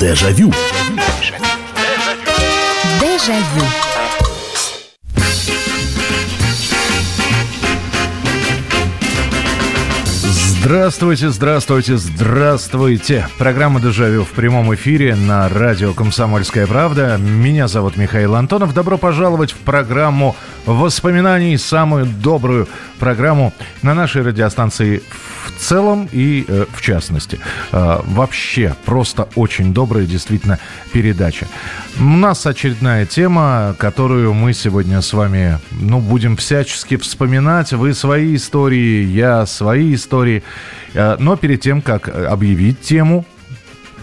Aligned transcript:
Дежавю. 0.00 0.52
Дежавю. 3.00 3.64
Здравствуйте, 10.60 11.30
здравствуйте, 11.30 11.96
здравствуйте. 11.96 13.26
Программа 13.38 13.80
«Дежавю» 13.80 14.24
в 14.24 14.30
прямом 14.30 14.74
эфире 14.74 15.16
на 15.16 15.48
радио 15.48 15.94
«Комсомольская 15.94 16.66
правда». 16.66 17.16
Меня 17.16 17.66
зовут 17.68 17.96
Михаил 17.96 18.36
Антонов. 18.36 18.74
Добро 18.74 18.98
пожаловать 18.98 19.50
в 19.52 19.56
программу 19.56 20.36
воспоминаний, 20.68 21.56
самую 21.56 22.06
добрую 22.06 22.68
программу 22.98 23.52
на 23.82 23.94
нашей 23.94 24.22
радиостанции 24.22 25.02
в 25.46 25.52
целом 25.58 26.08
и 26.12 26.44
э, 26.46 26.66
в 26.70 26.82
частности. 26.82 27.40
Э, 27.72 28.00
вообще, 28.04 28.74
просто 28.84 29.28
очень 29.34 29.72
добрая 29.72 30.04
действительно 30.04 30.58
передача. 30.92 31.46
У 31.98 32.02
нас 32.02 32.46
очередная 32.46 33.06
тема, 33.06 33.74
которую 33.78 34.34
мы 34.34 34.52
сегодня 34.52 35.00
с 35.00 35.12
вами 35.12 35.58
ну, 35.70 36.00
будем 36.00 36.36
всячески 36.36 36.96
вспоминать. 36.96 37.72
Вы 37.72 37.94
свои 37.94 38.36
истории, 38.36 39.04
я 39.04 39.46
свои 39.46 39.94
истории. 39.94 40.42
Э, 40.92 41.16
но 41.18 41.36
перед 41.36 41.62
тем, 41.62 41.80
как 41.80 42.08
объявить 42.08 42.80
тему, 42.82 43.24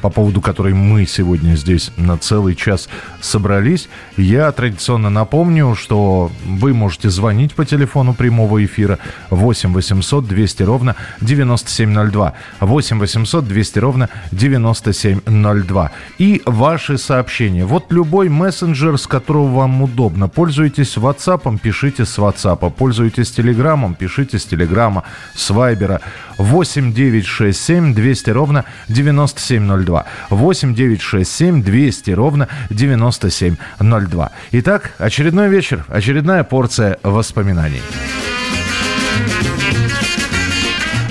по 0.06 0.12
поводу 0.12 0.40
которой 0.40 0.76
мы 0.76 1.08
сегодня 1.08 1.56
здесь 1.56 1.90
на 1.98 2.16
целый 2.20 2.54
час 2.54 2.90
собрались. 3.22 3.90
Я 4.18 4.52
традиционно 4.52 5.10
напомню, 5.10 5.74
что 5.74 6.32
вы 6.46 6.76
можете 6.76 7.10
звонить 7.10 7.56
по 7.56 7.66
телефону 7.66 8.14
прямого 8.14 8.64
эфира 8.64 9.00
8 9.32 9.74
800 9.74 10.28
200 10.28 10.62
ровно 10.62 10.96
9702. 11.22 12.34
8 12.60 13.00
800 13.00 13.48
200 13.48 13.80
ровно 13.80 14.10
9702. 14.32 15.92
И 16.20 16.44
ваши 16.46 17.00
сообщения. 17.00 17.66
Вот 17.66 17.92
любой 17.92 18.30
мессенджер, 18.30 19.00
с 19.00 19.08
которого 19.08 19.48
вам 19.56 19.82
удобно. 19.82 20.28
Пользуйтесь 20.28 20.98
WhatsApp, 20.98 21.58
пишите 21.58 22.06
с 22.06 22.20
WhatsApp. 22.20 22.72
Пользуйтесь 22.72 23.32
Телеграмом, 23.32 23.96
пишите 23.96 24.38
с 24.38 24.46
Телеграма, 24.46 25.04
с 25.34 25.50
Вайбера. 25.50 26.02
8 26.38 26.94
967 26.94 27.94
200 27.94 28.30
ровно 28.32 28.66
9702. 28.88 29.66
9702. 29.66 30.06
8 30.30 30.74
967 30.74 31.64
200 31.64 32.12
ровно 32.12 32.48
9702. 32.70 34.32
Итак, 34.52 34.92
очередной 34.98 35.50
вечер, 35.50 35.86
очередная 35.88 36.44
порция 36.44 36.98
воспоминаний. 37.04 37.82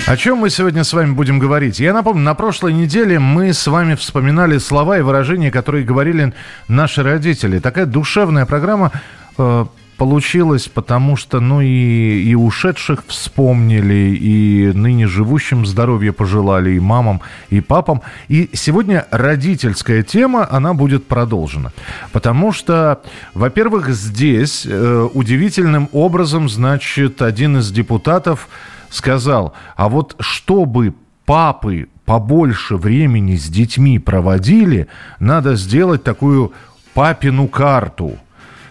О 0.07 0.17
чем 0.17 0.37
мы 0.37 0.51
сегодня 0.51 0.83
с 0.83 0.93
вами 0.93 1.13
будем 1.13 1.39
говорить? 1.39 1.79
Я 1.79 1.91
напомню, 1.91 2.21
на 2.21 2.35
прошлой 2.35 2.73
неделе 2.73 3.17
мы 3.17 3.53
с 3.53 3.65
вами 3.65 3.95
вспоминали 3.95 4.59
слова 4.59 4.99
и 4.99 5.01
выражения, 5.01 5.49
которые 5.49 5.83
говорили 5.83 6.33
наши 6.67 7.01
родители. 7.01 7.57
Такая 7.57 7.87
душевная 7.87 8.45
программа 8.45 8.91
э, 9.39 9.65
получилось, 9.97 10.67
потому 10.67 11.15
что, 11.15 11.39
ну, 11.39 11.61
и, 11.61 12.23
и 12.23 12.35
ушедших 12.35 13.03
вспомнили, 13.07 14.15
и 14.15 14.71
ныне 14.73 15.07
живущим 15.07 15.65
здоровья 15.65 16.11
пожелали, 16.11 16.71
и 16.71 16.79
мамам, 16.79 17.21
и 17.49 17.61
папам. 17.61 18.01
И 18.27 18.49
сегодня 18.53 19.07
родительская 19.11 20.03
тема, 20.03 20.47
она 20.49 20.73
будет 20.73 21.07
продолжена. 21.07 21.71
Потому 22.11 22.51
что, 22.51 23.01
во-первых, 23.33 23.89
здесь 23.89 24.65
э, 24.65 25.09
удивительным 25.13 25.89
образом, 25.91 26.49
значит, 26.49 27.21
один 27.21 27.57
из 27.57 27.71
депутатов 27.71 28.47
сказал, 28.89 29.53
а 29.75 29.89
вот 29.89 30.15
чтобы 30.19 30.93
папы 31.25 31.87
побольше 32.05 32.75
времени 32.75 33.35
с 33.35 33.47
детьми 33.47 33.97
проводили, 33.99 34.87
надо 35.19 35.55
сделать 35.55 36.03
такую 36.03 36.53
папину 36.93 37.47
карту– 37.47 38.17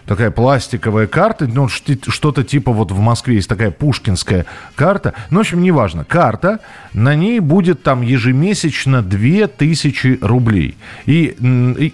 такая 0.05 0.31
пластиковая 0.31 1.07
карта, 1.07 1.47
ну, 1.47 1.67
что-то 1.67 2.43
типа 2.43 2.71
вот 2.71 2.91
в 2.91 2.99
Москве 2.99 3.35
есть 3.35 3.49
такая 3.49 3.71
пушкинская 3.71 4.45
карта. 4.75 5.13
Ну, 5.29 5.37
в 5.37 5.41
общем, 5.41 5.61
неважно. 5.61 6.03
Карта, 6.05 6.59
на 6.93 7.15
ней 7.15 7.39
будет 7.39 7.83
там 7.83 8.01
ежемесячно 8.01 9.01
2000 9.01 10.19
рублей. 10.21 10.77
И 11.05 11.23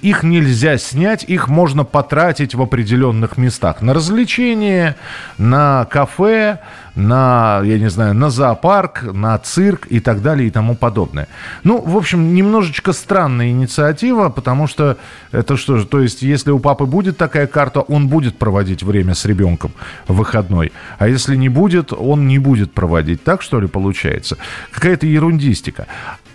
их 0.02 0.24
нельзя 0.24 0.78
снять, 0.78 1.24
их 1.24 1.48
можно 1.48 1.84
потратить 1.84 2.56
в 2.56 2.62
определенных 2.62 3.38
местах. 3.38 3.82
На 3.82 3.94
развлечения, 3.94 4.96
на 5.38 5.86
кафе, 5.86 6.60
на, 6.96 7.62
я 7.64 7.80
не 7.80 7.90
знаю, 7.90 8.14
на 8.14 8.30
зоопарк, 8.30 9.04
на 9.14 9.38
цирк 9.38 9.88
и 9.90 10.00
так 10.00 10.22
далее 10.22 10.48
и 10.48 10.52
тому 10.52 10.76
подобное. 10.76 11.28
Ну, 11.64 11.82
в 11.82 11.96
общем, 11.96 12.34
немножечко 12.34 12.94
странная 12.94 13.50
инициатива, 13.52 14.30
потому 14.30 14.68
что 14.68 14.98
это 15.32 15.58
что 15.58 15.78
же, 15.78 15.86
то 15.86 16.00
есть, 16.02 16.22
если 16.22 16.52
у 16.52 16.60
папы 16.60 16.86
будет 16.86 17.18
такая 17.18 17.48
карта, 17.48 17.82
он 17.82 18.08
будет 18.08 18.38
проводить 18.38 18.84
время 18.84 19.16
с 19.16 19.26
ребенком 19.26 19.72
выходной, 20.08 20.72
а 21.00 21.08
если 21.08 21.36
не 21.36 21.50
будет, 21.50 21.94
он 21.94 22.28
не 22.28 22.40
будет 22.40 22.74
проводить. 22.74 23.24
Так, 23.24 23.42
что 23.42 23.60
ли, 23.60 23.68
получается? 23.68 24.38
Какая-то 24.72 25.08
ерундистика. 25.08 25.88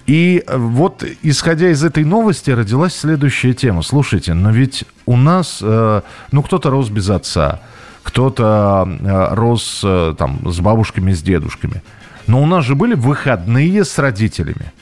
И 0.06 0.44
вот, 0.47 1.05
исходя 1.23 1.69
из 1.71 1.83
этой 1.83 2.05
новости, 2.05 2.50
родилась 2.50 2.94
следующая 2.94 3.55
тема. 3.55 3.83
Слушайте, 3.83 4.34
но 4.34 4.50
ведь 4.50 4.84
у 5.05 5.17
нас, 5.17 5.59
э, 5.61 6.00
ну, 6.31 6.43
кто-то 6.43 6.71
рос 6.71 6.91
без 6.91 7.11
отца, 7.11 7.61
кто-то 8.06 8.89
э, 8.89 9.34
рос 9.34 9.81
э, 9.84 10.15
там 10.17 10.39
с 10.50 10.61
бабушками, 10.61 11.12
с 11.12 11.22
дедушками. 11.22 11.83
Но 12.28 12.41
у 12.41 12.47
нас 12.47 12.65
же 12.65 12.77
были 12.77 12.94
выходные 12.94 13.84
с 13.84 13.99
родителями. 13.99 14.72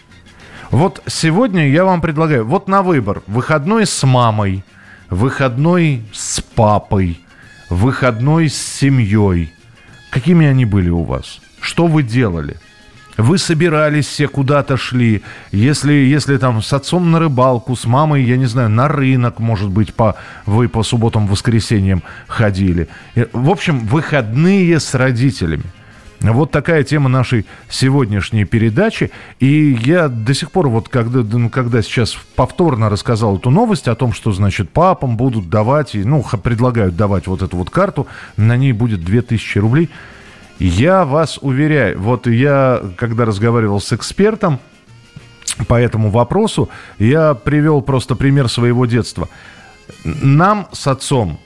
Вот 0.70 1.02
сегодня 1.06 1.70
я 1.70 1.86
вам 1.86 2.02
предлагаю, 2.02 2.44
вот 2.44 2.68
на 2.68 2.82
выбор, 2.82 3.22
выходной 3.26 3.86
с 3.86 4.06
мамой, 4.06 4.62
выходной 5.08 6.04
с 6.12 6.42
папой, 6.42 7.18
выходной 7.70 8.50
с 8.50 8.56
семьей. 8.56 9.54
Какими 10.10 10.46
они 10.46 10.66
были 10.66 10.90
у 10.90 11.02
вас? 11.02 11.40
Что 11.60 11.86
вы 11.86 12.02
делали? 12.02 12.58
Вы 13.16 13.38
собирались 13.38 14.06
все 14.06 14.26
куда-то 14.26 14.76
шли. 14.76 15.22
Если, 15.52 15.92
если 15.92 16.36
там 16.36 16.62
с 16.62 16.72
отцом 16.72 17.12
на 17.12 17.20
рыбалку, 17.20 17.76
с 17.76 17.84
мамой, 17.84 18.24
я 18.24 18.36
не 18.36 18.46
знаю, 18.46 18.70
на 18.70 18.88
рынок, 18.88 19.38
может 19.38 19.70
быть, 19.70 19.94
по, 19.94 20.16
вы 20.46 20.68
по 20.68 20.82
субботам, 20.82 21.26
воскресеньям 21.26 22.02
ходили. 22.26 22.88
В 23.32 23.50
общем, 23.50 23.80
выходные 23.80 24.80
с 24.80 24.94
родителями. 24.94 25.64
Вот 26.20 26.50
такая 26.50 26.84
тема 26.84 27.10
нашей 27.10 27.44
сегодняшней 27.68 28.46
передачи. 28.46 29.10
И 29.40 29.78
я 29.84 30.08
до 30.08 30.32
сих 30.32 30.50
пор, 30.50 30.68
вот 30.68 30.88
когда, 30.88 31.20
ну, 31.20 31.50
когда 31.50 31.82
сейчас 31.82 32.16
повторно 32.34 32.88
рассказал 32.88 33.36
эту 33.36 33.50
новость 33.50 33.88
о 33.88 33.94
том, 33.94 34.12
что, 34.12 34.32
значит, 34.32 34.70
папам 34.70 35.16
будут 35.16 35.50
давать, 35.50 35.90
ну, 35.94 36.24
предлагают 36.42 36.96
давать 36.96 37.26
вот 37.26 37.42
эту 37.42 37.58
вот 37.58 37.70
карту, 37.70 38.06
на 38.36 38.56
ней 38.56 38.72
будет 38.72 39.04
2000 39.04 39.58
рублей– 39.58 39.90
я 40.58 41.04
вас 41.04 41.38
уверяю, 41.40 42.00
вот 42.00 42.26
я, 42.26 42.82
когда 42.96 43.24
разговаривал 43.24 43.80
с 43.80 43.92
экспертом 43.92 44.60
по 45.68 45.74
этому 45.74 46.10
вопросу, 46.10 46.68
я 46.98 47.34
привел 47.34 47.82
просто 47.82 48.14
пример 48.14 48.48
своего 48.48 48.86
детства. 48.86 49.28
Нам 50.04 50.68
с 50.72 50.86
отцом 50.86 51.38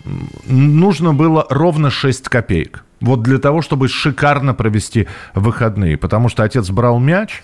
нужно 0.47 1.15
было 1.15 1.47
ровно 1.49 1.91
6 1.91 2.29
копеек. 2.29 2.85
Вот 3.01 3.23
для 3.23 3.39
того, 3.39 3.63
чтобы 3.63 3.89
шикарно 3.89 4.55
провести 4.55 5.07
выходные. 5.35 5.97
Потому 5.97 6.29
что 6.29 6.43
отец 6.43 6.69
брал 6.71 6.99
мяч, 6.99 7.43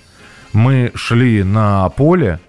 мы 0.53 0.93
шли 0.95 1.43
на 1.43 1.89
поле, 1.91 2.41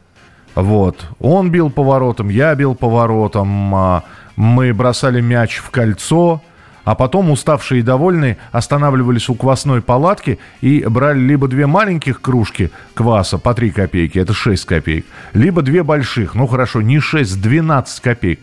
вот. 0.55 1.07
Он 1.19 1.51
бил 1.51 1.69
поворотом, 1.69 2.29
я 2.29 2.55
бил 2.55 2.75
поворотом, 2.75 3.75
а, 3.75 4.03
мы 4.35 4.73
бросали 4.73 5.21
мяч 5.21 5.57
в 5.57 5.69
кольцо– 5.69 6.41
а 6.85 6.95
потом, 6.95 7.31
уставшие 7.31 7.79
и 7.79 7.83
довольные, 7.83 8.37
останавливались 8.51 9.27
у 9.27 9.35
квасной 9.35 9.81
палатки 9.81 10.39
и 10.61 10.85
брали 10.87 11.19
либо 11.19 11.47
две 11.47 11.67
маленьких 11.67 12.21
кружки 12.21 12.71
кваса 12.93 13.37
по 13.37 13.53
3 13.53 13.71
копейки, 13.71 14.19
это 14.19 14.33
6 14.33 14.65
копеек, 14.65 15.05
либо 15.33 15.61
две 15.61 15.83
больших, 15.83 16.35
ну 16.35 16.47
хорошо, 16.47 16.81
не 16.81 16.99
6, 16.99 17.41
12 17.41 17.99
копеек. 17.99 18.39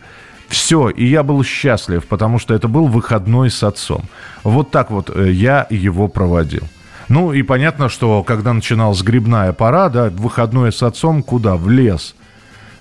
Все, 0.49 0.89
и 0.89 1.05
я 1.05 1.23
был 1.23 1.43
счастлив, 1.43 2.05
потому 2.05 2.37
что 2.37 2.53
это 2.53 2.67
был 2.67 2.85
выходной 2.85 3.49
с 3.49 3.63
отцом. 3.63 4.03
Вот 4.43 4.69
так 4.69 4.91
вот 4.91 5.09
э, 5.09 5.31
я 5.31 5.65
его 5.69 6.07
проводил. 6.07 6.63
Ну 7.07 7.33
и 7.33 7.41
понятно, 7.41 7.89
что 7.89 8.21
когда 8.23 8.53
начиналась 8.53 9.01
грибная 9.01 9.51
пора, 9.53 9.89
да, 9.89 10.09
выходной 10.09 10.71
с 10.71 10.83
отцом 10.83 11.23
куда? 11.23 11.55
В 11.55 11.69
лес– 11.69 12.13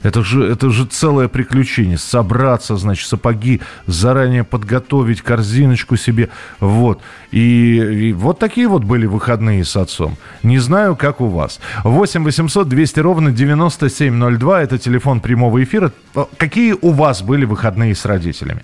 это 0.03 0.23
же, 0.23 0.45
это 0.45 0.71
же 0.71 0.87
целое 0.87 1.29
приключение. 1.29 1.99
Собраться, 1.99 2.77
значит, 2.77 3.09
сапоги, 3.09 3.61
заранее 3.87 4.45
подготовить 4.45 5.23
корзиночку 5.23 5.97
себе. 5.97 6.29
Вот. 6.61 7.01
И, 7.31 7.77
и 7.77 8.13
вот 8.13 8.39
такие 8.39 8.69
вот 8.69 8.85
были 8.85 9.07
выходные 9.07 9.65
с 9.65 9.77
отцом. 9.77 10.17
Не 10.43 10.59
знаю, 10.59 10.97
как 10.97 11.21
у 11.21 11.27
вас. 11.27 11.61
8 11.85 12.25
800 12.25 12.69
200 12.69 13.01
ровно 13.01 13.31
9702. 13.31 14.63
Это 14.63 14.79
телефон 14.79 15.21
прямого 15.21 15.63
эфира. 15.63 15.93
Какие 16.37 16.75
у 16.81 16.91
вас 16.91 17.23
были 17.23 17.45
выходные 17.45 17.95
с 17.95 18.05
родителями? 18.05 18.63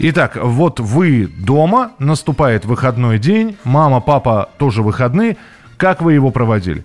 Итак, 0.00 0.38
вот 0.40 0.78
вы 0.78 1.26
дома, 1.26 1.90
наступает 1.98 2.64
выходной 2.64 3.18
день, 3.18 3.56
мама, 3.64 4.00
папа 4.00 4.48
тоже 4.56 4.82
выходные. 4.82 5.36
Как 5.76 6.02
вы 6.02 6.12
его 6.12 6.30
проводили? 6.30 6.84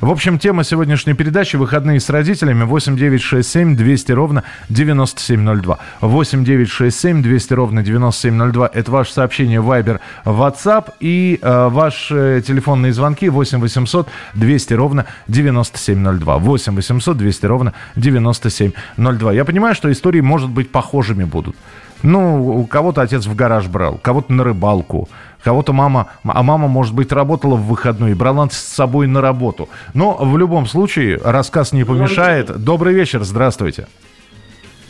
В 0.00 0.12
общем, 0.12 0.38
тема 0.38 0.62
сегодняшней 0.62 1.14
передачи 1.14 1.56
«Выходные 1.56 1.98
с 1.98 2.08
родителями» 2.08 2.62
8967 2.62 3.74
200 3.74 4.12
ровно 4.12 4.44
9702. 4.68 5.76
8967 6.02 7.20
200 7.20 7.52
ровно 7.54 7.82
9702. 7.82 8.70
Это 8.72 8.90
ваше 8.92 9.12
сообщение 9.12 9.60
Viber, 9.60 9.98
WhatsApp 10.24 10.92
и 11.00 11.40
э, 11.42 11.68
ваши 11.68 12.44
телефонные 12.46 12.92
звонки 12.92 13.28
8 13.28 13.58
800 13.58 14.08
200 14.34 14.74
ровно 14.74 15.06
9702. 15.26 16.38
8 16.38 16.76
800 16.76 17.16
200 17.16 17.46
ровно 17.46 17.72
9702. 17.96 19.32
Я 19.32 19.44
понимаю, 19.44 19.74
что 19.74 19.90
истории, 19.90 20.20
может 20.20 20.48
быть, 20.48 20.70
похожими 20.70 21.24
будут. 21.24 21.56
Ну, 22.04 22.60
у 22.60 22.66
кого-то 22.66 23.02
отец 23.02 23.26
в 23.26 23.34
гараж 23.34 23.66
брал, 23.66 23.98
кого-то 23.98 24.32
на 24.32 24.44
рыбалку, 24.44 25.08
кого-то 25.42 25.72
мама, 25.72 26.08
а 26.24 26.42
мама, 26.42 26.68
может 26.68 26.94
быть, 26.94 27.12
работала 27.12 27.54
в 27.54 27.66
выходной 27.66 28.12
и 28.12 28.14
брала 28.14 28.48
с 28.48 28.56
собой 28.56 29.06
на 29.06 29.20
работу. 29.20 29.68
Но 29.94 30.16
в 30.18 30.36
любом 30.36 30.66
случае 30.66 31.18
рассказ 31.24 31.72
не 31.72 31.84
помешает. 31.84 32.62
Добрый 32.62 32.94
вечер, 32.94 33.22
здравствуйте. 33.22 33.86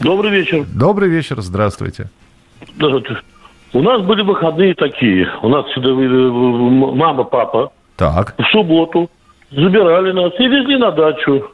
Добрый 0.00 0.30
вечер. 0.30 0.64
Добрый 0.74 1.08
вечер, 1.08 1.40
здравствуйте. 1.40 2.08
У 3.72 3.82
нас 3.82 4.00
были 4.02 4.22
выходные 4.22 4.74
такие. 4.74 5.28
У 5.42 5.48
нас 5.48 5.66
сюда 5.72 5.90
мама, 5.90 7.24
папа. 7.24 7.70
Так. 7.96 8.34
В 8.38 8.44
субботу 8.52 9.10
забирали 9.50 10.12
нас 10.12 10.32
и 10.38 10.46
везли 10.46 10.78
на 10.78 10.90
дачу. 10.92 11.50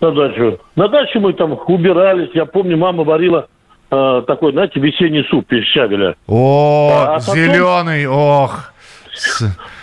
На 0.00 0.10
дачу. 0.10 0.58
На 0.76 0.88
даче 0.88 1.20
мы 1.20 1.32
там 1.32 1.56
убирались. 1.66 2.30
Я 2.34 2.44
помню, 2.44 2.76
мама 2.76 3.04
варила 3.04 3.46
э, 3.90 4.22
такой, 4.26 4.52
знаете, 4.52 4.80
весенний 4.80 5.24
суп 5.30 5.50
из 5.52 5.64
щавеля. 5.66 6.14
О, 6.26 6.90
а 6.92 7.18
потом... 7.18 7.34
зеленый, 7.34 8.06
ох. 8.06 8.72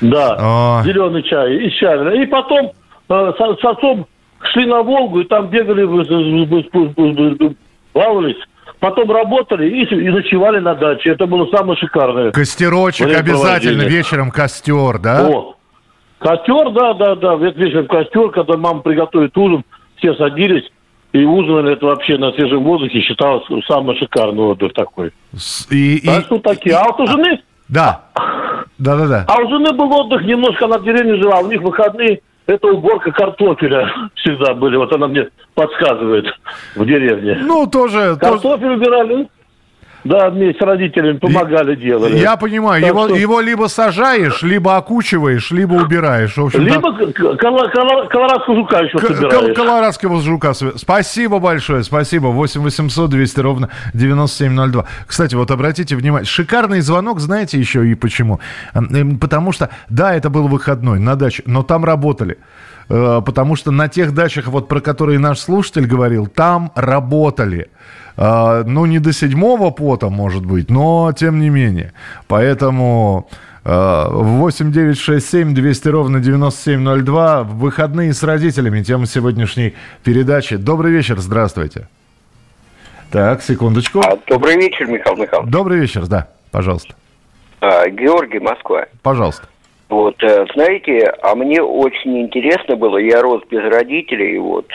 Да, 0.02 0.36
О. 0.40 0.84
зеленый 0.84 1.24
чай 1.24 1.56
из 1.56 1.74
щавеля. 1.74 2.22
И 2.22 2.26
потом 2.26 2.72
э, 3.10 3.34
с, 3.38 3.62
с 3.62 3.66
отцом 3.66 4.08
шли 4.52 4.66
на 4.66 4.82
Волгу, 4.84 5.22
и 5.22 5.26
там 5.26 5.48
бегали, 5.48 5.86
плавались. 7.94 8.38
Потом 8.80 9.12
работали 9.12 9.70
и, 9.70 9.84
и 9.84 10.10
ночевали 10.10 10.60
на 10.60 10.74
даче. 10.74 11.12
Это 11.12 11.28
было 11.28 11.48
самое 11.56 11.78
шикарное. 11.78 12.32
Костерочек 12.32 13.16
обязательно, 13.16 13.84
вечером 13.84 14.32
костер, 14.32 14.98
да? 14.98 15.28
О, 15.28 15.56
костер, 16.18 16.72
да, 16.72 16.94
да, 16.96 17.16
да. 17.16 17.36
Вечером 17.36 17.88
костер, 17.88 18.30
когда 18.32 18.58
мама 18.58 18.82
приготовит 18.82 19.38
ужин, 19.38 19.64
все 19.98 20.16
садились 20.16 20.64
и 21.14 21.26
ужинали 21.26 21.74
это 21.74 21.86
вообще 21.86 22.18
на 22.18 22.32
свежем 22.34 22.64
воздухе 22.64 23.02
считалось 23.02 23.44
самый 23.68 23.98
шикарный 23.98 24.44
отдых 24.44 24.74
такой. 24.74 25.12
И, 25.70 26.02
так 26.06 26.22
и, 26.22 26.26
что 26.26 26.40
такие. 26.40 26.76
А 26.76 26.86
вот 26.86 27.00
у 27.00 27.08
жены... 27.08 27.42
Да. 27.68 28.02
Да, 28.78 28.96
да, 28.98 29.08
да. 29.08 29.26
А 29.28 29.42
у 29.42 29.50
жены 29.50 29.74
был 29.74 29.92
отдых 29.94 30.24
немножко, 30.24 30.66
она 30.66 30.78
в 30.78 30.84
деревне 30.84 31.16
жила, 31.22 31.40
у 31.40 31.48
них 31.48 31.62
выходные 31.62 32.22
это 32.48 32.68
уборка 32.68 33.12
картофеля 33.12 33.90
всегда 34.16 34.54
были. 34.54 34.76
Вот 34.78 34.94
она 34.94 35.08
мне 35.08 35.28
подсказывает 35.54 36.26
в 36.76 36.86
деревне. 36.86 37.38
Ну, 37.42 37.68
тоже... 37.68 38.18
Картофель 38.20 38.68
тоже... 38.68 38.74
убирали. 38.74 39.28
Да, 40.04 40.30
вместе 40.30 40.60
с 40.60 40.66
родителями 40.66 41.18
помогали, 41.18 41.76
делали. 41.76 42.18
Я 42.18 42.36
понимаю, 42.36 42.84
его, 42.84 43.08
что... 43.08 43.16
его 43.16 43.40
либо 43.40 43.68
сажаешь, 43.68 44.42
либо 44.42 44.78
окучиваешь, 44.78 45.52
либо 45.52 45.76
убираешь. 45.76 46.38
В 46.38 46.46
общем, 46.46 46.62
либо 46.62 46.92
да... 46.92 47.38
колорадского 47.38 48.56
жука 48.56 48.80
еще 48.80 48.98
собираешь. 48.98 49.56
Колорадского 49.56 50.22
жука. 50.22 50.54
Спасибо 50.54 51.40
большое, 51.40 51.84
спасибо. 51.84 52.28
8 52.28 52.62
800 52.62 53.10
200 53.10 53.40
ровно 53.40 53.70
9702. 53.94 54.86
Кстати, 55.06 55.36
вот 55.36 55.52
обратите 55.52 55.96
внимание, 55.96 56.26
шикарный 56.26 56.82
звонок, 56.82 57.20
знаете 57.20 57.60
еще 57.60 57.88
и 57.88 57.94
почему? 57.94 58.40
Эм, 58.74 59.20
потому 59.20 59.52
что, 59.52 59.70
да, 59.90 60.16
это 60.16 60.30
был 60.30 60.48
выходной 60.48 61.00
на 61.00 61.16
даче, 61.16 61.44
но 61.46 61.62
там 61.64 61.86
работали 61.86 62.38
э, 62.90 63.22
потому 63.24 63.56
что 63.56 63.72
на 63.72 63.88
тех 63.88 64.14
дачах, 64.14 64.48
вот 64.48 64.68
про 64.68 64.80
которые 64.80 65.20
наш 65.20 65.40
слушатель 65.40 65.86
говорил, 65.86 66.28
там 66.28 66.72
работали. 66.76 67.70
А, 68.18 68.64
ну, 68.64 68.86
не 68.86 69.00
до 69.00 69.14
седьмого 69.14 69.72
пота, 69.72 70.10
может 70.10 70.46
быть, 70.46 70.70
но 70.70 71.12
тем 71.14 71.40
не 71.40 71.50
менее. 71.50 71.94
Поэтому... 72.28 73.28
8 73.64 74.72
9 74.72 74.98
6 74.98 75.30
7 75.30 75.54
200 75.54 75.88
ровно 75.90 76.20
9702. 76.20 77.44
Выходные 77.44 78.12
с 78.12 78.24
родителями. 78.24 78.82
Тема 78.82 79.06
сегодняшней 79.06 79.76
передачи. 80.04 80.56
Добрый 80.56 80.92
вечер, 80.92 81.20
здравствуйте. 81.20 81.88
Так, 83.12 83.44
секундочку. 83.44 84.00
А, 84.00 84.18
добрый 84.26 84.56
вечер, 84.56 84.88
Михаил 84.88 85.18
Михайлович. 85.18 85.52
Добрый 85.52 85.80
вечер, 85.80 86.08
да, 86.08 86.30
пожалуйста. 86.50 86.96
А, 87.60 87.88
Георгий, 87.90 88.40
Москва. 88.40 88.86
Пожалуйста. 89.04 89.44
Вот, 89.92 90.24
э, 90.24 90.46
знаете, 90.54 91.14
а 91.22 91.36
мне 91.36 91.62
очень 91.62 92.22
интересно 92.22 92.78
было, 92.78 92.98
я 92.98 93.22
рос 93.22 93.42
без 93.50 93.62
родителей, 93.62 94.38
вот, 94.38 94.66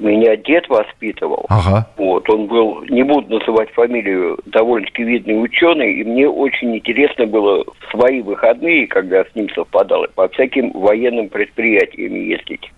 меня 0.00 0.34
дед 0.34 0.68
воспитывал. 0.68 1.46
Ага. 1.48 1.88
Вот, 1.96 2.28
он 2.28 2.46
был, 2.46 2.82
не 2.90 3.04
буду 3.04 3.38
называть 3.38 3.70
фамилию, 3.70 4.36
довольно-таки 4.46 5.04
видный 5.04 5.40
ученый, 5.40 5.94
и 5.94 6.02
мне 6.02 6.28
очень 6.28 6.76
интересно 6.76 7.24
было 7.26 7.62
в 7.64 7.90
свои 7.92 8.20
выходные, 8.20 8.88
когда 8.88 9.24
с 9.24 9.32
ним 9.36 9.48
совпадало, 9.50 10.08
по 10.12 10.28
всяким 10.30 10.72
военным 10.72 11.28
предприятиям 11.28 12.14
ездить. 12.16 12.72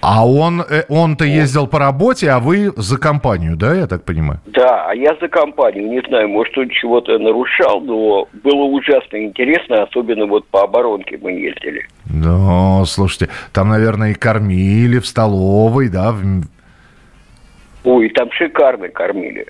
А 0.00 0.26
он, 0.26 0.60
э, 0.60 0.84
он-то 0.88 1.24
ездил 1.24 1.66
по 1.66 1.78
работе, 1.78 2.30
а 2.30 2.38
вы 2.38 2.72
за 2.76 2.98
компанию, 2.98 3.56
да, 3.56 3.74
я 3.74 3.86
так 3.86 4.04
понимаю? 4.04 4.40
Да, 4.46 4.86
а 4.88 4.94
я 4.94 5.16
за 5.20 5.28
компанию. 5.28 5.88
Не 5.88 6.00
знаю, 6.08 6.28
может, 6.28 6.56
он 6.58 6.68
чего-то 6.68 7.18
нарушал, 7.18 7.80
но 7.80 8.28
было 8.44 8.62
ужасно 8.64 9.16
интересно, 9.24 9.82
особенно 9.82 10.26
вот 10.26 10.46
по 10.48 10.62
оборонке 10.62 11.18
мы 11.20 11.32
ездили. 11.32 11.86
Ну, 12.08 12.84
слушайте, 12.86 13.28
там, 13.52 13.68
наверное, 13.68 14.10
и 14.10 14.14
кормили 14.14 14.98
в 14.98 15.06
столовой, 15.06 15.88
да, 15.88 16.12
в, 16.12 16.22
Ой, 17.86 18.08
там 18.08 18.28
шикарно 18.32 18.88
кормили. 18.88 19.46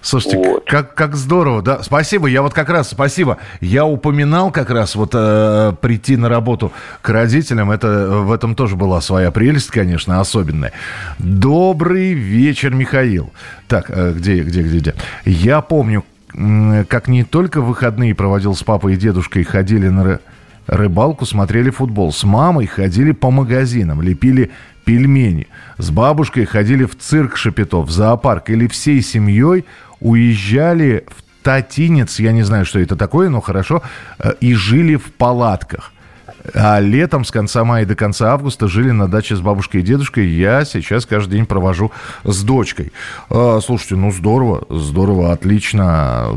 Слушайте, 0.00 0.38
вот. 0.38 0.64
как, 0.64 0.94
как 0.94 1.16
здорово, 1.16 1.60
да. 1.60 1.82
Спасибо, 1.82 2.28
я 2.28 2.40
вот 2.42 2.54
как 2.54 2.70
раз, 2.70 2.88
спасибо. 2.88 3.38
Я 3.60 3.84
упоминал 3.84 4.52
как 4.52 4.70
раз 4.70 4.94
вот 4.94 5.10
э, 5.12 5.72
прийти 5.80 6.16
на 6.16 6.28
работу 6.28 6.70
к 7.02 7.08
родителям. 7.08 7.72
Это, 7.72 8.20
в 8.22 8.30
этом 8.30 8.54
тоже 8.54 8.76
была 8.76 9.00
своя 9.00 9.32
прелесть, 9.32 9.72
конечно, 9.72 10.20
особенная. 10.20 10.70
Добрый 11.18 12.12
вечер, 12.12 12.72
Михаил. 12.72 13.32
Так, 13.66 13.86
э, 13.88 14.12
где, 14.12 14.42
где, 14.42 14.62
где, 14.62 14.78
где? 14.78 14.94
Я 15.24 15.60
помню, 15.60 16.04
как 16.88 17.08
не 17.08 17.24
только 17.24 17.60
выходные 17.60 18.14
проводил 18.14 18.54
с 18.54 18.62
папой 18.62 18.94
и 18.94 18.96
дедушкой, 18.96 19.42
ходили 19.42 19.88
на 19.88 20.20
рыбалку, 20.68 21.26
смотрели 21.26 21.70
футбол. 21.70 22.12
С 22.12 22.22
мамой 22.22 22.66
ходили 22.66 23.10
по 23.10 23.32
магазинам, 23.32 24.00
лепили 24.00 24.52
пельмени. 24.84 25.48
С 25.78 25.90
бабушкой 25.90 26.44
ходили 26.44 26.84
в 26.84 26.96
цирк 26.96 27.36
Шапитов, 27.36 27.88
в 27.88 27.90
зоопарк 27.90 28.50
или 28.50 28.66
всей 28.66 29.02
семьей 29.02 29.64
уезжали 30.00 31.04
в 31.08 31.24
Татинец, 31.42 32.20
я 32.20 32.32
не 32.32 32.42
знаю, 32.42 32.64
что 32.64 32.78
это 32.78 32.96
такое, 32.96 33.28
но 33.28 33.40
хорошо, 33.40 33.82
э, 34.18 34.32
и 34.40 34.54
жили 34.54 34.96
в 34.96 35.12
палатках. 35.12 35.93
А 36.52 36.78
летом 36.78 37.24
с 37.24 37.30
конца 37.30 37.64
мая 37.64 37.86
до 37.86 37.94
конца 37.94 38.32
августа 38.32 38.68
жили 38.68 38.90
на 38.90 39.08
даче 39.08 39.34
с 39.34 39.40
бабушкой 39.40 39.80
и 39.80 39.84
дедушкой. 39.84 40.28
Я 40.28 40.64
сейчас 40.64 41.06
каждый 41.06 41.36
день 41.36 41.46
провожу 41.46 41.90
с 42.22 42.42
дочкой. 42.42 42.92
А, 43.30 43.60
слушайте, 43.60 43.96
ну 43.96 44.12
здорово, 44.12 44.64
здорово, 44.68 45.32
отлично. 45.32 46.28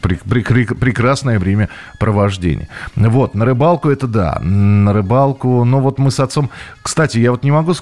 Прекрасное 0.00 1.38
время 1.40 1.68
провождения. 1.98 2.68
Вот, 2.94 3.34
на 3.34 3.44
рыбалку 3.44 3.90
это 3.90 4.06
да. 4.06 4.38
На 4.40 4.92
рыбалку, 4.92 5.64
ну 5.64 5.80
вот 5.80 5.98
мы 5.98 6.10
с 6.10 6.20
отцом... 6.20 6.50
Кстати, 6.82 7.18
я 7.18 7.32
вот 7.32 7.42
не 7.42 7.50
могу... 7.50 7.74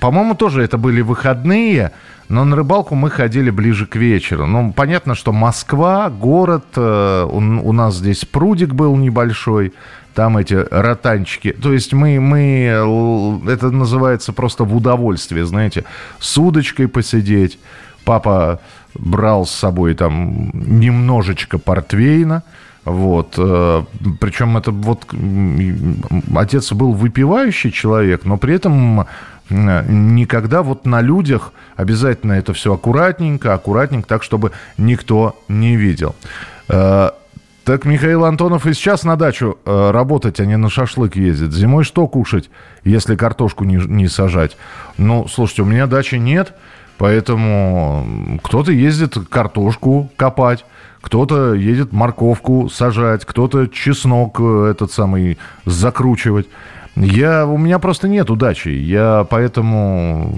По-моему, 0.00 0.34
тоже 0.34 0.62
это 0.62 0.78
были 0.78 1.00
выходные, 1.00 1.92
но 2.28 2.44
на 2.44 2.56
рыбалку 2.56 2.94
мы 2.94 3.10
ходили 3.10 3.50
ближе 3.50 3.86
к 3.86 3.96
вечеру. 3.96 4.46
Ну, 4.46 4.72
понятно, 4.72 5.14
что 5.14 5.32
Москва, 5.32 6.10
город, 6.10 6.64
э, 6.76 7.26
у 7.30 7.72
нас 7.72 7.96
здесь 7.96 8.24
прудик 8.24 8.74
был 8.74 8.96
небольшой, 8.96 9.72
там 10.18 10.36
эти 10.36 10.54
ротанчики. 10.54 11.52
То 11.52 11.72
есть 11.72 11.92
мы, 11.92 12.18
мы, 12.18 12.64
это 13.46 13.70
называется 13.70 14.32
просто 14.32 14.64
в 14.64 14.74
удовольствие, 14.74 15.46
знаете, 15.46 15.84
с 16.18 16.36
удочкой 16.36 16.88
посидеть. 16.88 17.60
Папа 18.04 18.58
брал 18.94 19.46
с 19.46 19.52
собой 19.52 19.94
там 19.94 20.50
немножечко 20.54 21.58
портвейна, 21.58 22.42
вот. 22.84 23.34
Э, 23.38 23.84
Причем 24.18 24.56
это 24.56 24.72
вот 24.72 25.06
отец 26.34 26.72
был 26.72 26.94
выпивающий 26.94 27.70
человек, 27.70 28.24
но 28.24 28.38
при 28.38 28.56
этом 28.56 29.06
никогда 29.50 30.64
вот 30.64 30.84
на 30.84 31.00
людях 31.00 31.52
обязательно 31.76 32.32
это 32.32 32.52
все 32.54 32.74
аккуратненько, 32.74 33.54
аккуратненько, 33.54 34.08
так, 34.08 34.24
чтобы 34.24 34.50
никто 34.78 35.40
не 35.46 35.76
видел. 35.76 36.16
Так 37.68 37.84
Михаил 37.84 38.24
Антонов 38.24 38.64
и 38.64 38.72
сейчас 38.72 39.04
на 39.04 39.14
дачу 39.16 39.58
э, 39.66 39.90
работать, 39.90 40.40
а 40.40 40.46
не 40.46 40.56
на 40.56 40.70
шашлык 40.70 41.16
ездит. 41.16 41.52
Зимой 41.52 41.84
что 41.84 42.06
кушать, 42.06 42.48
если 42.82 43.14
картошку 43.14 43.64
не, 43.64 43.76
не 43.76 44.08
сажать? 44.08 44.56
Ну, 44.96 45.28
слушайте, 45.28 45.60
у 45.60 45.64
меня 45.66 45.86
дачи 45.86 46.14
нет, 46.14 46.54
поэтому 46.96 48.40
кто-то 48.42 48.72
ездит 48.72 49.18
картошку 49.28 50.10
копать, 50.16 50.64
кто-то 51.02 51.52
едет 51.52 51.92
морковку 51.92 52.70
сажать, 52.70 53.26
кто-то 53.26 53.66
чеснок 53.66 54.40
э, 54.40 54.70
этот 54.70 54.90
самый 54.90 55.36
закручивать. 55.66 56.46
Я, 57.00 57.46
у 57.46 57.56
меня 57.58 57.78
просто 57.78 58.08
нет 58.08 58.30
удачи. 58.30 58.68
Я 58.68 59.26
поэтому... 59.28 60.34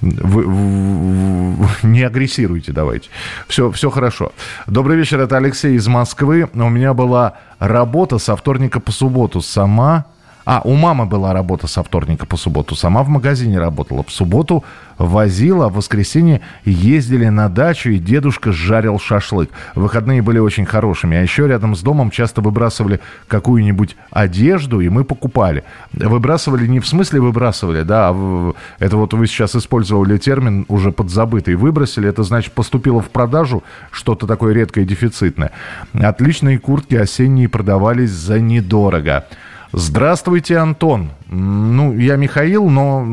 Вы, 0.00 1.68
не 1.82 2.02
агрессируйте, 2.02 2.72
давайте. 2.72 3.08
Все, 3.48 3.70
все 3.70 3.90
хорошо. 3.90 4.32
Добрый 4.66 4.96
вечер, 4.96 5.20
это 5.20 5.36
Алексей 5.36 5.74
из 5.74 5.86
Москвы. 5.88 6.48
У 6.52 6.68
меня 6.68 6.94
была 6.94 7.34
работа 7.58 8.18
со 8.18 8.36
вторника 8.36 8.80
по 8.80 8.92
субботу. 8.92 9.40
Сама 9.40 10.06
а, 10.52 10.62
у 10.64 10.74
мамы 10.74 11.06
была 11.06 11.32
работа 11.32 11.68
со 11.68 11.84
вторника 11.84 12.26
по 12.26 12.36
субботу. 12.36 12.74
Сама 12.74 13.04
в 13.04 13.08
магазине 13.08 13.60
работала. 13.60 14.02
В 14.02 14.10
субботу 14.10 14.64
возила, 14.98 15.68
в 15.68 15.74
воскресенье 15.74 16.40
ездили 16.64 17.28
на 17.28 17.48
дачу, 17.48 17.90
и 17.90 18.00
дедушка 18.00 18.50
жарил 18.50 18.98
шашлык. 18.98 19.50
Выходные 19.76 20.22
были 20.22 20.40
очень 20.40 20.66
хорошими. 20.66 21.16
А 21.16 21.22
еще 21.22 21.46
рядом 21.46 21.76
с 21.76 21.82
домом 21.82 22.10
часто 22.10 22.40
выбрасывали 22.40 22.98
какую-нибудь 23.28 23.94
одежду, 24.10 24.80
и 24.80 24.88
мы 24.88 25.04
покупали. 25.04 25.62
Выбрасывали 25.92 26.66
не 26.66 26.80
в 26.80 26.88
смысле 26.88 27.20
выбрасывали, 27.20 27.82
да, 27.82 28.08
а 28.10 28.52
это 28.80 28.96
вот 28.96 29.14
вы 29.14 29.28
сейчас 29.28 29.54
использовали 29.54 30.18
термин 30.18 30.64
уже 30.66 30.90
подзабытый. 30.90 31.54
Выбросили, 31.54 32.08
это 32.08 32.24
значит 32.24 32.54
поступило 32.54 33.00
в 33.00 33.10
продажу 33.10 33.62
что-то 33.92 34.26
такое 34.26 34.52
редкое 34.52 34.80
и 34.80 34.84
дефицитное. 34.84 35.52
Отличные 35.92 36.58
куртки 36.58 36.96
осенние 36.96 37.48
продавались 37.48 38.10
за 38.10 38.40
недорого. 38.40 39.26
Здравствуйте, 39.72 40.56
Антон. 40.56 41.10
Ну, 41.28 41.96
я 41.96 42.16
Михаил, 42.16 42.68
но 42.68 43.06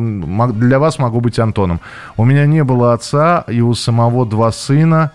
для 0.53 0.79
вас 0.79 0.97
могу 0.97 1.21
быть 1.21 1.37
Антоном. 1.37 1.79
У 2.15 2.25
меня 2.25 2.47
не 2.47 2.63
было 2.63 2.93
отца, 2.93 3.45
и 3.47 3.61
у 3.61 3.75
самого 3.75 4.25
два 4.25 4.51
сына, 4.51 5.11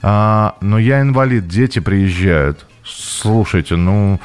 а, 0.00 0.56
но 0.62 0.78
я 0.78 1.02
инвалид, 1.02 1.48
дети 1.48 1.80
приезжают. 1.80 2.66
Слушайте, 2.82 3.76
ну, 3.76 4.20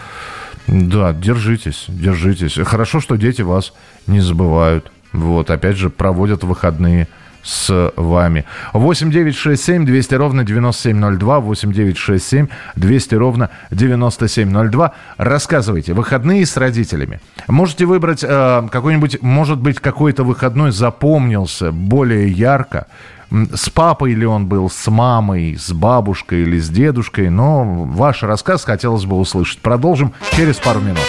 да, 0.68 1.12
держитесь, 1.12 1.86
держитесь. 1.90 2.58
Хорошо, 2.66 3.01
что 3.01 3.18
дети 3.18 3.42
вас 3.42 3.74
не 4.08 4.22
забывают. 4.22 4.92
Вот, 5.12 5.50
опять 5.50 5.75
же, 5.75 5.90
проводят 5.90 6.46
выходные 6.46 7.10
с 7.43 7.91
вами. 7.95 8.45
8 8.74 9.12
9 9.12 9.36
6 9.36 9.63
7 9.63 9.86
200 9.86 10.15
ровно 10.15 10.43
9702. 10.43 11.39
8 11.39 11.74
9 11.74 11.98
6 11.98 12.25
7 12.25 12.48
200 12.75 13.15
ровно 13.15 13.50
9702. 13.71 14.93
Рассказывайте. 15.17 15.93
Выходные 15.93 16.45
с 16.45 16.57
родителями. 16.57 17.19
Можете 17.48 17.86
выбрать 17.86 18.24
э, 18.24 18.67
какой-нибудь, 18.71 19.21
может 19.21 19.60
быть, 19.60 19.79
какой-то 19.79 20.24
выходной 20.24 20.71
запомнился 20.71 21.71
более 21.71 22.29
ярко. 22.29 22.88
С 23.31 23.69
папой 23.69 24.13
ли 24.13 24.25
он 24.25 24.48
был, 24.48 24.69
с 24.69 24.91
мамой, 24.91 25.55
с 25.57 25.71
бабушкой 25.71 26.41
или 26.41 26.60
с 26.60 26.69
дедушкой. 26.69 27.29
Но 27.29 27.63
ваш 27.86 28.24
рассказ 28.24 28.65
хотелось 28.65 29.05
бы 29.05 29.17
услышать. 29.17 29.60
Продолжим 29.62 30.13
через 30.36 30.57
пару 30.57 30.81
минут. 30.81 31.00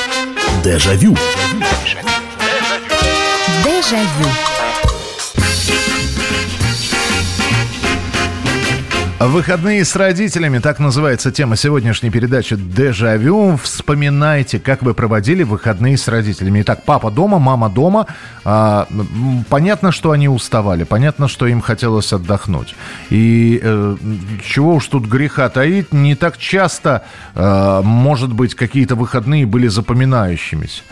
Дежавю. 0.63 1.17
Дежавю. 1.17 2.07
Дежавю. 3.65 4.52
Выходные 9.29 9.85
с 9.85 9.95
родителями, 9.95 10.59
так 10.59 10.81
называется 10.81 11.31
тема 11.31 11.55
сегодняшней 11.55 12.11
передачи 12.11 12.57
«Дежавю». 12.57 13.57
Вспоминайте, 13.57 14.59
как 14.59 14.83
вы 14.83 14.95
проводили 14.95 15.45
выходные 15.45 15.97
с 15.97 16.09
родителями. 16.09 16.63
Итак, 16.63 16.83
папа 16.85 17.09
дома, 17.13 17.39
мама 17.39 17.71
дома. 17.71 18.09
А, 18.45 18.89
понятно, 19.49 19.93
что 19.93 20.11
они 20.11 20.29
уставали, 20.29 20.83
понятно, 20.83 21.29
что 21.29 21.47
им 21.47 21.61
хотелось 21.61 22.13
отдохнуть. 22.13 22.75
И 23.11 23.61
э, 23.63 23.97
чего 24.45 24.75
уж 24.75 24.89
тут 24.89 25.07
греха 25.07 25.49
таить, 25.51 25.93
не 25.93 26.17
так 26.17 26.37
часто, 26.37 27.05
э, 27.37 27.81
может 27.85 28.33
быть, 28.33 28.57
какие-то 28.57 28.97
выходные 28.97 29.47
были 29.47 29.69
запоминающимися. 29.69 30.83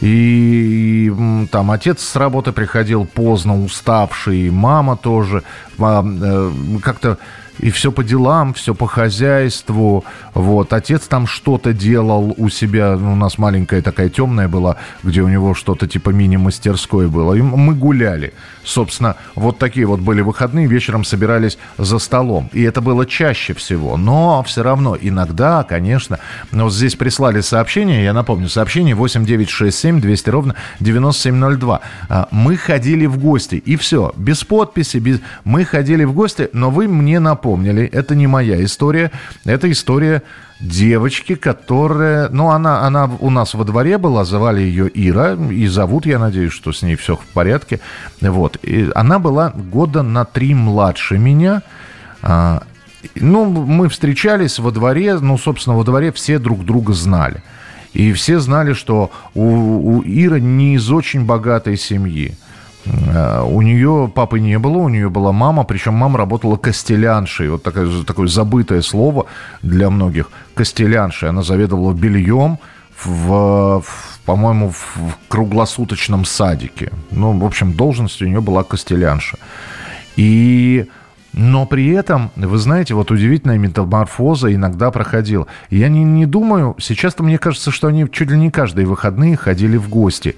И, 0.00 1.10
и 1.10 1.46
там 1.48 1.70
отец 1.70 2.02
с 2.02 2.16
работы 2.16 2.52
приходил 2.52 3.04
поздно, 3.04 3.62
уставший, 3.62 4.48
мама 4.50 4.96
тоже. 4.96 5.42
А, 5.78 6.02
э, 6.02 6.52
как-то 6.82 7.18
и 7.58 7.70
все 7.70 7.92
по 7.92 8.02
делам, 8.02 8.52
все 8.54 8.74
по 8.74 8.86
хозяйству. 8.86 10.04
Вот. 10.34 10.72
Отец 10.72 11.02
там 11.02 11.26
что-то 11.26 11.72
делал 11.72 12.34
у 12.36 12.48
себя. 12.48 12.96
Ну, 12.96 13.12
у 13.12 13.16
нас 13.16 13.38
маленькая 13.38 13.80
такая 13.82 14.08
темная 14.08 14.48
была, 14.48 14.76
где 15.02 15.22
у 15.22 15.28
него 15.28 15.54
что-то 15.54 15.86
типа 15.86 16.10
мини-мастерской 16.10 17.08
было. 17.08 17.34
И 17.34 17.42
мы 17.42 17.74
гуляли. 17.74 18.34
Собственно, 18.64 19.16
вот 19.34 19.58
такие 19.58 19.86
вот 19.86 20.00
были 20.00 20.20
выходные. 20.20 20.66
Вечером 20.66 21.04
собирались 21.04 21.58
за 21.78 21.98
столом. 21.98 22.50
И 22.52 22.62
это 22.62 22.80
было 22.80 23.06
чаще 23.06 23.54
всего. 23.54 23.96
Но 23.96 24.42
все 24.42 24.62
равно 24.62 24.96
иногда, 25.00 25.62
конечно, 25.62 26.18
вот 26.50 26.72
здесь 26.72 26.96
прислали 26.96 27.40
сообщение. 27.40 28.02
Я 28.04 28.12
напомню, 28.12 28.48
сообщение 28.48 28.94
8967 28.94 30.00
200 30.00 30.30
ровно 30.30 30.54
9702. 30.80 31.80
А, 32.08 32.28
мы 32.30 32.56
ходили 32.56 33.06
в 33.06 33.18
гости. 33.18 33.56
И 33.56 33.76
все. 33.76 34.12
Без 34.16 34.42
подписи. 34.44 34.96
Без... 34.96 35.20
Мы 35.44 35.64
ходили 35.64 36.04
в 36.04 36.12
гости, 36.12 36.48
но 36.52 36.70
вы 36.70 36.88
мне 36.88 37.20
напомнили 37.20 37.43
напомнили, 37.44 37.84
это 37.84 38.14
не 38.14 38.26
моя 38.26 38.64
история, 38.64 39.10
это 39.44 39.70
история 39.70 40.22
девочки, 40.60 41.34
которая, 41.34 42.28
ну, 42.30 42.48
она, 42.48 42.86
она 42.86 43.10
у 43.20 43.28
нас 43.30 43.54
во 43.54 43.64
дворе 43.64 43.98
была, 43.98 44.24
звали 44.24 44.62
ее 44.62 44.90
Ира, 44.94 45.34
и 45.34 45.66
зовут, 45.66 46.06
я 46.06 46.18
надеюсь, 46.18 46.52
что 46.52 46.72
с 46.72 46.82
ней 46.82 46.96
все 46.96 47.16
в 47.16 47.26
порядке, 47.34 47.80
вот. 48.20 48.58
И 48.62 48.90
она 48.94 49.18
была 49.18 49.50
года 49.50 50.02
на 50.02 50.24
три 50.24 50.54
младше 50.54 51.18
меня, 51.18 51.62
а, 52.22 52.62
ну, 53.14 53.44
мы 53.44 53.88
встречались 53.88 54.58
во 54.58 54.70
дворе, 54.70 55.18
ну, 55.18 55.36
собственно, 55.36 55.76
во 55.76 55.84
дворе 55.84 56.12
все 56.12 56.38
друг 56.38 56.64
друга 56.64 56.94
знали. 56.94 57.42
И 57.92 58.12
все 58.12 58.40
знали, 58.40 58.72
что 58.72 59.10
у, 59.34 59.98
у 59.98 60.02
Иры 60.02 60.40
не 60.40 60.74
из 60.74 60.90
очень 60.90 61.24
богатой 61.26 61.76
семьи. 61.76 62.34
Э, 62.86 63.42
у 63.42 63.62
нее 63.62 64.10
папы 64.14 64.40
не 64.40 64.58
было, 64.58 64.78
у 64.78 64.88
нее 64.88 65.08
была 65.08 65.32
мама, 65.32 65.64
причем 65.64 65.94
мама 65.94 66.18
работала 66.18 66.56
костеляншей. 66.56 67.48
Вот 67.48 67.62
такое, 67.62 68.04
такое 68.04 68.28
забытое 68.28 68.82
слово 68.82 69.26
для 69.62 69.90
многих. 69.90 70.30
Костеляншей. 70.54 71.28
Она 71.28 71.42
заведовала 71.42 71.92
бельем 71.92 72.58
в, 73.02 73.80
в 73.80 74.18
по-моему, 74.24 74.70
в 74.70 75.16
круглосуточном 75.28 76.24
садике. 76.24 76.92
Ну, 77.10 77.38
в 77.38 77.44
общем, 77.44 77.72
должность 77.72 78.22
у 78.22 78.26
нее 78.26 78.40
была 78.40 78.62
костелянша. 78.62 79.38
И 80.16 80.86
но 81.36 81.66
при 81.66 81.90
этом, 81.90 82.30
вы 82.36 82.58
знаете, 82.58 82.94
вот 82.94 83.10
удивительная 83.10 83.58
метаморфоза 83.58 84.54
иногда 84.54 84.92
проходила. 84.92 85.48
Я 85.68 85.88
не, 85.88 86.04
не 86.04 86.26
думаю, 86.26 86.76
сейчас-то 86.78 87.24
мне 87.24 87.38
кажется, 87.38 87.72
что 87.72 87.88
они 87.88 88.08
чуть 88.10 88.30
ли 88.30 88.38
не 88.38 88.52
каждые 88.52 88.86
выходные 88.86 89.36
ходили 89.36 89.76
в 89.76 89.88
гости. 89.88 90.36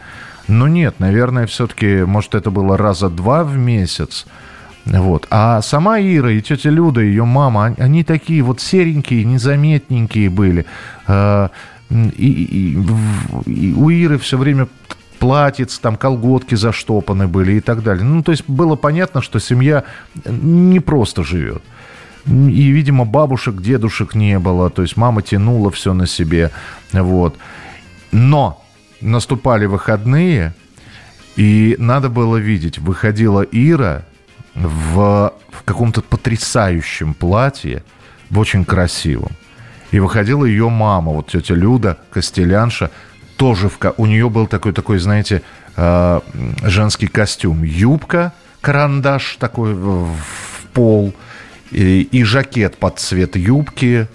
Но 0.48 0.68
нет, 0.68 1.00
наверное, 1.00 1.46
все-таки, 1.46 2.04
может, 2.04 2.34
это 2.34 2.50
было 2.50 2.76
раза 2.76 3.08
два 3.08 3.42
в 3.44 3.56
месяц. 3.56 4.26
Вот. 4.84 5.26
А 5.30 5.60
сама 5.62 6.00
Ира 6.00 6.30
и 6.30 6.40
тетя 6.40 6.70
Люда, 6.70 7.00
ее 7.00 7.24
мама, 7.24 7.74
они 7.78 8.04
такие 8.04 8.42
вот 8.42 8.60
серенькие, 8.60 9.24
незаметненькие 9.24 10.30
были. 10.30 10.64
А, 11.08 11.50
и, 11.90 12.28
и, 12.28 12.78
и 13.50 13.72
у 13.72 13.88
Иры 13.90 14.18
все 14.18 14.38
время 14.38 14.68
платьиц, 15.18 15.78
там 15.80 15.96
колготки 15.96 16.54
заштопаны 16.54 17.26
были 17.26 17.54
и 17.54 17.60
так 17.60 17.82
далее. 17.82 18.04
Ну, 18.04 18.22
то 18.22 18.30
есть 18.30 18.44
было 18.46 18.76
понятно, 18.76 19.22
что 19.22 19.40
семья 19.40 19.82
не 20.24 20.78
просто 20.78 21.24
живет. 21.24 21.62
И, 22.26 22.70
видимо, 22.70 23.04
бабушек, 23.04 23.60
дедушек 23.60 24.14
не 24.14 24.38
было. 24.38 24.70
То 24.70 24.82
есть 24.82 24.96
мама 24.96 25.22
тянула 25.22 25.70
все 25.70 25.94
на 25.94 26.06
себе. 26.06 26.50
Вот. 26.92 27.36
Но 28.12 28.64
наступали 29.00 29.66
выходные, 29.66 30.54
и 31.36 31.76
надо 31.78 32.08
было 32.08 32.36
видеть, 32.36 32.78
выходила 32.78 33.42
Ира 33.42 34.04
в, 34.54 35.32
в 35.50 35.62
каком-то 35.64 36.02
потрясающем 36.02 37.14
платье, 37.14 37.82
в 38.30 38.38
очень 38.38 38.64
красивом. 38.64 39.32
И 39.90 40.00
выходила 40.00 40.44
ее 40.44 40.68
мама, 40.68 41.12
вот 41.12 41.28
тетя 41.28 41.54
Люда, 41.54 41.98
Костелянша, 42.10 42.90
тоже 43.36 43.68
в, 43.68 43.78
у 43.98 44.06
нее 44.06 44.28
был 44.28 44.46
такой, 44.46 44.72
такой, 44.72 44.98
знаете, 44.98 45.42
э, 45.76 46.20
женский 46.62 47.06
костюм. 47.06 47.62
Юбка, 47.62 48.32
карандаш 48.60 49.36
такой 49.38 49.74
в, 49.74 50.16
пол, 50.72 51.14
и, 51.70 52.02
и 52.02 52.24
жакет 52.24 52.76
под 52.78 52.98
цвет 52.98 53.36
юбки, 53.36 54.08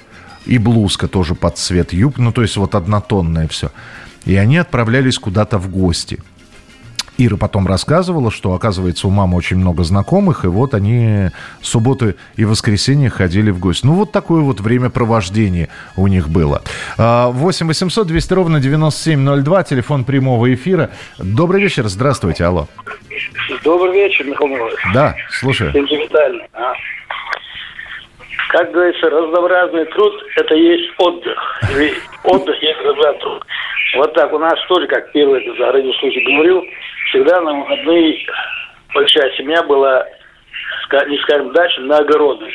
и 0.45 0.57
блузка 0.57 1.07
тоже 1.07 1.35
под 1.35 1.57
цвет 1.57 1.93
юбки. 1.93 2.19
Ну, 2.19 2.31
то 2.31 2.41
есть 2.41 2.57
вот 2.57 2.75
однотонное 2.75 3.47
все. 3.47 3.71
И 4.25 4.35
они 4.35 4.57
отправлялись 4.57 5.17
куда-то 5.17 5.57
в 5.57 5.69
гости. 5.69 6.19
Ира 7.17 7.37
потом 7.37 7.67
рассказывала, 7.67 8.31
что, 8.31 8.53
оказывается, 8.53 9.07
у 9.07 9.11
мамы 9.11 9.37
очень 9.37 9.57
много 9.57 9.83
знакомых, 9.83 10.43
и 10.43 10.47
вот 10.47 10.73
они 10.73 11.29
субботы 11.61 12.15
и 12.35 12.45
воскресенье 12.45 13.09
ходили 13.09 13.51
в 13.51 13.59
гости. 13.59 13.85
Ну, 13.85 13.93
вот 13.93 14.11
такое 14.11 14.41
вот 14.41 14.59
времяпровождение 14.59 15.69
у 15.95 16.07
них 16.07 16.29
было. 16.29 16.63
8 16.97 17.67
800 17.67 18.07
200 18.07 18.33
ровно 18.33 18.59
9702, 18.59 19.63
телефон 19.63 20.03
прямого 20.03 20.51
эфира. 20.51 20.89
Добрый 21.19 21.61
вечер, 21.61 21.87
здравствуйте, 21.89 22.45
алло. 22.45 22.67
Добрый 23.63 23.93
вечер, 23.93 24.25
Михаил 24.25 24.49
Михайлович. 24.51 24.79
Да, 24.93 25.15
слушаю. 25.29 25.73
Сентиментально. 25.73 26.43
А? 26.53 26.73
Как 28.51 28.69
говорится, 28.71 29.09
разнообразный 29.09 29.85
труд– 29.85 30.13
это 30.35 30.55
есть 30.55 30.91
отдых. 30.97 31.61
Или 31.73 31.93
отдых 32.25 32.61
есть 32.61 32.79
разнообразный 32.79 33.19
труд. 33.21 33.45
Вот 33.95 34.13
так 34.13 34.33
у 34.33 34.39
нас 34.39 34.59
тоже, 34.67 34.87
как 34.87 35.09
первый 35.13 35.41
за 35.57 35.71
радиослушатель 35.71 36.35
говорил, 36.35 36.65
всегда 37.07 37.39
на 37.39 37.53
выходные 37.53 38.25
большая 38.93 39.31
семья 39.37 39.63
была, 39.63 40.05
не 41.07 41.17
скажем, 41.19 41.53
дача 41.53 41.79
на 41.79 41.99
огороды. 41.99 42.45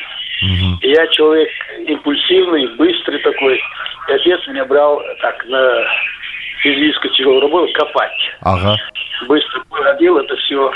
Угу. 0.43 0.81
И 0.83 0.91
я 0.91 1.07
человек 1.09 1.49
импульсивный, 1.87 2.67
быстрый 2.77 3.19
такой. 3.21 3.59
И 4.09 4.13
отец 4.13 4.47
меня 4.49 4.67
брал 4.67 5.03
так 5.23 5.47
на 5.47 5.83
физическую 6.63 7.15
тяжелую 7.15 7.41
работу 7.41 7.73
копать. 7.73 8.35
Ага. 8.43 8.77
Быстро 9.29 9.63
ходил 9.71 10.19
это 10.19 10.37
все. 10.37 10.73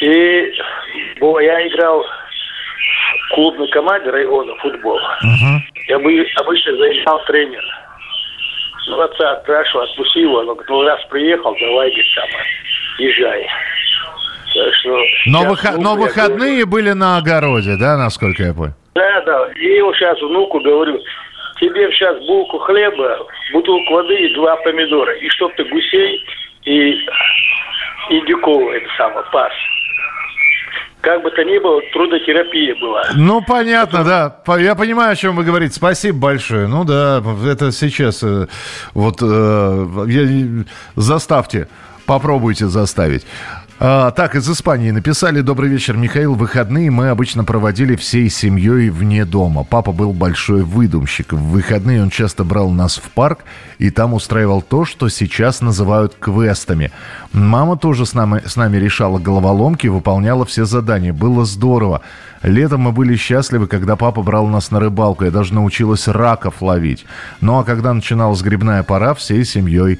И 0.00 0.54
я 1.20 1.68
играл 1.68 2.04
клубной 3.34 3.68
команде 3.68 4.10
района 4.10 4.54
футбол. 4.56 4.96
Угу. 4.96 5.62
Я 5.88 5.98
бы 5.98 6.26
обычно 6.36 6.76
заезжал 6.76 7.24
тренер. 7.26 7.64
Ну, 8.88 9.00
отца 9.00 9.32
отпрашивал, 9.32 9.84
отпусти 9.84 10.20
его. 10.20 10.38
Он 10.38 10.46
говорит, 10.46 10.68
ну, 10.68 10.82
раз 10.82 11.00
приехал, 11.08 11.54
давай, 11.58 11.88
говорит, 11.88 12.06
там, 12.14 12.28
езжай. 12.98 13.48
Так 14.54 14.74
что 14.74 14.98
но, 15.26 15.48
выход... 15.48 15.78
но 15.78 15.94
выходные 15.94 16.64
говорю, 16.64 16.66
были 16.66 16.92
на 16.92 17.16
огороде, 17.16 17.76
да, 17.78 17.96
насколько 17.96 18.42
я 18.42 18.52
понял? 18.52 18.74
Да, 18.94 19.20
да. 19.22 19.48
И 19.54 19.80
вот 19.80 19.96
сейчас 19.96 20.20
внуку 20.20 20.60
говорю, 20.60 21.00
тебе 21.60 21.90
сейчас 21.92 22.18
булку 22.26 22.58
хлеба, 22.58 23.26
бутылку 23.52 23.94
воды 23.94 24.14
и 24.14 24.34
два 24.34 24.56
помидора. 24.56 25.14
И 25.14 25.28
чтоб 25.30 25.54
ты 25.54 25.64
гусей 25.64 26.24
и, 26.64 26.92
и 28.10 28.20
дюкова 28.26 28.72
это 28.72 28.88
самое, 28.98 29.24
пас 29.32 29.52
как 31.02 31.22
бы 31.22 31.30
то 31.32 31.42
ни 31.44 31.58
было, 31.58 31.80
трудотерапия 31.92 32.74
была. 32.76 33.02
Ну, 33.14 33.42
понятно, 33.42 34.04
да. 34.04 34.56
Я 34.58 34.74
понимаю, 34.74 35.12
о 35.12 35.16
чем 35.16 35.36
вы 35.36 35.44
говорите. 35.44 35.74
Спасибо 35.74 36.18
большое. 36.18 36.68
Ну 36.68 36.84
да, 36.84 37.22
это 37.44 37.72
сейчас 37.72 38.22
э, 38.22 38.46
вот 38.94 39.18
э, 39.20 40.64
заставьте, 40.94 41.68
попробуйте 42.06 42.66
заставить. 42.66 43.26
А, 43.84 44.12
так, 44.12 44.36
из 44.36 44.48
Испании 44.48 44.92
написали 44.92 45.40
«Добрый 45.40 45.68
вечер, 45.68 45.96
Михаил. 45.96 46.34
Выходные 46.34 46.88
мы 46.92 47.08
обычно 47.08 47.42
проводили 47.42 47.96
всей 47.96 48.30
семьей 48.30 48.90
вне 48.90 49.24
дома. 49.24 49.64
Папа 49.64 49.90
был 49.90 50.12
большой 50.12 50.62
выдумщик. 50.62 51.32
В 51.32 51.50
выходные 51.50 52.00
он 52.00 52.08
часто 52.08 52.44
брал 52.44 52.70
нас 52.70 52.98
в 52.98 53.10
парк 53.10 53.40
и 53.78 53.90
там 53.90 54.14
устраивал 54.14 54.62
то, 54.62 54.84
что 54.84 55.08
сейчас 55.08 55.62
называют 55.62 56.14
квестами. 56.14 56.92
Мама 57.32 57.76
тоже 57.76 58.06
с 58.06 58.14
нами, 58.14 58.42
с 58.46 58.54
нами 58.54 58.76
решала 58.76 59.18
головоломки 59.18 59.88
выполняла 59.88 60.46
все 60.46 60.64
задания. 60.64 61.12
Было 61.12 61.44
здорово. 61.44 62.02
Летом 62.44 62.82
мы 62.82 62.92
были 62.92 63.16
счастливы, 63.16 63.66
когда 63.66 63.96
папа 63.96 64.22
брал 64.22 64.46
нас 64.46 64.70
на 64.70 64.78
рыбалку. 64.78 65.24
Я 65.24 65.32
даже 65.32 65.54
научилась 65.54 66.06
раков 66.06 66.62
ловить. 66.62 67.04
Ну 67.40 67.58
а 67.58 67.64
когда 67.64 67.92
начиналась 67.92 68.42
грибная 68.42 68.84
пора, 68.84 69.14
всей 69.14 69.44
семьей 69.44 69.98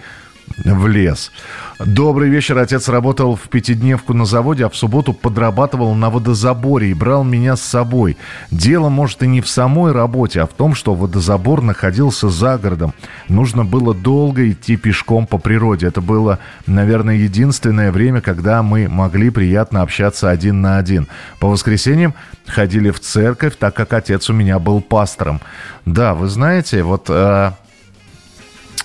в 0.64 0.86
лес. 0.86 1.32
Добрый 1.78 2.28
вечер. 2.28 2.58
Отец 2.58 2.88
работал 2.88 3.34
в 3.34 3.48
пятидневку 3.48 4.14
на 4.14 4.24
заводе, 4.24 4.66
а 4.66 4.68
в 4.68 4.76
субботу 4.76 5.12
подрабатывал 5.12 5.94
на 5.94 6.10
водозаборе 6.10 6.90
и 6.90 6.94
брал 6.94 7.24
меня 7.24 7.56
с 7.56 7.62
собой. 7.62 8.16
Дело, 8.50 8.88
может, 8.88 9.22
и 9.22 9.26
не 9.26 9.40
в 9.40 9.48
самой 9.48 9.92
работе, 9.92 10.40
а 10.42 10.46
в 10.46 10.52
том, 10.52 10.74
что 10.74 10.94
водозабор 10.94 11.62
находился 11.62 12.28
за 12.28 12.58
городом. 12.58 12.94
Нужно 13.28 13.64
было 13.64 13.94
долго 13.94 14.50
идти 14.50 14.76
пешком 14.76 15.26
по 15.26 15.38
природе. 15.38 15.86
Это 15.86 16.00
было, 16.00 16.38
наверное, 16.66 17.16
единственное 17.16 17.90
время, 17.90 18.20
когда 18.20 18.62
мы 18.62 18.88
могли 18.88 19.30
приятно 19.30 19.82
общаться 19.82 20.30
один 20.30 20.60
на 20.60 20.78
один. 20.78 21.08
По 21.40 21.48
воскресеньям 21.48 22.14
ходили 22.46 22.90
в 22.90 23.00
церковь, 23.00 23.56
так 23.56 23.74
как 23.74 23.92
отец 23.92 24.30
у 24.30 24.32
меня 24.32 24.58
был 24.58 24.80
пастором. 24.80 25.40
Да, 25.84 26.14
вы 26.14 26.28
знаете, 26.28 26.82
вот... 26.82 27.06
Э, 27.08 27.52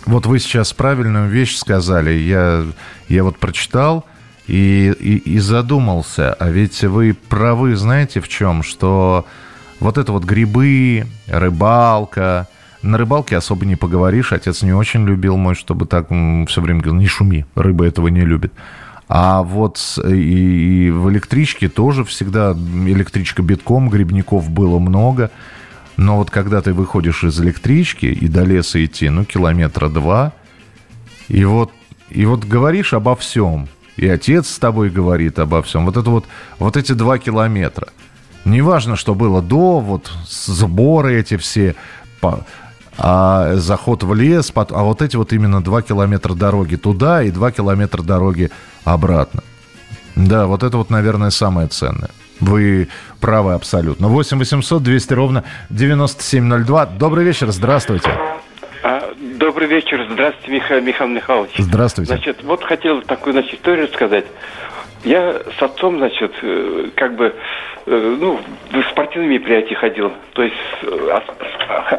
вот 0.08 0.26
вы 0.26 0.40
сейчас 0.40 0.74
правильную 0.74 1.30
вещь 1.30 1.56
сказали. 1.56 2.12
Я, 2.12 2.66
я 3.10 3.24
вот 3.24 3.38
прочитал 3.38 4.06
и, 4.48 4.94
и, 5.00 5.18
и 5.18 5.40
задумался. 5.40 6.34
А 6.34 6.50
ведь 6.50 6.84
вы 6.84 7.16
правы, 7.30 7.76
знаете, 7.76 8.22
в 8.22 8.28
чем? 8.28 8.64
Что 8.64 9.26
вот 9.80 9.98
это 9.98 10.12
вот 10.12 10.24
грибы, 10.24 11.06
рыбалка... 11.28 12.48
На 12.84 13.00
рыбалке 13.00 13.36
особо 13.36 13.66
не 13.66 13.76
поговоришь. 13.76 14.32
Отец 14.32 14.62
не 14.62 14.72
очень 14.72 15.04
любил 15.06 15.36
мой, 15.36 15.56
чтобы 15.56 15.88
так 15.88 16.10
все 16.10 16.62
время 16.62 16.80
говорил, 16.80 17.00
не 17.00 17.08
шуми, 17.08 17.46
рыба 17.56 17.86
этого 17.86 18.08
не 18.08 18.22
любит. 18.22 18.54
А 19.10 19.42
вот 19.42 19.98
и, 20.06 20.86
и 20.86 20.92
в 20.92 21.10
электричке 21.10 21.70
тоже 21.70 22.04
всегда 22.06 22.52
электричка 22.54 23.42
битком, 23.42 23.90
грибников 23.90 24.50
было 24.50 24.80
много. 24.80 25.32
Но 25.98 26.18
вот 26.18 26.30
когда 26.30 26.62
ты 26.62 26.74
выходишь 26.74 27.24
из 27.24 27.40
электрички 27.42 28.06
и 28.06 28.28
до 28.28 28.44
леса 28.44 28.84
идти, 28.86 29.10
ну, 29.10 29.26
километра 29.26 29.90
два, 29.90 30.34
и 31.28 31.44
вот, 31.44 31.72
и 32.10 32.26
вот 32.26 32.46
говоришь 32.46 32.94
обо 32.94 33.16
всем, 33.16 33.68
и 33.98 34.08
отец 34.08 34.48
с 34.48 34.60
тобой 34.60 34.92
говорит 34.92 35.40
обо 35.40 35.64
всем, 35.64 35.86
вот 35.86 35.98
это 35.98 36.10
вот, 36.10 36.26
вот 36.60 36.78
эти 36.78 36.92
два 36.94 37.18
километра. 37.18 37.90
Неважно, 38.46 38.96
что 38.96 39.16
было 39.16 39.42
до, 39.42 39.80
вот 39.80 40.12
сборы 40.28 41.20
эти 41.20 41.36
все, 41.36 41.76
а 43.00 43.56
заход 43.56 44.04
в 44.04 44.14
лес, 44.14 44.52
а 44.56 44.84
вот 44.84 45.02
эти 45.02 45.16
вот 45.16 45.34
именно 45.34 45.64
два 45.64 45.82
километра 45.82 46.34
дороги 46.34 46.76
туда 46.76 47.24
и 47.24 47.32
два 47.32 47.52
километра 47.52 48.04
дороги 48.04 48.52
обратно. 48.86 49.44
Да, 50.16 50.46
вот 50.48 50.64
это 50.64 50.78
вот, 50.78 50.90
наверное, 50.90 51.30
самое 51.32 51.68
ценное. 51.68 52.10
Вы 52.40 52.90
правы 53.20 53.54
абсолютно. 53.54 54.08
8 54.08 54.38
800 54.38 54.84
200 54.84 55.14
ровно 55.14 55.44
9702. 55.70 56.86
Добрый 56.86 57.26
вечер, 57.26 57.52
здравствуйте. 57.52 58.10
А, 58.84 59.14
добрый 59.40 59.68
вечер, 59.68 60.08
здравствуйте, 60.12 60.52
Михаил, 60.52 60.82
Михайлович. 61.10 61.52
Здравствуйте. 61.58 62.14
Значит, 62.14 62.44
вот 62.44 62.64
хотел 62.64 63.02
такую 63.02 63.34
значит, 63.34 63.56
историю 63.56 63.88
рассказать. 63.88 64.26
Я 65.08 65.40
с 65.58 65.62
отцом, 65.62 66.00
значит, 66.00 66.34
э, 66.42 66.90
как 66.96 67.16
бы, 67.16 67.34
э, 67.86 68.18
ну, 68.20 68.42
в 68.72 68.84
спортивные 68.90 69.30
мероприятия 69.30 69.76
ходил. 69.76 70.12
То 70.34 70.44
есть 70.44 70.56
э, 70.82 71.20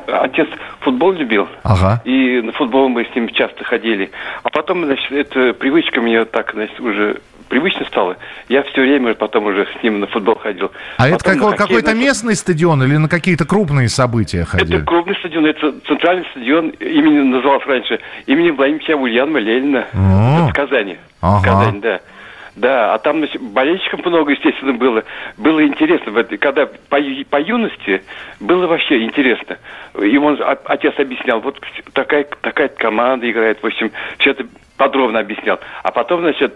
отец 0.09 0.47
футбол 0.81 1.13
любил. 1.13 1.49
Ага. 1.63 2.03
И 2.05 2.43
на 2.43 2.53
футбол 2.53 2.91
мы 2.91 3.07
с 3.07 3.15
ним 3.15 3.31
часто 3.31 3.65
ходили. 3.65 4.11
А 4.43 4.51
потом, 4.51 4.85
значит, 4.85 5.11
эта 5.11 5.55
привычка 5.55 6.03
мне 6.03 6.27
так, 6.27 6.53
значит, 6.53 6.79
уже 6.81 7.21
привычно 7.49 7.87
стало. 7.87 8.19
Я 8.51 8.63
все 8.65 8.83
время 8.83 9.15
потом 9.15 9.47
уже 9.47 9.67
с 9.79 9.83
ним 9.83 10.01
на 10.01 10.07
футбол 10.07 10.35
ходил. 10.35 10.71
А 10.99 11.05
потом 11.05 11.15
это 11.15 11.25
какой, 11.25 11.57
какой-то 11.57 11.95
местный 11.95 12.37
стадион 12.37 12.83
или 12.83 12.99
на 12.99 13.09
какие-то 13.09 13.47
крупные 13.47 13.89
события 13.89 14.45
ходили? 14.45 14.77
Это 14.77 14.85
крупный 14.85 15.17
стадион, 15.17 15.47
это 15.47 15.73
центральный 15.87 16.27
стадион, 16.33 16.69
имени 16.79 17.21
назывался 17.21 17.69
раньше, 17.69 18.01
имени 18.27 18.51
Владимира 18.51 18.97
Ульянова 18.97 19.39
Ленина. 19.39 19.87
Это 19.89 20.49
в 20.51 20.53
Казани. 20.53 20.99
Ага. 21.23 21.39
В 21.39 21.43
Казани, 21.43 21.81
да. 21.81 22.01
Да, 22.59 22.95
а 22.95 22.99
там 22.99 23.25
болельщиков 23.53 24.05
много, 24.05 24.33
естественно, 24.33 24.73
было. 24.73 25.05
Было 25.37 25.65
интересно. 25.65 26.25
Когда 26.39 26.67
по, 26.67 26.99
по 27.31 27.41
юности 27.41 28.03
было 28.41 28.67
вообще 28.67 29.05
интересно. 29.05 29.59
И 30.03 30.17
он, 30.19 30.41
отец 30.65 30.95
объяснял, 30.99 31.41
вот 31.41 31.61
такая, 31.93 32.27
такая 32.43 32.69
команда 32.69 33.31
играет, 33.31 33.63
в 33.63 33.67
общем, 33.67 33.93
все 34.19 34.31
это 34.31 34.45
подробно 34.77 35.21
объяснял. 35.21 35.61
А 35.85 35.93
потом, 35.93 36.21
значит, 36.23 36.53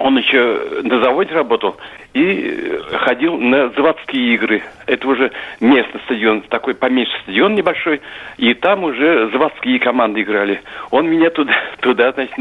он 0.00 0.16
еще 0.16 0.80
на 0.82 1.02
заводе 1.02 1.34
работал 1.34 1.76
и 2.14 2.80
ходил 3.04 3.36
на 3.36 3.68
заводские 3.68 4.34
игры. 4.34 4.62
Это 4.86 5.06
уже 5.06 5.30
местный 5.60 6.00
стадион, 6.06 6.40
такой 6.42 6.74
поменьше 6.74 7.12
стадион 7.22 7.54
небольшой, 7.54 8.00
и 8.38 8.54
там 8.54 8.84
уже 8.84 9.28
заводские 9.30 9.78
команды 9.78 10.22
играли. 10.22 10.62
Он 10.90 11.06
меня 11.06 11.28
туда, 11.28 11.52
туда 11.80 12.12
значит, 12.12 12.34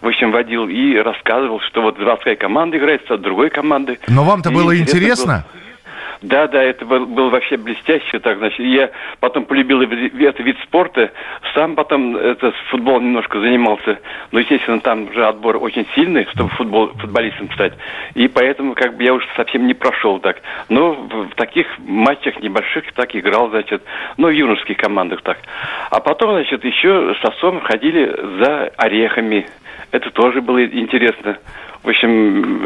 в 0.00 0.08
общем, 0.08 0.32
водил 0.32 0.66
и 0.68 0.96
рассказывал, 0.96 1.60
что 1.60 1.82
вот 1.82 1.98
заводская 1.98 2.34
команда 2.34 2.78
играет 2.78 3.02
с 3.06 3.18
другой 3.18 3.50
командой. 3.50 4.00
Но 4.08 4.24
вам-то 4.24 4.50
было 4.50 4.76
интересно? 4.76 5.44
Было... 5.52 5.61
Да, 6.22 6.46
да, 6.46 6.62
это 6.62 6.84
был, 6.84 7.06
был 7.06 7.30
вообще 7.30 7.56
блестяще. 7.56 8.20
Так, 8.20 8.38
значит, 8.38 8.60
я 8.60 8.90
потом 9.18 9.44
полюбил 9.44 9.82
этот 9.82 10.40
вид 10.40 10.56
спорта. 10.62 11.10
Сам 11.54 11.74
потом 11.74 12.16
это, 12.16 12.52
футбол 12.70 13.00
немножко 13.00 13.40
занимался. 13.40 13.98
Но, 14.30 14.38
естественно, 14.38 14.80
там 14.80 15.12
же 15.12 15.26
отбор 15.26 15.56
очень 15.56 15.86
сильный, 15.94 16.26
чтобы 16.32 16.50
футбол, 16.50 16.88
футболистом 16.98 17.50
стать. 17.52 17.72
И 18.14 18.28
поэтому 18.28 18.74
как 18.74 18.96
бы 18.96 19.02
я 19.02 19.14
уже 19.14 19.26
совсем 19.36 19.66
не 19.66 19.74
прошел 19.74 20.20
так. 20.20 20.40
Но 20.68 20.92
в, 20.92 21.34
таких 21.34 21.66
матчах 21.78 22.40
небольших 22.40 22.92
так 22.92 23.16
играл, 23.16 23.50
значит, 23.50 23.82
ну, 24.16 24.28
в 24.28 24.30
юношеских 24.30 24.76
командах 24.76 25.22
так. 25.22 25.38
А 25.90 25.98
потом, 26.00 26.32
значит, 26.32 26.64
еще 26.64 27.14
с 27.20 27.24
отцом 27.24 27.60
ходили 27.62 28.14
за 28.38 28.70
орехами. 28.76 29.46
Это 29.90 30.10
тоже 30.10 30.40
было 30.40 30.64
интересно. 30.64 31.38
В 31.82 31.88
общем, 31.88 32.64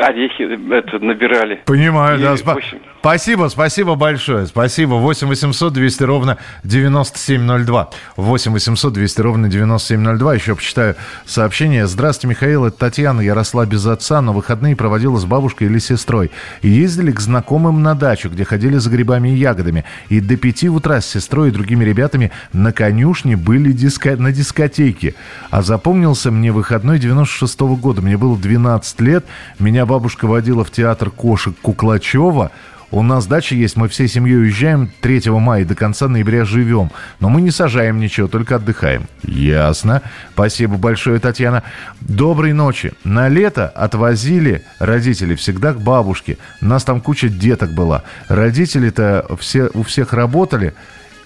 орехи 0.00 0.42
это 0.74 0.98
набирали. 1.04 1.60
Понимаю, 1.64 2.18
и, 2.18 2.22
да. 2.22 2.34
Спа- 2.34 2.56
общем... 2.56 2.78
Спасибо, 3.00 3.48
спасибо 3.48 3.94
большое. 3.94 4.46
Спасибо. 4.46 4.94
8 4.96 5.26
800 5.28 5.72
200 5.72 6.02
ровно 6.02 6.36
9702. 6.64 7.90
8 8.16 8.52
800 8.52 8.92
200 8.92 9.20
ровно 9.22 9.48
9702. 9.48 10.34
Еще 10.34 10.54
почитаю 10.54 10.96
сообщение. 11.24 11.86
Здравствуйте, 11.86 12.28
Михаил. 12.28 12.66
Это 12.66 12.76
Татьяна. 12.78 13.22
Я 13.22 13.34
росла 13.34 13.64
без 13.64 13.86
отца, 13.86 14.20
но 14.20 14.34
выходные 14.34 14.76
проводила 14.76 15.16
с 15.16 15.24
бабушкой 15.24 15.68
или 15.68 15.78
сестрой. 15.78 16.30
Ездили 16.60 17.10
к 17.10 17.20
знакомым 17.20 17.82
на 17.82 17.94
дачу, 17.94 18.28
где 18.28 18.44
ходили 18.44 18.76
за 18.76 18.90
грибами 18.90 19.30
и 19.30 19.36
ягодами. 19.36 19.86
И 20.10 20.20
до 20.20 20.36
пяти 20.36 20.68
утра 20.68 21.00
с 21.00 21.06
сестрой 21.06 21.48
и 21.48 21.52
другими 21.52 21.84
ребятами 21.84 22.32
на 22.52 22.72
конюшне 22.72 23.34
были 23.38 23.72
диско... 23.72 24.14
на 24.16 24.30
дискотеке. 24.30 25.14
А 25.50 25.62
запомнился 25.62 26.30
мне 26.30 26.52
выходной 26.52 26.98
96 26.98 27.60
-го 27.60 27.76
года. 27.76 27.99
Мне 28.00 28.16
было 28.16 28.36
12 28.36 29.00
лет. 29.00 29.24
Меня 29.58 29.86
бабушка 29.86 30.26
водила 30.26 30.64
в 30.64 30.70
театр 30.70 31.10
кошек 31.10 31.54
Куклачева. 31.60 32.50
У 32.92 33.02
нас 33.02 33.26
дача 33.26 33.54
есть, 33.54 33.76
мы 33.76 33.86
всей 33.86 34.08
семьей 34.08 34.38
уезжаем 34.38 34.90
3 35.00 35.30
мая 35.30 35.64
до 35.64 35.76
конца 35.76 36.08
ноября 36.08 36.44
живем. 36.44 36.90
Но 37.20 37.28
мы 37.28 37.40
не 37.40 37.52
сажаем 37.52 38.00
ничего, 38.00 38.26
только 38.26 38.56
отдыхаем. 38.56 39.04
Ясно. 39.22 40.02
Спасибо 40.32 40.76
большое, 40.76 41.20
Татьяна. 41.20 41.62
Доброй 42.00 42.52
ночи. 42.52 42.92
На 43.04 43.28
лето 43.28 43.68
отвозили 43.68 44.64
родители 44.80 45.36
всегда 45.36 45.72
к 45.72 45.80
бабушке. 45.80 46.38
Нас 46.60 46.82
там 46.82 47.00
куча 47.00 47.28
деток 47.28 47.74
была. 47.74 48.02
Родители-то 48.28 49.24
все, 49.38 49.70
у 49.72 49.84
всех 49.84 50.12
работали. 50.12 50.74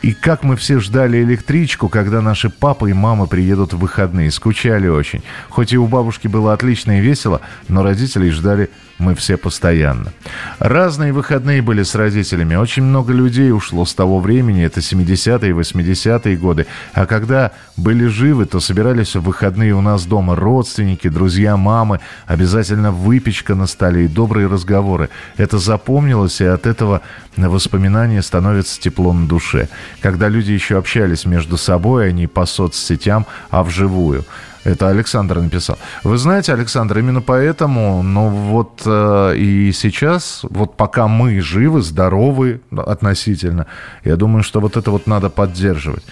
И 0.05 0.13
как 0.13 0.43
мы 0.43 0.57
все 0.57 0.81
ждали 0.81 1.23
электричку, 1.23 1.89
когда 1.89 2.21
наши 2.21 2.51
папа 2.51 2.85
и 2.85 2.93
мама 2.93 3.25
приедут 3.25 3.73
в 3.73 3.79
выходные. 3.79 4.31
Скучали 4.31 4.87
очень. 4.87 5.23
Хоть 5.49 5.73
и 5.73 5.79
у 5.79 5.87
бабушки 5.87 6.29
было 6.29 6.53
отлично 6.53 6.99
и 6.99 7.01
весело, 7.01 7.41
но 7.69 7.83
родителей 7.83 8.29
ждали 8.29 8.69
мы 8.99 9.15
все 9.15 9.37
постоянно. 9.37 10.13
Разные 10.59 11.13
выходные 11.13 11.63
были 11.63 11.83
с 11.83 11.95
родителями. 11.95 12.55
Очень 12.55 12.85
много 12.85 13.13
людей 13.13 13.51
ушло 13.53 13.85
с 13.85 13.95
того 13.95 14.21
времени, 14.21 14.65
это 14.65 14.81
70-е 14.81 15.51
и 15.51 15.53
80-е 15.53 16.37
годы. 16.37 16.67
А 16.93 17.07
когда 17.07 17.53
были 17.77 18.07
живы, 18.07 18.47
то 18.47 18.61
собирались 18.61 19.17
в 19.17 19.23
выходные 19.23 19.75
у 19.75 19.81
нас 19.81 20.07
дома 20.07 20.37
родственники, 20.37 21.09
друзья, 21.09 21.57
мамы. 21.57 22.01
Обязательно 22.27 22.93
выпечка 22.93 23.55
на 23.55 23.67
столе 23.67 24.05
и 24.05 24.09
добрые 24.09 24.47
разговоры. 24.47 25.11
Это 25.37 25.59
запомнилось, 25.59 26.41
и 26.41 26.45
от 26.45 26.67
этого 26.67 27.03
воспоминания 27.37 28.23
становятся 28.23 28.81
тепло 28.81 29.13
на 29.13 29.27
душе. 29.27 29.69
Когда 30.01 30.29
люди 30.29 30.53
еще 30.53 30.79
общались 30.79 31.25
между 31.25 31.57
собой, 31.57 32.09
а 32.09 32.13
не 32.13 32.27
по 32.27 32.47
соцсетям, 32.47 33.27
а 33.51 33.65
вживую. 33.65 34.25
Это 34.65 34.89
Александр 34.89 35.41
написал. 35.41 35.79
Вы 36.03 36.17
знаете, 36.17 36.55
Александр, 36.55 36.99
именно 36.99 37.21
поэтому, 37.21 38.03
ну 38.03 38.29
вот 38.29 38.83
э, 38.87 39.37
и 39.37 39.73
сейчас, 39.73 40.41
вот 40.43 40.77
пока 40.77 41.07
мы 41.07 41.41
живы, 41.41 41.83
здоровы 41.83 42.61
относительно, 42.75 43.67
я 44.05 44.17
думаю, 44.17 44.43
что 44.43 44.61
вот 44.61 44.77
это 44.77 44.91
вот 44.91 45.07
надо 45.07 45.29
поддерживать. 45.29 46.05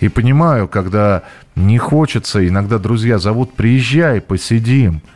И 0.00 0.08
понимаю, 0.08 0.68
когда 0.68 1.22
не 1.56 1.78
хочется, 1.78 2.46
иногда 2.46 2.78
друзья 2.78 3.18
зовут, 3.18 3.54
приезжай, 3.54 4.20
посидим– 4.20 5.00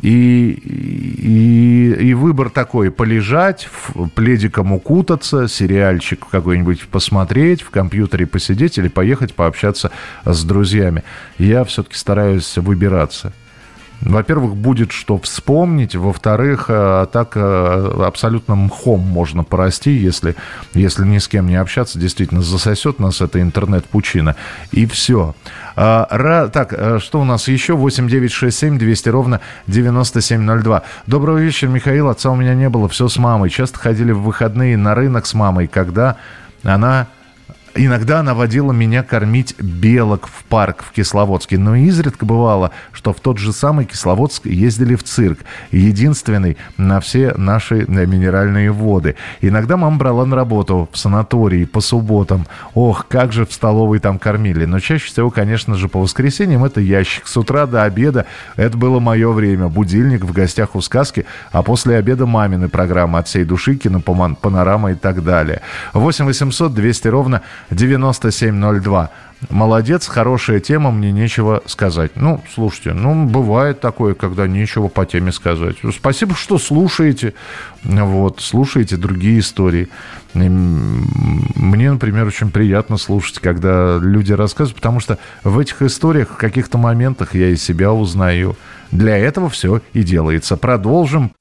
и, 0.00 0.50
и, 0.50 1.94
и 2.08 2.14
выбор 2.14 2.50
такой, 2.50 2.90
полежать, 2.90 3.68
пледиком 4.14 4.72
укутаться, 4.72 5.48
сериальчик 5.48 6.26
какой-нибудь 6.30 6.88
посмотреть, 6.88 7.62
в 7.62 7.70
компьютере 7.70 8.26
посидеть 8.26 8.78
или 8.78 8.88
поехать 8.88 9.34
пообщаться 9.34 9.90
с 10.24 10.44
друзьями. 10.44 11.04
Я 11.38 11.64
все-таки 11.64 11.96
стараюсь 11.96 12.56
выбираться. 12.56 13.32
Во-первых, 14.04 14.56
будет 14.56 14.90
что 14.90 15.16
вспомнить. 15.18 15.94
Во-вторых, 15.94 16.66
э, 16.68 17.06
так 17.12 17.32
э, 17.36 18.04
абсолютно 18.04 18.56
мхом 18.56 19.00
можно 19.00 19.44
порасти, 19.44 19.90
если, 19.90 20.34
если 20.74 21.04
ни 21.04 21.18
с 21.18 21.28
кем 21.28 21.46
не 21.46 21.54
общаться. 21.54 21.98
Действительно, 22.00 22.42
засосет 22.42 22.98
нас 22.98 23.20
это 23.20 23.40
интернет-пучина. 23.40 24.34
И 24.72 24.86
все. 24.86 25.34
А, 25.76 26.48
так, 26.52 26.72
э, 26.72 26.98
что 27.00 27.20
у 27.20 27.24
нас 27.24 27.46
еще? 27.46 27.74
8 27.74 28.08
9 28.08 28.32
6 28.32 28.58
7 28.58 28.78
200 28.78 29.08
ровно 29.08 29.40
9702. 29.68 30.82
Доброго 31.06 31.38
вечера, 31.38 31.70
Михаил. 31.70 32.08
Отца 32.08 32.30
у 32.30 32.36
меня 32.36 32.54
не 32.54 32.68
было, 32.68 32.88
все 32.88 33.06
с 33.08 33.16
мамой. 33.18 33.50
Часто 33.50 33.78
ходили 33.78 34.10
в 34.10 34.22
выходные 34.22 34.76
на 34.76 34.96
рынок 34.96 35.26
с 35.26 35.34
мамой, 35.34 35.68
когда 35.68 36.16
она 36.64 37.06
Иногда 37.74 38.20
она 38.20 38.34
водила 38.34 38.70
меня 38.72 39.02
кормить 39.02 39.54
белок 39.58 40.26
в 40.26 40.44
парк 40.44 40.84
в 40.86 40.92
Кисловодске, 40.92 41.56
но 41.56 41.74
изредка 41.74 42.26
бывало, 42.26 42.70
что 42.92 43.14
в 43.14 43.20
тот 43.20 43.38
же 43.38 43.52
самый 43.52 43.86
Кисловодск 43.86 44.44
ездили 44.44 44.94
в 44.94 45.02
цирк, 45.02 45.38
единственный 45.70 46.58
на 46.76 47.00
все 47.00 47.32
наши 47.34 47.86
минеральные 47.88 48.72
воды. 48.72 49.16
Иногда 49.40 49.78
мама 49.78 49.96
брала 49.96 50.26
на 50.26 50.36
работу 50.36 50.90
в 50.92 50.98
санатории 50.98 51.64
по 51.64 51.80
субботам. 51.80 52.46
Ох, 52.74 53.06
как 53.08 53.32
же 53.32 53.46
в 53.46 53.52
столовой 53.54 54.00
там 54.00 54.18
кормили. 54.18 54.66
Но 54.66 54.78
чаще 54.78 55.06
всего, 55.06 55.30
конечно 55.30 55.74
же, 55.74 55.88
по 55.88 55.98
воскресеньям 55.98 56.66
это 56.66 56.80
ящик. 56.80 57.26
С 57.26 57.38
утра 57.38 57.64
до 57.66 57.84
обеда 57.84 58.26
это 58.56 58.76
было 58.76 59.00
мое 59.00 59.32
время. 59.32 59.68
Будильник 59.68 60.24
в 60.24 60.32
гостях 60.32 60.76
у 60.76 60.82
сказки, 60.82 61.24
а 61.52 61.62
после 61.62 61.96
обеда 61.96 62.26
мамины 62.26 62.68
программы 62.68 63.18
«От 63.18 63.28
всей 63.28 63.44
души», 63.44 63.76
кинопанорама 63.76 64.92
и 64.92 64.94
так 64.94 65.24
далее. 65.24 65.62
8 65.94 66.26
800 66.26 66.74
200 66.74 67.08
ровно 67.08 67.40
9702. 67.74 69.10
Молодец, 69.50 70.06
хорошая 70.06 70.60
тема, 70.60 70.92
мне 70.92 71.10
нечего 71.10 71.62
сказать. 71.66 72.12
Ну, 72.14 72.42
слушайте, 72.54 72.92
ну, 72.92 73.26
бывает 73.26 73.80
такое, 73.80 74.14
когда 74.14 74.46
нечего 74.46 74.86
по 74.88 75.04
теме 75.04 75.32
сказать. 75.32 75.76
Спасибо, 75.94 76.34
что 76.36 76.58
слушаете, 76.58 77.34
вот, 77.82 78.40
слушаете 78.40 78.96
другие 78.96 79.40
истории. 79.40 79.88
Мне, 80.34 81.90
например, 81.90 82.26
очень 82.26 82.50
приятно 82.50 82.96
слушать, 82.98 83.40
когда 83.40 83.98
люди 84.00 84.32
рассказывают, 84.32 84.76
потому 84.76 85.00
что 85.00 85.18
в 85.42 85.58
этих 85.58 85.82
историях, 85.82 86.30
в 86.30 86.36
каких-то 86.36 86.78
моментах 86.78 87.34
я 87.34 87.48
и 87.48 87.56
себя 87.56 87.92
узнаю. 87.92 88.56
Для 88.92 89.16
этого 89.16 89.50
все 89.50 89.80
и 89.92 90.02
делается. 90.02 90.56
Продолжим. 90.56 91.32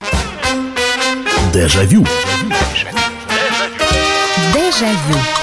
Дежавю. 1.53 2.05
Дежавю. 4.53 5.40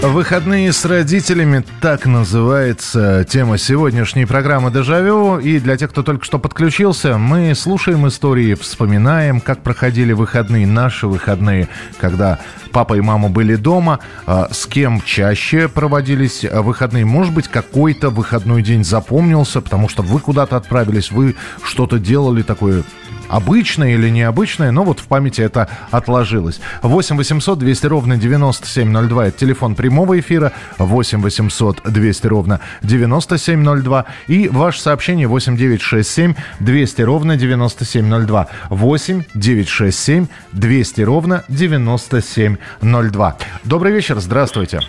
Выходные 0.00 0.72
с 0.72 0.84
родителями, 0.84 1.64
так 1.80 2.06
называется 2.06 3.26
тема 3.28 3.58
сегодняшней 3.58 4.26
программы 4.26 4.70
«Дежавю». 4.70 5.40
И 5.40 5.58
для 5.58 5.76
тех, 5.76 5.90
кто 5.90 6.04
только 6.04 6.24
что 6.24 6.38
подключился, 6.38 7.18
мы 7.18 7.52
слушаем 7.56 8.06
истории, 8.06 8.54
вспоминаем, 8.54 9.40
как 9.40 9.64
проходили 9.64 10.12
выходные, 10.12 10.68
наши 10.68 11.08
выходные, 11.08 11.68
когда 11.98 12.38
папа 12.70 12.94
и 12.94 13.00
мама 13.00 13.28
были 13.28 13.56
дома, 13.56 13.98
а, 14.24 14.48
с 14.52 14.66
кем 14.66 15.00
чаще 15.00 15.68
проводились 15.68 16.44
выходные. 16.44 17.04
Может 17.04 17.34
быть, 17.34 17.48
какой-то 17.48 18.10
выходной 18.10 18.62
день 18.62 18.84
запомнился, 18.84 19.60
потому 19.60 19.88
что 19.88 20.02
вы 20.02 20.20
куда-то 20.20 20.56
отправились, 20.56 21.10
вы 21.10 21.34
что-то 21.64 21.98
делали 21.98 22.42
такое 22.42 22.84
обычное 23.28 23.94
или 23.94 24.08
необычное, 24.08 24.70
но 24.70 24.84
вот 24.84 25.00
в 25.00 25.06
памяти 25.06 25.42
это 25.42 25.68
отложилось. 25.90 26.60
8 26.82 27.16
800 27.16 27.58
200 27.58 27.86
ровно 27.86 28.16
9702 28.16 29.26
это 29.26 29.38
телефон 29.38 29.74
прямого 29.74 30.18
эфира, 30.18 30.52
8 30.78 31.20
800 31.22 31.82
200 31.84 32.26
ровно 32.26 32.60
9702 32.82 34.04
и 34.26 34.48
ваше 34.48 34.80
сообщение 34.80 35.26
8 35.26 35.56
967 35.56 36.34
200 36.60 37.02
ровно 37.02 37.36
9702. 37.36 38.48
8 38.70 39.22
967 39.34 40.26
200 40.52 41.00
ровно 41.02 41.44
9702. 41.48 43.36
Добрый 43.64 43.92
вечер, 43.92 44.18
здравствуйте. 44.18 44.80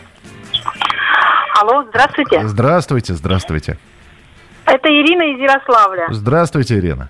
Алло, 1.61 1.83
здравствуйте. 1.89 2.47
Здравствуйте, 2.47 3.13
здравствуйте. 3.15 3.77
Это 4.65 4.87
Ирина 4.87 5.23
из 5.23 5.39
Ярославля. 5.39 6.07
Здравствуйте, 6.09 6.77
Ирина. 6.77 7.09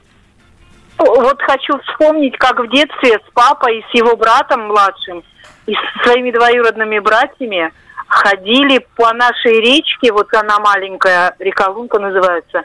Вот 1.00 1.42
хочу 1.42 1.80
вспомнить, 1.80 2.38
как 2.38 2.60
в 2.60 2.70
детстве 2.70 3.20
с 3.26 3.34
папой, 3.34 3.86
с 3.90 3.96
его 3.96 4.18
братом 4.18 4.68
младшим 4.68 5.24
и 5.66 5.74
с 5.74 6.04
своими 6.04 6.32
двоюродными 6.32 7.00
братьями 7.00 7.72
ходили 8.08 8.86
по 8.96 9.14
нашей 9.14 9.62
речке, 9.62 10.12
вот 10.12 10.34
она 10.34 10.60
маленькая, 10.60 11.36
река 11.40 11.70
Лунка 11.70 12.00
называется, 12.00 12.64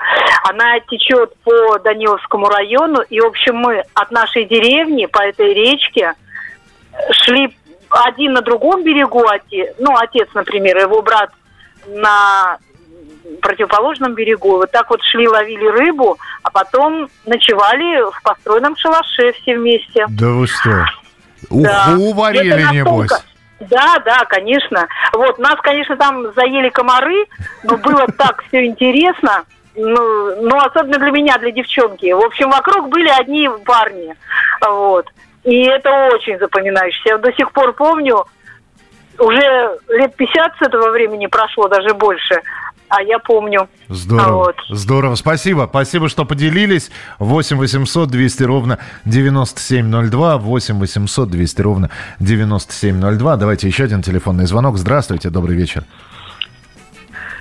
она 0.48 0.80
течет 0.80 1.36
по 1.44 1.78
Даниловскому 1.78 2.48
району, 2.48 3.02
и, 3.02 3.20
в 3.20 3.26
общем, 3.26 3.56
мы 3.56 3.82
от 3.94 4.10
нашей 4.10 4.46
деревни 4.46 5.06
по 5.06 5.22
этой 5.22 5.52
речке 5.52 6.14
шли 7.12 7.56
один 7.90 8.32
на 8.32 8.40
другом 8.40 8.82
берегу, 8.82 9.24
ну, 9.78 9.96
отец, 9.96 10.28
например, 10.34 10.78
его 10.78 11.02
брат 11.02 11.30
на 11.86 12.58
противоположном 13.40 14.14
берегу. 14.14 14.56
Вот 14.56 14.70
так 14.70 14.90
вот 14.90 15.02
шли, 15.02 15.28
ловили 15.28 15.66
рыбу, 15.66 16.18
а 16.42 16.50
потом 16.50 17.08
ночевали 17.26 18.10
в 18.10 18.22
построенном 18.22 18.76
шалаше 18.76 19.32
все 19.32 19.56
вместе. 19.56 20.06
Да 20.08 20.28
вы 20.28 20.46
что? 20.46 20.86
Уху 21.50 21.64
да. 21.64 21.96
варили, 22.14 22.66
небось? 22.72 23.10
Да, 23.60 23.98
да, 24.04 24.24
конечно. 24.26 24.86
Вот, 25.12 25.38
нас, 25.38 25.56
конечно, 25.62 25.96
там 25.96 26.32
заели 26.34 26.68
комары, 26.68 27.26
но 27.62 27.76
было 27.76 28.06
так 28.18 28.44
все 28.48 28.66
интересно. 28.66 29.44
Ну, 29.76 30.42
ну, 30.42 30.56
особенно 30.58 30.98
для 30.98 31.10
меня, 31.10 31.38
для 31.38 31.50
девчонки. 31.50 32.12
В 32.12 32.24
общем, 32.24 32.50
вокруг 32.50 32.88
были 32.88 33.08
одни 33.08 33.48
парни. 33.64 34.14
Вот. 34.60 35.06
И 35.42 35.62
это 35.64 35.90
очень 36.12 36.38
запоминающееся. 36.38 37.08
Я 37.08 37.18
до 37.18 37.32
сих 37.32 37.50
пор 37.52 37.72
помню, 37.72 38.24
уже 39.18 39.78
лет 39.88 40.14
50 40.16 40.56
с 40.58 40.62
этого 40.62 40.90
времени 40.90 41.26
прошло, 41.26 41.68
даже 41.68 41.92
больше. 41.94 42.40
А 42.96 43.02
я 43.02 43.18
помню. 43.18 43.68
Здорово. 43.88 44.44
Вот. 44.44 44.56
Здорово. 44.68 45.16
Спасибо. 45.16 45.66
Спасибо, 45.68 46.08
что 46.08 46.24
поделились. 46.24 46.92
8 47.18 47.56
800 47.56 48.08
200 48.08 48.42
ровно 48.44 48.78
9702. 49.04 50.38
8 50.38 50.78
800 50.78 51.28
200 51.28 51.60
ровно 51.62 51.90
9702. 52.20 53.36
Давайте 53.36 53.66
еще 53.66 53.84
один 53.84 54.02
телефонный 54.02 54.46
звонок. 54.46 54.76
Здравствуйте. 54.76 55.30
Добрый 55.30 55.56
вечер. 55.56 55.84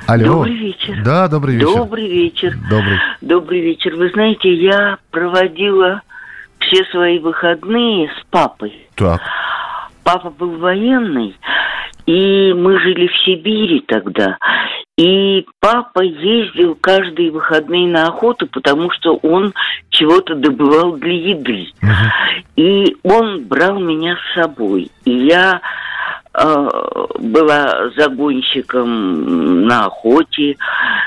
Алло. 0.07 0.37
Добрый 0.37 0.55
вечер. 0.55 1.03
Да, 1.05 1.27
добрый 1.27 1.55
вечер. 1.55 1.75
Добрый 1.75 2.07
вечер. 2.07 2.57
Добрый. 2.69 2.99
Добрый 3.21 3.61
вечер. 3.61 3.95
Вы 3.95 4.09
знаете, 4.09 4.53
я 4.55 4.97
проводила 5.11 6.01
все 6.59 6.83
свои 6.85 7.19
выходные 7.19 8.09
с 8.09 8.25
папой. 8.31 8.87
Так. 8.95 9.21
Папа 10.03 10.31
был 10.31 10.57
военный, 10.57 11.35
и 12.05 12.53
мы 12.53 12.79
жили 12.79 13.07
в 13.07 13.17
Сибири 13.25 13.83
тогда. 13.87 14.37
И 14.97 15.45
папа 15.59 16.01
ездил 16.01 16.75
каждые 16.79 17.31
выходные 17.31 17.87
на 17.87 18.07
охоту, 18.07 18.47
потому 18.47 18.91
что 18.91 19.15
он 19.23 19.53
чего-то 19.89 20.35
добывал 20.35 20.93
для 20.97 21.13
еды. 21.13 21.67
Uh-huh. 21.81 22.43
И 22.57 22.95
он 23.03 23.45
брал 23.45 23.79
меня 23.79 24.15
с 24.15 24.39
собой. 24.39 24.91
И 25.05 25.11
я 25.11 25.61
э, 26.33 26.69
была 27.19 27.89
загонщиком 27.97 29.65
на 29.65 29.85
охоте. 29.85 30.57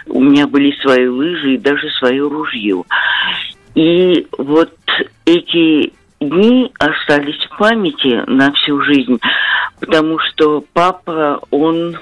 У 0.08 0.20
меня 0.20 0.48
были 0.48 0.72
свои 0.82 1.06
лыжи 1.06 1.54
и 1.54 1.58
даже 1.58 1.88
свое 1.90 2.26
ружье. 2.26 2.82
И 3.76 4.26
вот 4.36 4.72
эти 5.26 5.92
дни 6.20 6.72
остались 6.78 7.42
в 7.46 7.58
памяти 7.58 8.22
на 8.26 8.52
всю 8.52 8.80
жизнь, 8.82 9.20
потому 9.80 10.18
что 10.18 10.64
папа, 10.72 11.40
он, 11.50 11.98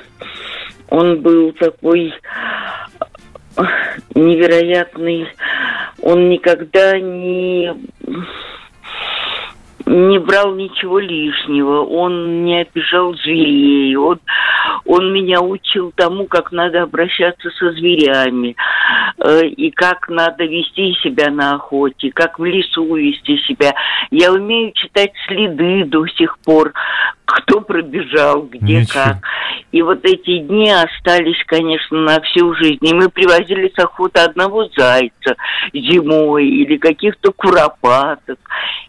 он 0.88 1.20
был 1.20 1.52
такой 1.52 2.14
невероятный, 4.14 5.28
он 6.02 6.28
никогда 6.28 6.98
не 6.98 7.72
не 9.86 10.18
брал 10.18 10.54
ничего 10.54 10.98
лишнего, 10.98 11.82
он 11.82 12.44
не 12.44 12.62
обижал 12.62 13.14
зверей, 13.16 13.94
он, 13.96 14.18
он 14.86 15.12
меня 15.12 15.40
учил 15.40 15.92
тому, 15.94 16.26
как 16.26 16.52
надо 16.52 16.82
обращаться 16.82 17.50
со 17.50 17.72
зверями, 17.72 18.56
э, 19.18 19.46
и 19.46 19.70
как 19.70 20.08
надо 20.08 20.44
вести 20.44 20.94
себя 21.02 21.30
на 21.30 21.54
охоте, 21.54 22.10
как 22.12 22.38
в 22.38 22.44
лесу 22.44 22.94
вести 22.94 23.38
себя. 23.38 23.74
Я 24.10 24.32
умею 24.32 24.72
читать 24.72 25.12
следы 25.26 25.84
до 25.84 26.06
сих 26.06 26.38
пор, 26.38 26.72
кто 27.24 27.60
пробежал, 27.60 28.42
где 28.42 28.80
Ничего. 28.80 28.92
как. 28.92 29.16
И 29.72 29.82
вот 29.82 30.04
эти 30.04 30.38
дни 30.38 30.70
остались, 30.70 31.42
конечно, 31.46 31.98
на 31.98 32.20
всю 32.20 32.54
жизнь. 32.54 32.78
И 32.82 32.94
мы 32.94 33.08
привозили 33.08 33.72
с 33.74 33.78
охоты 33.82 34.20
одного 34.20 34.68
зайца 34.76 35.36
зимой 35.72 36.46
или 36.46 36.76
каких-то 36.76 37.32
куропаток. 37.32 38.38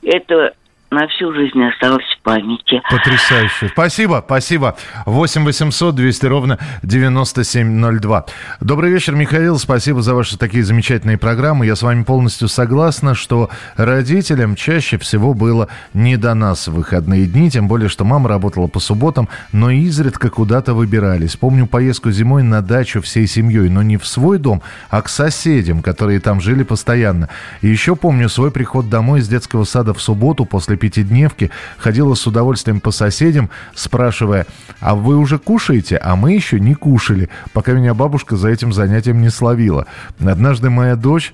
Это 0.04 0.54
на 0.96 1.08
всю 1.10 1.34
жизнь 1.34 1.62
осталось 1.62 2.06
в 2.18 2.24
памяти. 2.24 2.82
Потрясающе. 2.90 3.68
Спасибо, 3.74 4.24
спасибо. 4.26 4.78
8 5.06 5.44
800 5.44 5.94
200 5.94 6.26
ровно 6.26 6.58
9702. 6.84 8.26
Добрый 8.62 8.92
вечер, 8.92 9.14
Михаил. 9.14 9.60
Спасибо 9.60 10.02
за 10.02 10.16
ваши 10.16 10.38
такие 10.38 10.64
замечательные 10.64 11.18
программы. 11.18 11.66
Я 11.66 11.76
с 11.76 11.82
вами 11.82 12.04
полностью 12.04 12.48
согласна, 12.48 13.14
что 13.14 13.50
родителям 13.76 14.56
чаще 14.56 14.98
всего 14.98 15.34
было 15.34 15.68
не 15.94 16.16
до 16.16 16.34
нас 16.34 16.70
в 16.70 16.74
выходные 16.74 17.26
дни, 17.26 17.52
тем 17.52 17.68
более, 17.68 17.90
что 17.90 18.06
мама 18.06 18.30
работала 18.30 18.68
по 18.68 18.80
субботам, 18.80 19.28
но 19.52 19.72
изредка 19.72 20.30
куда-то 20.30 20.74
выбирались. 20.74 21.36
Помню 21.36 21.68
поездку 21.68 22.10
зимой 22.12 22.42
на 22.44 22.62
дачу 22.62 23.02
всей 23.02 23.28
семьей, 23.28 23.68
но 23.68 23.84
не 23.84 23.98
в 23.98 24.08
свой 24.08 24.38
дом, 24.38 24.62
а 24.90 25.02
к 25.02 25.10
соседям, 25.10 25.82
которые 25.82 26.22
там 26.22 26.40
жили 26.40 26.64
постоянно. 26.64 27.28
И 27.60 27.68
еще 27.68 27.98
помню 27.98 28.30
свой 28.30 28.50
приход 28.50 28.90
домой 28.90 29.20
из 29.20 29.28
детского 29.28 29.66
сада 29.66 29.94
в 29.94 30.02
субботу 30.02 30.46
после 30.46 30.78
пятидневки, 30.86 31.50
ходила 31.80 32.14
с 32.14 32.28
удовольствием 32.28 32.80
по 32.80 32.92
соседям, 32.92 33.50
спрашивая, 33.74 34.46
а 34.80 34.94
вы 34.94 35.18
уже 35.18 35.40
кушаете? 35.40 35.98
А 35.98 36.16
мы 36.16 36.34
еще 36.34 36.60
не 36.60 36.76
кушали, 36.76 37.30
пока 37.54 37.72
меня 37.72 37.96
бабушка 37.96 38.36
за 38.36 38.50
этим 38.50 38.72
занятием 38.72 39.20
не 39.20 39.30
словила. 39.30 39.88
Однажды 40.20 40.70
моя 40.70 40.96
дочь 40.96 41.34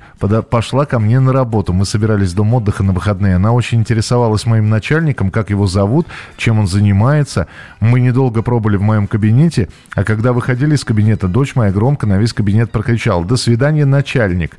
пошла 0.49 0.85
ко 0.85 0.99
мне 0.99 1.19
на 1.19 1.33
работу. 1.33 1.73
Мы 1.73 1.85
собирались 1.85 2.31
в 2.31 2.35
дом 2.35 2.53
отдыха 2.53 2.81
на 2.83 2.93
выходные. 2.93 3.35
Она 3.35 3.51
очень 3.51 3.79
интересовалась 3.79 4.45
моим 4.45 4.69
начальником, 4.69 5.31
как 5.31 5.49
его 5.49 5.67
зовут, 5.67 6.07
чем 6.37 6.59
он 6.59 6.67
занимается. 6.67 7.47
Мы 7.81 7.99
недолго 7.99 8.43
пробыли 8.43 8.77
в 8.77 8.81
моем 8.81 9.05
кабинете, 9.05 9.67
а 9.93 10.05
когда 10.05 10.31
выходили 10.31 10.75
из 10.75 10.85
кабинета, 10.85 11.27
дочь 11.27 11.55
моя 11.55 11.73
громко 11.73 12.07
на 12.07 12.17
весь 12.17 12.31
кабинет 12.31 12.71
прокричала 12.71 13.25
«До 13.25 13.35
свидания, 13.35 13.83
начальник!». 13.85 14.51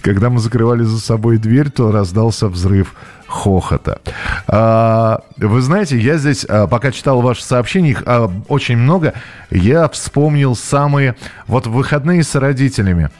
Когда 0.00 0.30
мы 0.30 0.38
закрывали 0.38 0.82
за 0.84 1.00
собой 1.00 1.38
дверь, 1.38 1.70
то 1.70 1.90
раздался 1.90 2.48
взрыв 2.48 2.94
хохота. 3.26 4.00
А, 4.46 5.22
вы 5.36 5.60
знаете, 5.60 5.98
я 5.98 6.16
здесь, 6.16 6.46
а, 6.48 6.66
пока 6.66 6.92
читал 6.92 7.20
ваши 7.20 7.44
сообщения, 7.44 7.90
их 7.90 8.02
а, 8.06 8.30
очень 8.48 8.76
много, 8.76 9.14
я 9.50 9.88
вспомнил 9.88 10.56
самые... 10.56 11.16
Вот 11.46 11.66
выходные 11.66 12.22
с 12.22 12.34
родителями. 12.34 13.10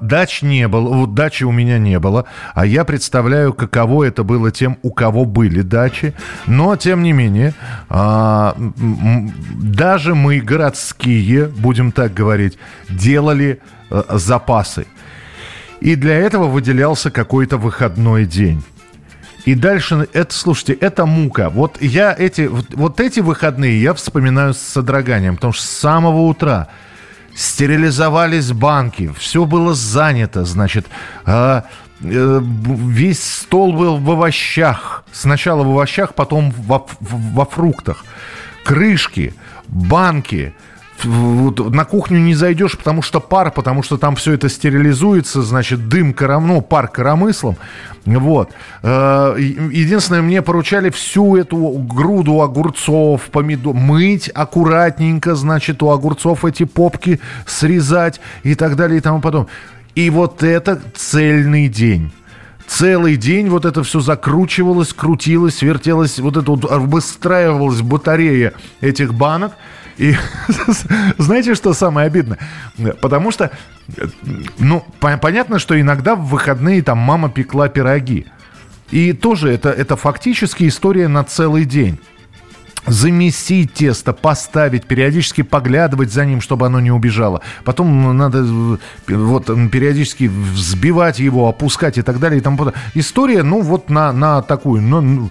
Дач 0.00 0.42
не 0.42 0.66
было, 0.68 0.88
вот 0.94 1.14
дачи 1.14 1.44
у 1.44 1.52
меня 1.52 1.78
не 1.78 1.98
было, 1.98 2.24
а 2.54 2.64
я 2.64 2.84
представляю, 2.84 3.52
каково 3.52 4.04
это 4.04 4.24
было 4.24 4.50
тем, 4.50 4.78
у 4.82 4.90
кого 4.90 5.26
были 5.26 5.60
дачи. 5.60 6.14
Но, 6.46 6.76
тем 6.76 7.02
не 7.02 7.12
менее, 7.12 7.52
даже 7.88 8.56
мы, 10.14 10.40
городские, 10.40 11.46
будем 11.46 11.92
так 11.92 12.14
говорить, 12.14 12.58
делали 12.88 13.60
а, 13.90 14.16
запасы. 14.16 14.86
И 15.80 15.94
для 15.94 16.16
этого 16.16 16.46
выделялся 16.46 17.10
какой-то 17.10 17.56
выходной 17.56 18.26
день. 18.26 18.62
И 19.46 19.54
дальше, 19.54 20.06
это, 20.12 20.34
слушайте, 20.34 20.74
это 20.74 21.06
мука. 21.06 21.48
Вот 21.48 21.80
я 21.80 22.14
эти, 22.16 22.42
вот, 22.42 22.66
вот 22.74 23.00
эти 23.00 23.20
выходные 23.20 23.80
я 23.80 23.94
вспоминаю 23.94 24.52
с 24.52 24.58
содроганием, 24.58 25.36
потому 25.36 25.52
что 25.52 25.62
с 25.62 25.70
самого 25.70 26.20
утра 26.20 26.68
стерилизовались 27.34 28.52
банки, 28.52 29.10
все 29.18 29.46
было 29.46 29.72
занято, 29.72 30.44
значит, 30.44 30.86
э, 31.24 31.62
э, 32.02 32.40
весь 32.42 33.22
стол 33.22 33.72
был 33.72 33.96
в 33.96 34.10
овощах. 34.10 35.04
Сначала 35.10 35.62
в 35.62 35.68
овощах, 35.70 36.14
потом 36.14 36.50
во, 36.50 36.86
во 37.00 37.46
фруктах. 37.46 38.04
Крышки, 38.62 39.34
банки, 39.68 40.54
вот, 41.04 41.72
на 41.72 41.84
кухню 41.84 42.18
не 42.18 42.34
зайдешь, 42.34 42.76
потому 42.76 43.02
что 43.02 43.20
пар, 43.20 43.50
потому 43.50 43.82
что 43.82 43.98
там 43.98 44.16
все 44.16 44.32
это 44.32 44.48
стерилизуется, 44.48 45.42
значит, 45.42 45.88
дым, 45.88 46.12
кором, 46.12 46.48
ну, 46.48 46.60
пар 46.60 46.88
коромыслом. 46.88 47.56
Вот. 48.04 48.50
Э, 48.82 49.34
единственное, 49.38 50.22
мне 50.22 50.42
поручали 50.42 50.90
всю 50.90 51.36
эту 51.36 51.56
груду 51.56 52.40
огурцов, 52.42 53.22
помидор, 53.30 53.74
мыть 53.74 54.30
аккуратненько, 54.34 55.34
значит, 55.34 55.82
у 55.82 55.90
огурцов 55.90 56.44
эти 56.44 56.64
попки 56.64 57.20
срезать 57.46 58.20
и 58.42 58.54
так 58.54 58.76
далее 58.76 58.98
и 58.98 59.00
тому 59.00 59.20
потом. 59.20 59.48
И 59.94 60.08
вот 60.10 60.42
это 60.42 60.80
цельный 60.94 61.68
день 61.68 62.12
целый 62.70 63.16
день 63.16 63.48
вот 63.48 63.64
это 63.64 63.82
все 63.82 63.98
закручивалось, 63.98 64.92
крутилось, 64.92 65.60
вертелось, 65.60 66.20
вот 66.20 66.36
это 66.36 66.52
вот 66.52 66.64
выстраивалась 66.70 67.82
батарея 67.82 68.52
этих 68.80 69.12
банок. 69.12 69.52
И 70.00 70.16
знаете, 71.18 71.54
что 71.54 71.74
самое 71.74 72.06
обидное? 72.06 72.38
Потому 73.02 73.30
что, 73.30 73.50
ну, 74.58 74.82
понятно, 74.98 75.58
что 75.58 75.78
иногда 75.78 76.14
в 76.14 76.24
выходные 76.24 76.82
там 76.82 76.96
мама 76.96 77.28
пекла 77.28 77.68
пироги. 77.68 78.26
И 78.90 79.12
тоже 79.12 79.52
это, 79.52 79.68
это 79.68 79.96
фактически 79.96 80.66
история 80.66 81.06
на 81.06 81.22
целый 81.22 81.66
день 81.66 82.00
замесить 82.86 83.74
тесто, 83.74 84.14
поставить, 84.14 84.86
периодически 84.86 85.42
поглядывать 85.42 86.10
за 86.10 86.24
ним, 86.24 86.40
чтобы 86.40 86.64
оно 86.64 86.80
не 86.80 86.90
убежало. 86.90 87.42
Потом 87.64 88.16
надо 88.16 88.42
вот 89.06 89.46
периодически 89.70 90.24
взбивать 90.24 91.18
его, 91.18 91.46
опускать 91.46 91.98
и 91.98 92.02
так 92.02 92.18
далее. 92.18 92.38
И 92.38 92.42
тому 92.42 92.72
История, 92.94 93.42
ну, 93.42 93.60
вот 93.60 93.90
на, 93.90 94.12
на 94.14 94.40
такую, 94.40 94.80
ну, 94.80 95.30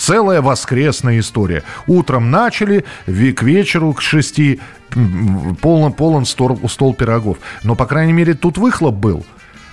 Целая 0.00 0.40
воскресная 0.40 1.18
история. 1.18 1.62
Утром 1.86 2.30
начали, 2.30 2.86
к 3.04 3.42
вечеру, 3.42 3.92
к 3.92 4.00
шести, 4.00 4.58
полон, 5.60 5.92
полон 5.92 6.24
стол, 6.24 6.58
стол 6.70 6.94
пирогов. 6.94 7.36
Но, 7.64 7.74
по 7.74 7.84
крайней 7.84 8.14
мере, 8.14 8.32
тут 8.32 8.56
выхлоп 8.56 8.94
был. 8.94 9.26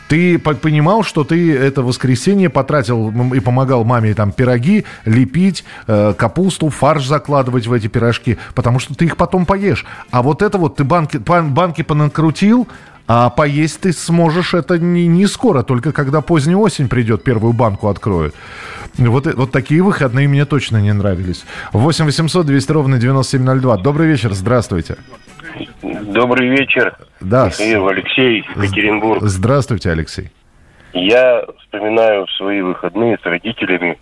Ты 0.09 0.37
понимал, 0.37 1.03
что 1.03 1.23
ты 1.23 1.55
это 1.55 1.81
воскресенье 1.81 2.49
потратил 2.49 3.09
и 3.33 3.39
помогал 3.39 3.85
маме 3.85 4.13
там 4.13 4.33
пироги 4.33 4.83
лепить, 5.05 5.63
э, 5.87 6.13
капусту, 6.17 6.69
фарш 6.69 7.05
закладывать 7.05 7.67
в 7.67 7.71
эти 7.71 7.87
пирожки, 7.87 8.37
потому 8.53 8.79
что 8.79 8.95
ты 8.95 9.05
их 9.05 9.15
потом 9.15 9.45
поешь. 9.45 9.85
А 10.11 10.21
вот 10.21 10.41
это 10.41 10.57
вот 10.57 10.75
ты 10.75 10.83
банки, 10.83 11.17
банки 11.17 11.83
понакрутил, 11.83 12.67
а 13.07 13.29
поесть 13.29 13.79
ты 13.79 13.93
сможешь 13.93 14.53
это 14.53 14.77
не, 14.77 15.07
не 15.07 15.25
скоро, 15.25 15.63
только 15.63 15.93
когда 15.93 16.19
поздняя 16.19 16.57
осень 16.57 16.89
придет, 16.89 17.23
первую 17.23 17.53
банку 17.53 17.87
откроют. 17.87 18.35
Вот, 18.97 19.25
вот 19.35 19.51
такие 19.51 19.83
выходные 19.83 20.27
мне 20.27 20.45
точно 20.45 20.77
не 20.77 20.91
нравились. 20.93 21.45
8 21.73 22.05
800 22.05 22.45
200 22.45 22.71
ровно 22.71 22.97
9702. 22.97 23.77
Добрый 23.77 24.07
вечер, 24.07 24.33
здравствуйте. 24.33 24.97
Добрый 25.81 26.49
вечер. 26.49 26.97
Да. 27.21 27.47
Михаил 27.47 27.87
Алексей, 27.87 28.45
Екатеринбург. 28.55 29.21
Здравствуйте, 29.23 29.91
Алексей. 29.91 30.31
Я 30.93 31.43
вспоминаю 31.59 32.27
свои 32.37 32.61
выходные 32.61 33.17
с 33.21 33.25
родителями. 33.25 33.97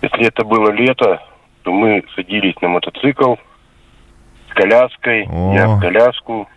Если 0.00 0.26
это 0.26 0.44
было 0.44 0.70
лето, 0.70 1.20
то 1.62 1.72
мы 1.72 2.02
садились 2.14 2.54
на 2.60 2.68
мотоцикл 2.68 3.34
с 4.50 4.54
коляской, 4.54 5.26
О. 5.30 5.54
я 5.54 5.68
в 5.68 5.80
коляску, 5.80 6.48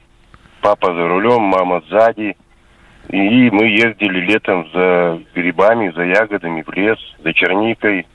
папа 0.61 0.93
за 0.93 1.07
рулем, 1.07 1.41
мама 1.43 1.81
сзади. 1.89 2.35
И 3.09 3.49
мы 3.51 3.67
ездили 3.67 4.19
летом 4.21 4.67
за 4.73 5.21
грибами, 5.33 5.91
за 5.91 6.03
ягодами 6.03 6.63
в 6.65 6.73
лес, 6.73 6.97
за 7.19 7.33
черникой, 7.33 8.07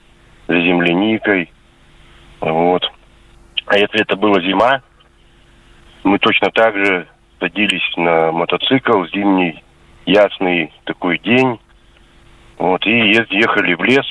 за 0.49 0.61
земляникой. 0.61 1.51
Вот. 2.41 2.91
А 3.67 3.77
если 3.77 4.01
это 4.01 4.17
была 4.17 4.41
зима, 4.41 4.83
мы 6.03 6.19
точно 6.19 6.51
так 6.51 6.75
же 6.75 7.07
садились 7.39 7.97
на 7.97 8.33
мотоцикл, 8.33 9.05
зимний 9.07 9.63
ясный 10.07 10.73
такой 10.85 11.19
день. 11.19 11.61
Вот, 12.59 12.85
и 12.87 12.91
ехали 12.91 13.75
в 13.75 13.83
лес, 13.85 14.07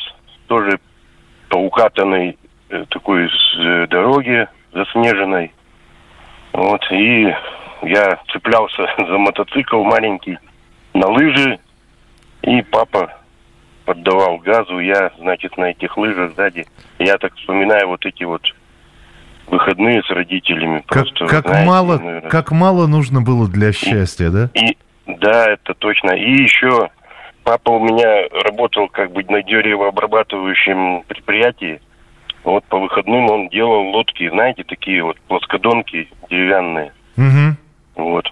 тоже 0.48 0.80
по 1.50 1.58
укатанной 1.58 2.38
э, 2.70 2.86
такой 2.90 3.28
э, 3.28 3.88
дороге 3.88 4.50
заснеженной. 4.74 5.52
Вот, 6.54 6.82
и 6.92 7.34
я 7.84 8.20
цеплялся 8.32 8.88
за 8.98 9.18
мотоцикл 9.18 9.84
маленький, 9.84 10.40
на 10.94 11.08
лыжи, 11.08 11.60
и 12.42 12.62
папа 12.64 13.14
поддавал 13.86 14.38
газу, 14.38 14.80
я, 14.80 15.12
значит, 15.20 15.58
на 15.58 15.72
этих 15.72 15.98
лыжах 15.98 16.34
сзади. 16.36 16.66
Я 17.00 17.18
так 17.18 17.34
вспоминаю 17.36 17.88
вот 17.88 18.06
эти 18.06 18.24
вот 18.24 18.42
выходные 19.48 20.04
с 20.04 20.10
родителями. 20.10 20.84
Как, 20.86 21.06
просто, 21.06 21.26
как, 21.26 21.48
знаете, 21.48 21.68
мало, 21.68 21.98
наверное. 21.98 22.30
как 22.30 22.52
мало 22.52 22.88
нужно 22.88 23.22
было 23.22 23.48
для 23.48 23.72
счастья, 23.72 24.28
и, 24.28 24.30
да? 24.30 24.50
И, 24.54 24.78
да, 25.08 25.52
это 25.52 25.74
точно. 25.74 26.12
И 26.12 26.44
еще 26.44 26.90
папа 27.44 27.72
у 27.72 27.80
меня 27.80 28.28
работал 28.46 28.88
как 28.90 29.12
бы 29.12 29.24
на 29.28 29.42
деревообрабатывающем 29.42 31.02
предприятии. 31.08 31.82
Вот 32.44 32.64
по 32.66 32.78
выходным 32.78 33.30
он 33.30 33.50
делал 33.50 33.90
лодки, 33.90 34.30
знаете, 34.30 34.64
такие 34.64 35.04
вот 35.04 35.20
плоскодонки 35.22 36.10
деревянные. 36.30 36.94
Угу. 37.18 38.06
Вот. 38.06 38.32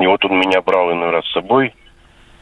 И 0.00 0.06
вот 0.06 0.24
он 0.24 0.40
меня 0.40 0.62
брал 0.62 0.90
иной 0.92 1.10
раз 1.10 1.26
с 1.26 1.32
собой. 1.32 1.74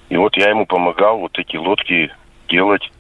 И 0.08 0.16
вот 0.16 0.36
я 0.36 0.48
ему 0.50 0.64
помогал 0.64 1.18
вот 1.18 1.38
эти 1.38 1.56
лодки 1.56 2.10
делать 2.48 2.90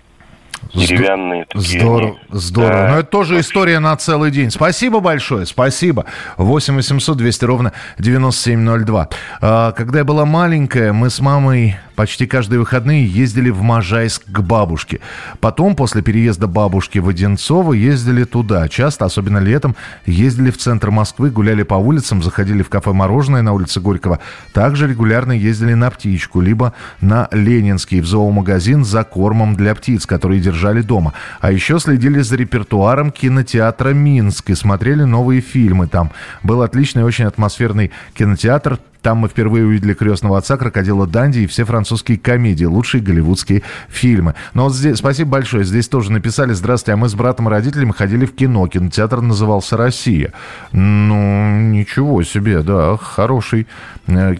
деревянные. 0.74 1.44
Такие 1.46 1.80
здорово, 1.80 2.08
они. 2.30 2.40
здорово. 2.40 2.72
Да. 2.72 2.88
Но 2.90 2.98
это 2.98 3.08
тоже 3.08 3.40
история 3.40 3.78
на 3.78 3.96
целый 3.96 4.30
день. 4.30 4.50
Спасибо 4.50 5.00
большое, 5.00 5.46
спасибо. 5.46 6.04
8 6.36 6.74
800 6.74 7.16
200 7.16 7.44
ровно 7.44 7.72
9702. 7.98 9.08
А, 9.40 9.72
когда 9.72 9.98
я 9.98 10.04
была 10.04 10.24
маленькая, 10.24 10.92
мы 10.92 11.10
с 11.10 11.20
мамой 11.20 11.76
почти 11.96 12.26
каждые 12.26 12.60
выходные 12.60 13.04
ездили 13.04 13.50
в 13.50 13.62
Можайск 13.62 14.22
к 14.26 14.40
бабушке. 14.40 15.00
Потом, 15.40 15.74
после 15.74 16.00
переезда 16.00 16.46
бабушки 16.46 16.98
в 16.98 17.08
Одинцово, 17.08 17.72
ездили 17.72 18.22
туда. 18.22 18.68
Часто, 18.68 19.04
особенно 19.04 19.38
летом, 19.38 19.74
ездили 20.06 20.52
в 20.52 20.58
центр 20.58 20.90
Москвы, 20.90 21.30
гуляли 21.30 21.64
по 21.64 21.74
улицам, 21.74 22.22
заходили 22.22 22.62
в 22.62 22.68
кафе 22.68 22.92
«Мороженое» 22.92 23.42
на 23.42 23.52
улице 23.52 23.80
Горького. 23.80 24.20
Также 24.52 24.86
регулярно 24.86 25.32
ездили 25.32 25.74
на 25.74 25.90
птичку, 25.90 26.40
либо 26.40 26.72
на 27.00 27.28
Ленинский, 27.32 28.00
в 28.00 28.06
зоомагазин 28.06 28.84
за 28.84 29.02
кормом 29.02 29.56
для 29.56 29.74
птиц, 29.74 30.06
которые 30.06 30.40
держали 30.40 30.57
дома. 30.82 31.14
А 31.40 31.50
еще 31.52 31.78
следили 31.78 32.20
за 32.20 32.36
репертуаром 32.36 33.10
кинотеатра 33.10 33.90
«Минск» 33.90 34.50
и 34.50 34.54
смотрели 34.54 35.04
новые 35.04 35.40
фильмы 35.40 35.86
там. 35.86 36.10
Был 36.42 36.62
отличный, 36.62 37.04
очень 37.04 37.24
атмосферный 37.24 37.90
кинотеатр 38.14 38.78
там 39.02 39.18
мы 39.18 39.28
впервые 39.28 39.64
увидели 39.64 39.94
«Крестного 39.94 40.38
отца», 40.38 40.56
«Крокодила 40.56 41.06
Данди» 41.06 41.40
и 41.40 41.46
все 41.46 41.64
французские 41.64 42.18
комедии, 42.18 42.64
лучшие 42.64 43.02
голливудские 43.02 43.62
фильмы. 43.88 44.34
Но 44.54 44.64
вот 44.64 44.74
здесь, 44.74 44.98
спасибо 44.98 45.30
большое, 45.30 45.64
здесь 45.64 45.88
тоже 45.88 46.12
написали, 46.12 46.52
здравствуйте, 46.52 46.94
а 46.94 46.96
мы 46.96 47.08
с 47.08 47.14
братом 47.14 47.48
и 47.48 47.50
родителями 47.50 47.92
ходили 47.92 48.26
в 48.26 48.34
кино, 48.34 48.66
кинотеатр 48.66 49.20
назывался 49.20 49.76
«Россия». 49.76 50.32
Ну, 50.72 51.60
ничего 51.60 52.22
себе, 52.22 52.62
да, 52.62 52.96
хороший. 52.96 53.66
Э, 54.06 54.34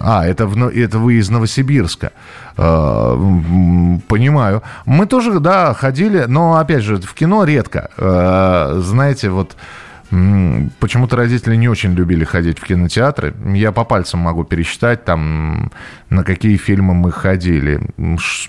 а, 0.00 0.26
это, 0.26 0.44
это 0.44 0.98
вы 0.98 1.14
из 1.14 1.30
Новосибирска. 1.30 2.12
Э, 2.56 3.16
понимаю. 4.08 4.62
Мы 4.86 5.06
тоже, 5.06 5.40
да, 5.40 5.74
ходили, 5.74 6.24
но, 6.28 6.56
опять 6.56 6.82
же, 6.82 6.96
в 6.96 7.14
кино 7.14 7.44
редко. 7.44 7.90
Э, 7.96 8.80
знаете, 8.82 9.30
вот 9.30 9.56
Почему-то 10.78 11.16
родители 11.16 11.56
не 11.56 11.68
очень 11.68 11.94
любили 11.94 12.24
ходить 12.24 12.60
в 12.60 12.64
кинотеатры. 12.64 13.34
Я 13.54 13.72
по 13.72 13.84
пальцам 13.84 14.20
могу 14.20 14.44
пересчитать, 14.44 15.04
там, 15.04 15.72
на 16.08 16.22
какие 16.22 16.56
фильмы 16.56 16.94
мы 16.94 17.10
ходили. 17.10 17.80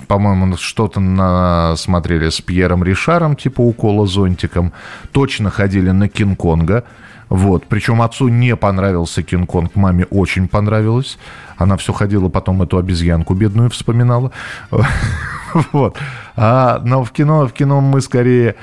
По-моему, 0.07 0.57
что-то 0.57 0.99
на... 0.99 1.75
смотрели 1.75 2.29
с 2.29 2.39
Пьером 2.39 2.83
Ришаром, 2.83 3.35
типа 3.35 3.61
«Укола 3.61 4.05
зонтиком». 4.05 4.73
Точно 5.11 5.49
ходили 5.49 5.89
на 5.89 6.07
«Кинг-Конга». 6.07 6.83
Вот. 7.29 7.65
Причем 7.67 8.01
отцу 8.03 8.27
не 8.27 8.55
понравился 8.55 9.23
Кинг-Конг, 9.23 9.71
маме 9.75 10.05
очень 10.11 10.47
понравилось. 10.47 11.17
Она 11.57 11.77
все 11.77 11.93
ходила, 11.93 12.29
потом 12.29 12.61
эту 12.61 12.77
обезьянку 12.77 13.33
бедную 13.33 13.69
вспоминала. 13.69 14.31
Вот. 15.71 15.97
А, 16.35 16.81
но 16.83 17.05
в 17.05 17.11
кино, 17.11 17.47
в 17.47 17.53
кино 17.53 17.79
мы 17.79 18.01
скорее 18.01 18.55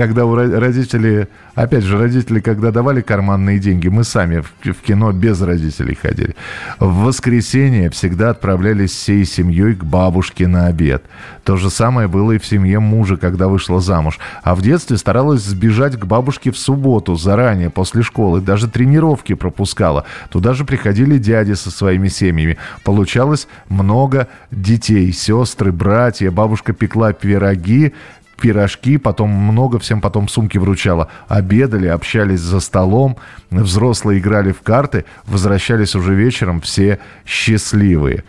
когда 0.00 0.24
у 0.24 0.34
родителей, 0.34 1.26
опять 1.54 1.84
же, 1.84 1.98
родители, 1.98 2.40
когда 2.40 2.70
давали 2.70 3.02
карманные 3.02 3.58
деньги, 3.58 3.88
мы 3.88 4.02
сами 4.02 4.42
в, 4.62 4.72
кино 4.80 5.12
без 5.12 5.42
родителей 5.42 5.94
ходили. 5.94 6.34
В 6.78 7.04
воскресенье 7.04 7.90
всегда 7.90 8.30
отправлялись 8.30 8.92
всей 8.92 9.26
семьей 9.26 9.74
к 9.74 9.84
бабушке 9.84 10.48
на 10.48 10.68
обед. 10.68 11.04
То 11.44 11.58
же 11.58 11.68
самое 11.68 12.08
было 12.08 12.32
и 12.32 12.38
в 12.38 12.46
семье 12.46 12.80
мужа, 12.80 13.18
когда 13.18 13.48
вышла 13.48 13.78
замуж. 13.82 14.18
А 14.42 14.54
в 14.54 14.62
детстве 14.62 14.96
старалась 14.96 15.42
сбежать 15.42 15.98
к 15.98 16.06
бабушке 16.06 16.50
в 16.50 16.56
субботу, 16.56 17.16
заранее, 17.16 17.68
после 17.68 18.02
школы. 18.02 18.40
Даже 18.40 18.68
тренировки 18.68 19.34
пропускала. 19.34 20.06
Туда 20.30 20.54
же 20.54 20.64
приходили 20.64 21.18
дяди 21.18 21.52
со 21.52 21.70
своими 21.70 22.08
семьями. 22.08 22.56
Получалось 22.84 23.48
много 23.68 24.28
детей, 24.50 25.12
сестры, 25.12 25.72
братья. 25.72 26.30
Бабушка 26.30 26.72
пекла 26.72 27.12
пироги, 27.12 27.92
пирожки, 28.40 28.98
потом 28.98 29.30
много 29.30 29.78
всем 29.78 30.00
потом 30.00 30.28
сумки 30.28 30.58
вручала. 30.58 31.08
Обедали, 31.28 31.86
общались 31.86 32.40
за 32.40 32.60
столом, 32.60 33.16
взрослые 33.50 34.18
играли 34.18 34.52
в 34.52 34.62
карты, 34.62 35.04
возвращались 35.26 35.94
уже 35.94 36.14
вечером, 36.14 36.60
все 36.60 36.98
счастливые. 37.24 38.24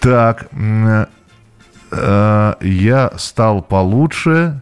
Так, 0.00 0.48
э, 1.90 2.54
я 2.60 3.12
стал 3.16 3.62
получше, 3.62 4.60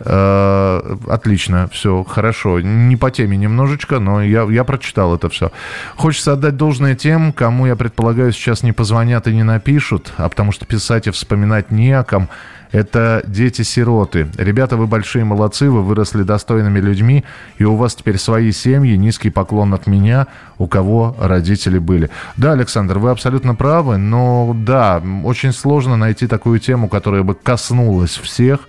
э, 0.00 0.96
отлично, 1.08 1.68
все 1.72 2.04
хорошо. 2.04 2.60
Не 2.60 2.96
по 2.96 3.10
теме 3.10 3.36
немножечко, 3.36 3.98
но 3.98 4.22
я, 4.22 4.42
я 4.44 4.64
прочитал 4.64 5.14
это 5.14 5.28
все. 5.28 5.50
Хочется 5.96 6.32
отдать 6.32 6.56
должное 6.56 6.94
тем, 6.94 7.32
кому, 7.32 7.66
я 7.66 7.76
предполагаю, 7.76 8.32
сейчас 8.32 8.62
не 8.62 8.72
позвонят 8.72 9.26
и 9.26 9.34
не 9.34 9.42
напишут, 9.42 10.12
а 10.16 10.28
потому 10.28 10.52
что 10.52 10.66
писать 10.66 11.06
и 11.06 11.10
вспоминать 11.10 11.70
не 11.70 11.92
о 11.92 12.04
ком. 12.04 12.28
Это 12.70 13.22
дети-сироты. 13.26 14.28
Ребята, 14.36 14.76
вы 14.76 14.86
большие 14.86 15.24
молодцы, 15.24 15.70
вы 15.70 15.82
выросли 15.82 16.22
достойными 16.22 16.78
людьми, 16.80 17.24
и 17.56 17.64
у 17.64 17.76
вас 17.76 17.94
теперь 17.94 18.18
свои 18.18 18.52
семьи. 18.52 18.96
Низкий 18.96 19.30
поклон 19.30 19.72
от 19.72 19.86
меня, 19.86 20.26
у 20.58 20.66
кого 20.66 21.16
родители 21.18 21.78
были. 21.78 22.10
Да, 22.36 22.52
Александр, 22.52 22.98
вы 22.98 23.10
абсолютно 23.10 23.54
правы, 23.54 23.96
но 23.96 24.54
да, 24.54 25.02
очень 25.24 25.52
сложно 25.52 25.96
найти 25.96 26.26
такую 26.26 26.58
тему, 26.58 26.88
которая 26.88 27.22
бы 27.22 27.34
коснулась 27.34 28.18
всех. 28.18 28.68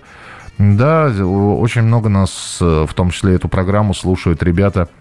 Да, 0.58 1.06
очень 1.08 1.82
много 1.82 2.08
нас, 2.08 2.58
в 2.60 2.90
том 2.94 3.10
числе 3.10 3.34
эту 3.34 3.48
программу, 3.48 3.94
слушают 3.94 4.42
ребята– 4.42 4.88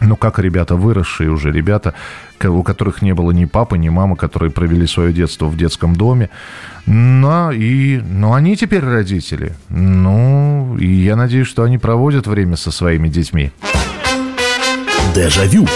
ну, 0.00 0.16
как 0.16 0.38
ребята, 0.38 0.74
выросшие 0.74 1.30
уже 1.30 1.52
ребята, 1.52 1.94
у 2.42 2.62
которых 2.62 3.02
не 3.02 3.14
было 3.14 3.30
ни 3.30 3.44
папы, 3.44 3.78
ни 3.78 3.88
мамы, 3.88 4.16
которые 4.16 4.50
провели 4.50 4.86
свое 4.86 5.12
детство 5.12 5.46
в 5.46 5.56
детском 5.56 5.94
доме. 5.94 6.28
Но, 6.86 7.52
и, 7.52 7.98
но 7.98 8.34
они 8.34 8.56
теперь 8.56 8.84
родители. 8.84 9.52
Ну, 9.68 10.76
и 10.78 10.86
я 10.86 11.14
надеюсь, 11.16 11.46
что 11.46 11.62
они 11.62 11.78
проводят 11.78 12.26
время 12.26 12.56
со 12.56 12.70
своими 12.70 13.08
детьми. 13.08 13.52
Дежавю. 15.14 15.68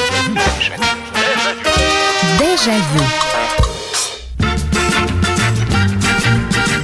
Дежавю. 2.39 3.46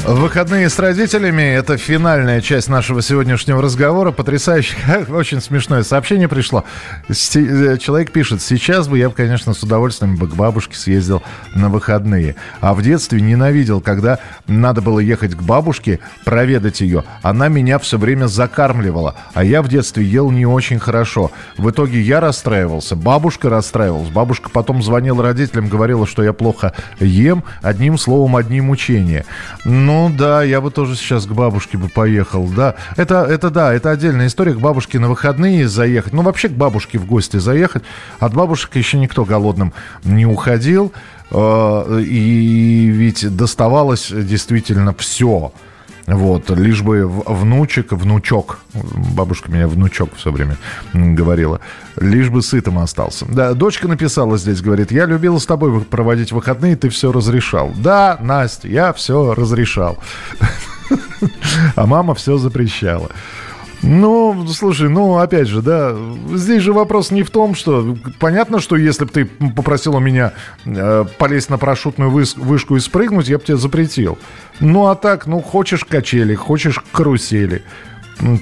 Выходные 0.05 0.69
с 0.69 0.81
родителями– 0.81 1.43
это 1.43 1.77
финальная 1.77 2.41
часть 2.41 2.69
нашего 2.69 3.01
сегодняшнего 3.03 3.63
разговора. 3.63 4.11
Потрясающе. 4.11 4.75
Очень 5.11 5.41
смешное 5.41 5.85
сообщение 5.85 6.27
пришло. 6.27 6.65
Э, 7.09 7.79
человек 7.79 8.11
пишет, 8.11 8.43
сейчас 8.43 8.89
бы 8.89 8.99
я, 8.99 9.11
конечно, 9.11 9.55
с 9.55 9.63
удовольствием 9.63 10.17
бы 10.17 10.27
к 10.27 10.35
бабушке 10.35 10.75
съездил 10.75 11.23
на 11.55 11.69
выходные. 11.69 12.35
А 12.61 12.75
в 12.75 12.83
детстве 12.83 13.21
ненавидел, 13.21 13.81
когда 13.81 14.19
надо 14.49 14.83
было 14.83 14.99
ехать 14.99 15.37
к 15.37 15.43
бабушке, 15.43 16.01
проведать 16.25 16.81
ее. 16.81 17.05
Она 17.23 17.47
меня 17.47 17.79
все 17.79 17.97
время 17.97 18.27
закармливала. 18.27 19.15
А 19.35 19.45
я 19.45 19.63
в 19.63 19.69
детстве 19.69 20.05
ел 20.05 20.33
не 20.33 20.47
очень 20.47 20.81
хорошо. 20.81 21.31
В 21.57 21.71
итоге 21.71 22.01
я 22.01 22.19
расстраивался, 22.19 22.97
бабушка 22.97 23.49
расстраивалась. 23.49 24.09
Бабушка 24.09 24.51
потом 24.51 24.83
звонила 24.83 25.23
родителям, 25.23 25.69
говорила, 25.69 26.09
что 26.09 26.25
я 26.25 26.33
плохо 26.33 26.73
ем. 26.99 27.45
Одним 27.63 27.99
словом, 27.99 28.35
одни 28.35 28.61
мучения. 28.61 29.25
Но 29.65 29.92
ну 29.93 30.09
да, 30.09 30.43
я 30.43 30.63
бы 30.63 30.71
тоже 30.71 30.97
сейчас 30.97 31.27
к 31.27 31.33
бабушке 31.33 31.77
бы 31.77 31.89
поехал, 31.89 32.47
да. 32.47 32.77
Это, 32.97 33.25
это 33.25 33.51
да, 33.51 33.75
это 33.75 33.91
отдельная 33.91 34.27
история, 34.27 34.55
к 34.55 34.59
бабушке 34.59 34.99
на 34.99 35.11
выходные 35.11 35.69
заехать. 35.69 36.15
Ну 36.15 36.23
вообще 36.23 36.49
к 36.49 36.53
бабушке 36.53 36.97
в 36.99 37.05
гости 37.05 37.37
заехать. 37.37 37.83
От 38.19 38.33
бабушек 38.33 38.75
еще 38.75 38.99
никто 38.99 39.27
голодным 39.27 39.75
не 40.03 40.25
уходил. 40.25 40.93
Э, 41.31 42.01
и 42.01 42.87
ведь 42.87 43.37
доставалось 43.37 44.11
действительно 44.11 44.95
все. 44.95 45.53
Вот, 46.15 46.51
лишь 46.51 46.83
бы 46.83 47.07
внучек, 47.07 47.93
внучок, 47.93 48.59
бабушка 48.75 49.51
меня 49.51 49.67
внучок 49.67 50.11
все 50.17 50.31
время 50.31 50.57
говорила, 50.93 51.61
лишь 51.97 52.29
бы 52.29 52.43
сытым 52.43 52.79
остался. 52.79 53.25
Да, 53.27 53.55
дочка 53.55 53.89
написала 53.89 54.37
здесь, 54.37 54.61
говорит, 54.61 54.93
я 54.93 55.07
любила 55.07 55.39
с 55.39 55.47
тобой 55.47 55.81
проводить 55.83 56.33
выходные, 56.33 56.77
ты 56.77 56.89
все 56.91 57.13
разрешал. 57.13 57.73
Да, 57.77 58.19
Настя, 58.21 58.69
я 58.69 58.93
все 58.93 59.35
разрешал. 59.35 59.99
А 61.77 61.87
мама 61.87 62.15
все 62.15 62.37
запрещала. 62.37 63.09
Ну, 63.83 64.47
слушай, 64.49 64.89
ну, 64.89 65.19
опять 65.19 65.49
же, 65.49 65.61
да, 65.61 65.95
здесь 66.35 66.63
же 66.63 66.73
вопрос 66.73 67.11
не 67.11 67.25
в 67.25 67.31
том, 67.31 67.57
что... 67.57 67.97
Понятно, 68.21 68.61
что 68.61 68.77
если 68.77 69.05
бы 69.05 69.11
ты 69.11 69.25
попросил 69.25 69.97
у 69.97 70.01
меня 70.01 70.33
э, 70.65 71.05
полезть 71.19 71.51
на 71.51 71.59
парашютную 71.59 72.11
вышку 72.11 72.77
и 72.77 72.81
спрыгнуть, 72.81 73.29
я 73.29 73.39
бы 73.39 73.45
тебе 73.45 73.57
запретил. 73.57 74.19
Ну, 74.61 74.87
а 74.87 74.95
так, 74.95 75.27
ну, 75.27 75.41
хочешь 75.41 75.85
качели, 75.85 76.37
хочешь 76.37 76.79
карусели. 76.93 77.63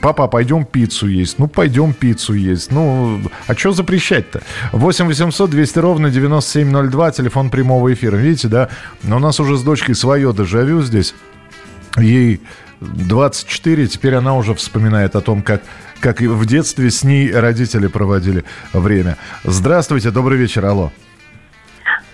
Папа, 0.03 0.27
пойдем 0.27 0.67
пиццу 0.67 1.07
есть. 1.07 1.39
Ну, 1.39 1.49
пойдем 1.49 1.95
пиццу 1.95 2.35
есть. 2.35 2.71
Ну, 2.71 3.23
а 3.47 3.55
что 3.55 3.73
запрещать-то? 3.73 4.43
8 4.73 5.07
800 5.07 5.49
200 5.49 5.79
ровно 5.79 6.11
9702, 6.11 7.13
телефон 7.13 7.49
прямого 7.49 7.91
эфира. 7.91 8.17
Видите, 8.17 8.49
да? 8.49 8.69
Но 9.03 9.17
у 9.17 9.21
нас 9.21 9.41
уже 9.41 9.57
с 9.57 9.63
дочкой 9.63 9.95
свое 9.95 10.35
дежавю 10.35 10.83
здесь. 10.83 11.15
Ей 11.97 12.43
24, 12.81 13.87
теперь 13.87 14.15
она 14.15 14.37
уже 14.37 14.55
вспоминает 14.55 15.17
о 15.17 15.21
том, 15.21 15.43
как, 15.43 15.63
как 16.01 16.21
в 16.21 16.47
детстве 16.47 16.91
с 16.91 17.05
ней 17.05 17.33
родители 17.33 17.87
проводили 17.87 18.45
время. 18.73 19.17
Здравствуйте, 19.45 20.11
добрый 20.11 20.39
вечер, 20.39 20.65
алло. 20.65 20.91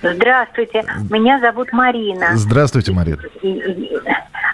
Здравствуйте, 0.03 0.85
меня 1.11 1.41
зовут 1.41 1.73
Марина. 1.73 2.31
Здравствуйте, 2.35 2.93
Марина. 2.93 3.23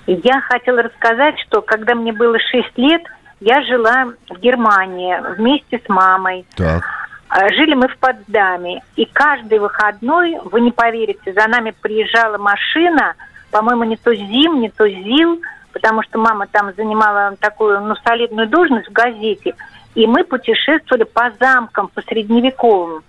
Я 0.07 0.41
хотела 0.41 0.83
рассказать, 0.83 1.39
что 1.41 1.63
когда 1.63 1.95
мне 1.95 2.13
было 2.13 2.39
6 2.39 2.79
лет, 2.79 3.03
я 3.41 3.63
жила 3.63 4.13
в 4.31 4.39
Германии 4.41 5.17
вместе 5.37 5.81
с 5.85 5.89
мамой. 5.89 6.45
Так. 6.55 6.85
А, 7.29 7.49
жили 7.49 7.75
мы 7.75 7.89
в 7.89 7.97
Потсдаме, 7.97 8.83
и 8.95 9.07
каждый 9.07 9.59
выходной, 9.59 10.39
вы 10.45 10.61
не 10.61 10.71
поверите, 10.71 11.33
за 11.33 11.49
нами 11.49 11.75
приезжала 11.81 12.37
машина, 12.37 13.15
по-моему, 13.51 13.85
не 13.85 13.97
то 13.97 14.15
ЗИМ, 14.15 14.61
не 14.61 14.69
то 14.69 14.87
ЗИЛ, 14.87 15.41
потому 15.73 16.03
что 16.03 16.19
мама 16.19 16.47
там 16.47 16.73
занимала 16.77 17.37
такую, 17.41 17.81
ну, 17.81 17.95
солидную 18.05 18.49
должность 18.49 18.89
в 18.89 18.93
газете, 18.93 19.55
и 19.95 20.07
мы 20.07 20.25
путешествовали 20.25 21.05
по 21.05 21.33
замкам, 21.39 21.89
по 21.89 22.03
средневековым. 22.03 23.03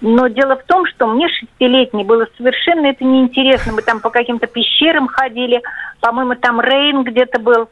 Но 0.00 0.28
дело 0.28 0.56
в 0.56 0.64
том, 0.64 0.86
что 0.86 1.06
мне 1.06 1.28
шестилетней 1.28 2.04
было 2.04 2.26
совершенно 2.36 2.86
это 2.86 3.04
неинтересно. 3.04 3.72
Мы 3.72 3.82
там 3.82 4.00
по 4.00 4.10
каким-то 4.10 4.46
пещерам 4.46 5.08
ходили, 5.08 5.60
по-моему, 6.00 6.36
там 6.36 6.60
Рейн 6.60 7.02
где-то 7.02 7.40
был. 7.40 7.68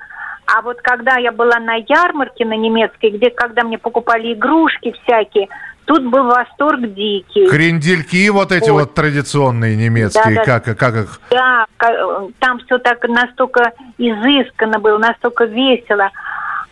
А 0.47 0.63
вот 0.63 0.81
когда 0.81 1.17
я 1.17 1.33
была 1.33 1.59
на 1.59 1.75
ярмарке 1.75 2.45
на 2.45 2.57
немецкой, 2.57 3.11
где 3.11 3.31
когда 3.31 3.63
мне 3.63 3.79
покупали 3.79 4.33
игрушки 4.33 4.95
всякие, 5.03 5.49
Тут 5.87 6.05
был 6.05 6.25
восторг 6.25 6.81
дикий. 6.95 7.49
Крендельки 7.49 8.29
вот 8.31 8.51
эти 8.51 8.71
вот, 8.71 8.81
вот 8.81 8.95
традиционные 8.95 9.77
немецкие, 9.77 10.35
да, 10.35 10.45
да, 10.45 10.61
как, 10.61 10.79
как 10.79 10.95
их? 10.97 11.21
Да, 11.31 11.67
там 12.41 12.59
все 12.59 12.79
так 12.79 13.09
настолько 13.09 13.73
изысканно 13.97 14.81
было, 14.81 14.99
настолько 14.99 15.45
весело. 15.45 16.11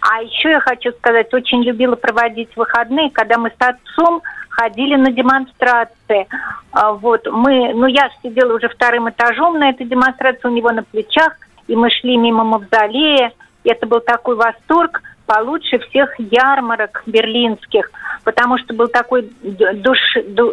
А 0.00 0.20
еще 0.20 0.50
я 0.50 0.60
хочу 0.60 0.90
сказать, 0.92 1.32
очень 1.32 1.62
любила 1.62 1.94
проводить 1.94 2.50
выходные, 2.56 3.10
когда 3.10 3.38
мы 3.38 3.50
с 3.50 3.66
отцом 3.66 4.20
ходили 4.50 4.96
на 4.96 5.12
демонстрации. 5.12 6.26
А, 6.72 6.92
вот 6.92 7.26
мы, 7.30 7.72
ну 7.72 7.86
я 7.86 8.10
сидела 8.22 8.54
уже 8.54 8.68
вторым 8.68 9.08
этажом 9.08 9.58
на 9.58 9.70
этой 9.70 9.86
демонстрации 9.86 10.48
у 10.48 10.50
него 10.50 10.70
на 10.72 10.82
плечах, 10.82 11.36
и 11.68 11.76
мы 11.76 11.88
шли 11.90 12.16
мимо 12.16 12.42
мавзолея. 12.44 13.32
И 13.62 13.70
это 13.70 13.86
был 13.86 14.00
такой 14.00 14.34
восторг 14.34 15.00
получше 15.26 15.78
всех 15.78 16.14
ярмарок 16.18 17.02
берлинских, 17.06 17.90
потому 18.24 18.58
что 18.58 18.74
был 18.74 18.88
такой 18.88 19.30
душ, 19.42 19.98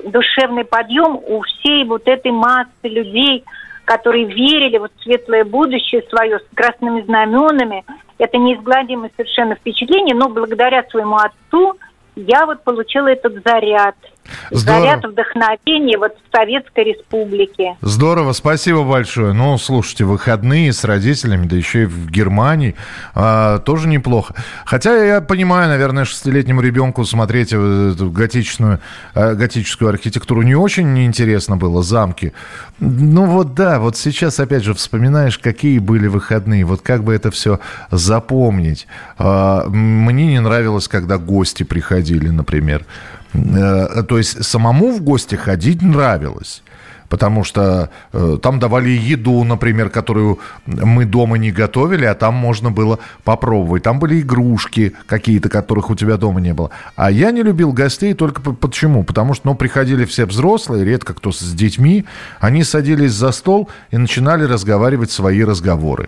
душевный 0.05 0.65
подъем 0.65 1.15
у 1.15 1.41
всей 1.41 1.85
вот 1.85 2.07
этой 2.07 2.31
массы 2.31 2.69
людей, 2.83 3.43
которые 3.85 4.25
верили 4.25 4.77
вот 4.77 4.91
в 4.97 5.03
светлое 5.03 5.43
будущее 5.43 6.03
свое 6.09 6.39
с 6.39 6.55
красными 6.55 7.01
знаменами. 7.01 7.83
Это 8.17 8.37
неизгладимое 8.37 9.11
совершенно 9.15 9.55
впечатление, 9.55 10.15
но 10.15 10.29
благодаря 10.29 10.83
своему 10.83 11.17
отцу 11.17 11.77
я 12.15 12.45
вот 12.45 12.63
получила 12.63 13.07
этот 13.07 13.43
заряд– 13.43 13.95
Здорово. 14.49 14.81
заряд 14.81 15.05
вдохновения 15.05 15.97
вот 15.97 16.13
в 16.13 16.35
Советской 16.35 16.83
Республике. 16.85 17.75
Здорово, 17.81 18.33
спасибо 18.33 18.83
большое. 18.83 19.33
Ну, 19.33 19.57
слушайте, 19.57 20.05
выходные 20.05 20.73
с 20.73 20.83
родителями, 20.83 21.47
да 21.47 21.55
еще 21.55 21.83
и 21.83 21.85
в 21.85 22.09
Германии, 22.09 22.75
а, 23.13 23.59
тоже 23.59 23.87
неплохо. 23.87 24.35
Хотя 24.65 25.03
я 25.03 25.21
понимаю, 25.21 25.69
наверное, 25.69 26.05
шестилетнему 26.05 26.61
ребенку 26.61 27.05
смотреть 27.05 27.53
эту 27.53 28.11
готичную, 28.11 28.79
а, 29.13 29.33
готическую 29.35 29.89
архитектуру 29.89 30.41
не 30.41 30.55
очень 30.55 30.93
неинтересно 30.93 31.57
было, 31.57 31.83
замки. 31.83 32.33
Ну 32.79 33.25
вот 33.25 33.53
да, 33.53 33.79
вот 33.79 33.95
сейчас 33.97 34.39
опять 34.39 34.63
же 34.63 34.73
вспоминаешь, 34.73 35.37
какие 35.37 35.79
были 35.79 36.07
выходные, 36.07 36.65
вот 36.65 36.81
как 36.81 37.03
бы 37.03 37.13
это 37.13 37.31
все 37.31 37.59
запомнить. 37.89 38.87
А, 39.17 39.65
мне 39.67 40.27
не 40.27 40.41
нравилось, 40.41 40.87
когда 40.87 41.17
гости 41.17 41.63
приходили, 41.63 42.29
например. 42.29 42.85
Э, 43.33 44.03
то 44.07 44.17
есть 44.17 44.43
самому 44.43 44.91
в 44.91 45.01
гости 45.01 45.35
ходить 45.35 45.81
нравилось 45.81 46.63
потому 47.11 47.43
что 47.43 47.89
э, 48.13 48.37
там 48.41 48.57
давали 48.59 48.89
еду, 48.89 49.43
например, 49.43 49.89
которую 49.89 50.39
мы 50.65 51.03
дома 51.03 51.37
не 51.37 51.51
готовили, 51.51 52.05
а 52.05 52.15
там 52.15 52.33
можно 52.33 52.71
было 52.71 52.99
попробовать. 53.25 53.83
Там 53.83 53.99
были 53.99 54.21
игрушки 54.21 54.93
какие-то, 55.07 55.49
которых 55.49 55.89
у 55.89 55.95
тебя 55.95 56.15
дома 56.15 56.39
не 56.39 56.53
было. 56.53 56.69
А 56.95 57.11
я 57.11 57.31
не 57.31 57.43
любил 57.43 57.73
гостей 57.73 58.13
только 58.13 58.41
почему? 58.41 59.03
Потому 59.03 59.33
что, 59.33 59.47
ну, 59.47 59.55
приходили 59.55 60.05
все 60.05 60.25
взрослые, 60.25 60.85
редко 60.85 61.13
кто 61.13 61.33
с 61.33 61.41
детьми, 61.51 62.05
они 62.39 62.63
садились 62.63 63.11
за 63.11 63.33
стол 63.33 63.69
и 63.91 63.97
начинали 63.97 64.45
разговаривать 64.45 65.11
свои 65.11 65.43
разговоры. 65.43 66.07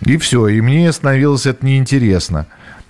И 0.00 0.16
все, 0.16 0.48
и 0.48 0.62
мне 0.62 0.90
становилось 0.92 1.44
это 1.44 1.64
неинтересно. 1.64 2.46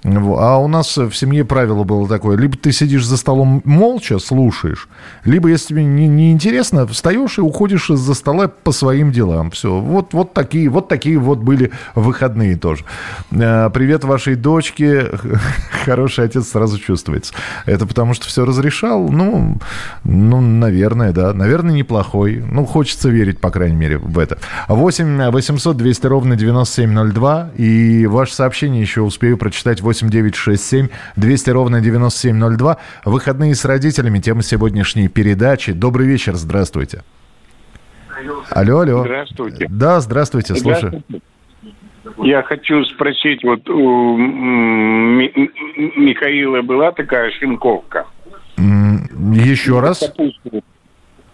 А 0.07 0.59
у 0.59 0.68
нас 0.68 0.96
в 0.96 1.12
семье 1.12 1.44
правило 1.44 1.82
было 1.82 2.09
такое. 2.09 2.36
Либо 2.36 2.57
ты 2.57 2.70
сидишь 2.70 3.04
за 3.04 3.16
столом 3.16 3.61
молча, 3.64 4.18
слушаешь, 4.18 4.88
либо, 5.24 5.48
если 5.48 5.68
тебе 5.68 5.84
не, 5.84 6.07
не 6.07 6.38
встаешь 6.86 7.38
и 7.38 7.40
уходишь 7.40 7.90
из-за 7.90 8.14
стола 8.14 8.46
по 8.48 8.70
своим 8.70 9.11
делам. 9.11 9.50
Все. 9.50 9.80
Вот, 9.80 10.12
вот, 10.12 10.32
такие, 10.32 10.68
вот 10.68 10.88
такие 10.88 11.18
вот 11.18 11.38
были 11.38 11.72
выходные 11.94 12.57
тоже. 12.57 12.84
Э, 13.32 13.68
привет 13.70 14.04
вашей 14.04 14.36
дочке. 14.36 15.11
Хороший 15.84 16.26
отец 16.26 16.48
сразу 16.48 16.78
чувствуется. 16.78 17.34
Это 17.64 17.86
потому, 17.86 18.14
что 18.14 18.26
все 18.26 18.44
разрешал? 18.44 19.09
Ну, 19.09 19.59
ну, 20.04 20.40
наверное, 20.40 21.12
да. 21.12 21.32
Наверное, 21.32 21.74
неплохой. 21.74 22.44
Ну, 22.48 22.64
хочется 22.64 23.09
верить, 23.09 23.40
по 23.40 23.50
крайней 23.50 23.76
мере, 23.76 23.98
в 23.98 24.18
это. 24.18 24.38
8 24.68 25.30
800 25.30 25.76
200 25.76 26.07
ровно 26.07 26.36
9702. 26.36 27.50
И 27.57 28.07
ваше 28.07 28.34
сообщение 28.34 28.80
еще 28.80 29.00
успею 29.00 29.36
прочитать 29.36 29.80
8 29.80 29.95
8 29.97 30.11
9 30.11 30.34
6 30.34 30.62
7 30.62 30.88
200 31.16 31.51
ровно 31.51 31.80
9702. 31.80 32.76
Выходные 33.05 33.55
с 33.55 33.64
родителями. 33.64 34.18
Тема 34.18 34.42
сегодняшней 34.42 35.09
передачи. 35.09 35.72
Добрый 35.72 36.07
вечер, 36.07 36.34
здравствуйте. 36.34 37.03
Алло, 38.51 38.80
алло. 38.80 39.01
Здравствуйте. 39.01 39.66
Да, 39.70 40.01
здравствуйте, 40.01 40.55
слушаю. 40.55 41.03
Я 42.18 42.42
хочу 42.42 42.84
спросить, 42.84 43.42
вот 43.42 43.68
у 43.68 44.16
Михаила 45.97 46.62
была 46.62 46.92
такая 46.92 47.30
шинковка? 47.32 48.07
Еще 48.57 49.80
раз? 49.80 49.99
Капусту, 50.01 50.62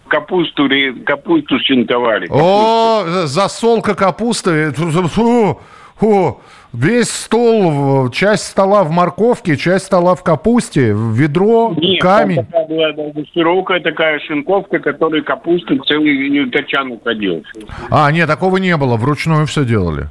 капусту, 0.07 0.69
капусту 1.05 1.59
шинковали. 1.59 2.27
О, 2.29 3.03
засолка 3.25 3.93
капусты. 3.93 4.71
Фу, 4.73 5.61
фу. 5.95 6.41
Весь 6.73 7.11
стол, 7.11 8.09
часть 8.09 8.47
стола 8.47 8.83
в 8.83 8.89
морковке, 8.89 9.57
часть 9.57 9.85
стола 9.85 10.15
в 10.15 10.23
капусте, 10.23 10.95
ведро, 10.95 11.75
Нет, 11.77 12.01
камень. 12.01 12.47
Такая 12.47 12.93
была 12.93 13.11
широкая 13.31 13.79
такая 13.79 14.19
шинковка, 14.21 14.79
которой 14.79 15.21
капуста 15.21 15.77
целый 15.87 16.49
тачан 16.49 16.91
уходил. 16.91 17.43
А, 17.91 18.11
нет, 18.11 18.27
такого 18.27 18.57
не 18.57 18.75
было, 18.75 18.97
вручную 18.97 19.45
все 19.45 19.65
делали. 19.65 20.07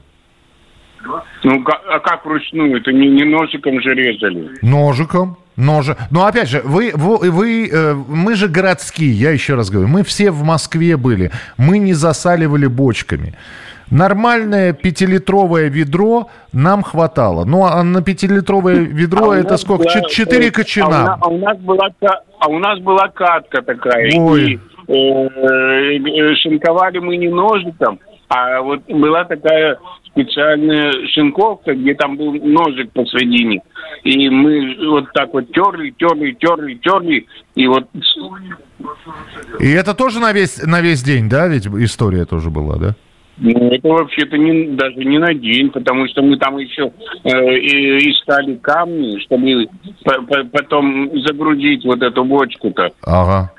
Ну, 1.42 1.64
а 1.66 1.98
как 1.98 2.24
вручную? 2.24 2.78
Это 2.80 2.92
не, 2.92 3.08
не 3.08 3.24
ножиком 3.24 3.80
же 3.80 3.92
резали. 3.94 4.50
Ножиком. 4.62 5.36
Ножи. 5.56 5.96
Но 6.10 6.24
опять 6.24 6.48
же, 6.48 6.62
вы, 6.64 6.92
вы, 6.94 7.30
вы, 7.30 7.68
э, 7.70 7.94
мы 7.94 8.36
же 8.36 8.48
городские, 8.48 9.12
я 9.12 9.32
еще 9.32 9.54
раз 9.54 9.68
говорю, 9.68 9.88
мы 9.88 10.02
все 10.02 10.30
в 10.30 10.42
Москве 10.44 10.96
были, 10.96 11.30
мы 11.58 11.76
не 11.76 11.92
засаливали 11.92 12.66
бочками. 12.66 13.34
Нормальное 13.92 14.72
пятилитровое 14.72 15.68
ведро 15.68 16.28
нам 16.54 16.82
хватало. 16.82 17.44
Ну, 17.44 17.64
а 17.64 17.82
на 17.82 18.00
пятилитровое 18.00 18.76
ведро 18.76 19.32
а 19.32 19.36
это 19.36 19.58
сколько? 19.58 19.84
Была, 19.84 20.08
Четыре 20.08 20.50
кочана. 20.50 21.18
А 21.20 21.28
у, 21.28 21.36
нас, 21.36 21.58
а, 21.60 21.68
у 21.68 21.74
нас 21.74 21.90
была, 21.90 21.90
а 22.38 22.48
у 22.48 22.58
нас 22.58 22.78
была 22.78 23.08
катка 23.08 23.60
такая. 23.60 24.10
Ой. 24.16 24.52
И, 24.88 24.92
э, 24.92 24.94
э, 24.94 26.34
шинковали 26.36 27.00
мы 27.00 27.18
не 27.18 27.28
ножиком, 27.28 28.00
а 28.30 28.62
вот 28.62 28.80
была 28.88 29.24
такая 29.24 29.76
специальная 30.06 30.90
шинковка, 31.12 31.74
где 31.74 31.92
там 31.92 32.16
был 32.16 32.32
ножик 32.32 32.90
посредине. 32.92 33.60
И 34.04 34.30
мы 34.30 34.74
вот 34.88 35.12
так 35.12 35.34
вот 35.34 35.52
терли, 35.52 35.90
терли, 35.90 36.32
терли, 36.32 36.74
терли, 36.76 37.26
и 37.54 37.66
вот... 37.66 37.84
И 39.60 39.70
это 39.70 39.92
тоже 39.92 40.18
на 40.18 40.32
весь, 40.32 40.62
на 40.62 40.80
весь 40.80 41.02
день, 41.02 41.28
да, 41.28 41.46
ведь 41.46 41.66
история 41.66 42.24
тоже 42.24 42.48
была, 42.48 42.76
да? 42.76 42.94
Ну, 43.38 43.70
это 43.70 43.88
вообще-то 43.88 44.36
не, 44.36 44.76
даже 44.76 44.96
не 44.96 45.18
на 45.18 45.34
день, 45.34 45.70
потому 45.70 46.06
что 46.08 46.22
мы 46.22 46.36
там 46.36 46.58
еще 46.58 46.92
э, 47.24 47.28
искали 47.30 48.56
камни, 48.56 49.18
чтобы 49.20 49.68
по 50.04 50.14
-по 50.14 50.44
потом 50.50 51.10
загрузить 51.26 51.84
вот 51.84 52.02
эту 52.02 52.24
бочку-то. 52.24 52.90
Ага. 53.02 53.52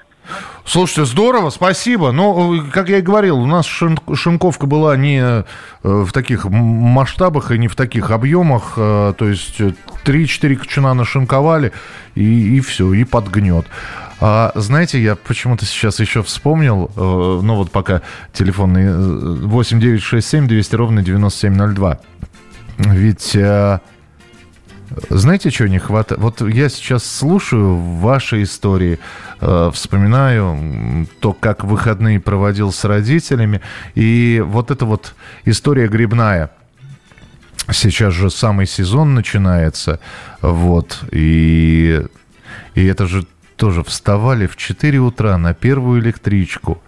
Слушайте, 0.65 1.05
здорово, 1.05 1.49
спасибо. 1.49 2.11
Но, 2.11 2.63
как 2.71 2.87
я 2.87 2.99
и 2.99 3.01
говорил, 3.01 3.39
у 3.39 3.45
нас 3.45 3.65
шинковка 3.65 4.65
была 4.65 4.95
не 4.95 5.21
э, 5.21 5.43
в 5.83 6.11
таких 6.13 6.45
масштабах 6.45 7.51
и 7.51 7.57
не 7.57 7.67
в 7.67 7.75
таких 7.75 8.11
объемах. 8.11 8.75
Э, 8.77 9.13
то 9.17 9.27
есть 9.27 9.59
3-4 9.59 10.55
кочана 10.55 10.93
нашинковали, 10.93 11.73
и, 12.15 12.57
и 12.57 12.59
все, 12.61 12.93
и 12.93 13.03
подгнет. 13.03 13.65
А, 14.25 14.53
знаете, 14.55 15.03
я 15.03 15.17
почему-то 15.17 15.65
сейчас 15.65 15.99
еще 15.99 16.23
вспомнил, 16.23 16.89
э, 16.95 17.41
ну 17.43 17.55
вот 17.55 17.71
пока 17.71 18.01
телефонный 18.31 19.45
8967 19.47 20.47
200 20.47 20.75
ровно 20.75 21.01
9702. 21.01 21.99
Ведь 22.77 23.35
знаете, 25.09 25.51
чего 25.51 25.67
не 25.67 25.79
хватает? 25.79 26.21
Вот 26.21 26.41
я 26.41 26.69
сейчас 26.69 27.03
слушаю 27.03 27.75
ваши 27.75 28.43
истории, 28.43 28.99
э, 29.41 29.71
вспоминаю 29.73 31.07
то, 31.19 31.33
как 31.33 31.63
выходные 31.63 32.19
проводил 32.19 32.71
с 32.71 32.83
родителями, 32.85 33.61
и 33.95 34.41
вот 34.45 34.71
эта 34.71 34.85
вот 34.85 35.15
история 35.45 35.87
грибная. 35.87 36.51
Сейчас 37.71 38.13
же 38.13 38.29
самый 38.29 38.67
сезон 38.67 39.15
начинается, 39.15 39.99
вот, 40.41 40.99
и, 41.11 42.05
и 42.75 42.85
это 42.85 43.07
же 43.07 43.25
тоже 43.55 43.83
вставали 43.83 44.47
в 44.47 44.55
4 44.55 44.99
утра 44.99 45.37
на 45.37 45.53
первую 45.53 46.01
электричку, 46.01 46.81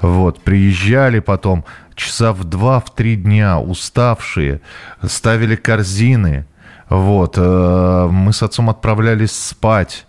вот, 0.00 0.40
приезжали 0.40 1.20
потом 1.20 1.64
часа 1.94 2.32
в 2.32 2.44
2-3 2.44 3.16
дня, 3.16 3.58
уставшие, 3.58 4.60
ставили 5.02 5.56
корзины– 5.56 6.46
вот. 6.88 7.34
Э, 7.36 8.08
мы 8.10 8.32
с 8.32 8.42
отцом 8.42 8.70
отправлялись 8.70 9.32
спать 9.32 10.06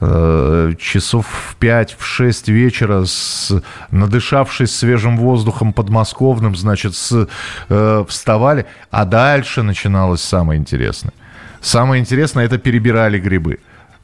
э, 0.00 0.72
часов 0.78 1.26
в 1.26 1.56
5, 1.56 1.96
в 1.98 2.04
6 2.04 2.48
вечера, 2.48 3.04
с, 3.04 3.52
надышавшись 3.90 4.74
свежим 4.74 5.16
воздухом 5.16 5.72
подмосковным, 5.72 6.54
значит, 6.56 6.94
с, 6.94 7.28
э, 7.68 8.04
вставали, 8.08 8.66
а 8.90 9.04
дальше 9.04 9.62
начиналось 9.62 10.22
самое 10.22 10.58
интересное. 10.58 11.12
Самое 11.60 12.00
интересное– 12.00 12.44
это 12.46 12.58
перебирали 12.58 13.18
грибы. 13.18 13.58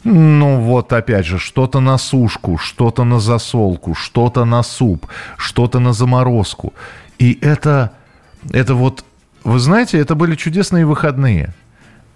Ну 0.09 0.61
вот 0.61 0.93
опять 0.93 1.27
же, 1.27 1.39
что-то 1.39 1.81
на 1.81 1.99
сушку, 1.99 2.59
что-то 2.59 3.05
на 3.05 3.21
засолку, 3.21 3.95
что-то 3.95 4.45
на 4.45 4.63
суп, 4.63 5.07
что-то 5.37 5.81
на 5.81 5.93
заморозку. 5.93 6.73
И 7.19 7.39
это, 7.43 7.91
это 8.53 8.75
вот, 8.75 9.05
вы 9.45 9.59
знаете, 9.59 9.99
это 9.99 10.15
были 10.15 10.35
чудесные 10.37 10.87
выходные– 10.87 11.55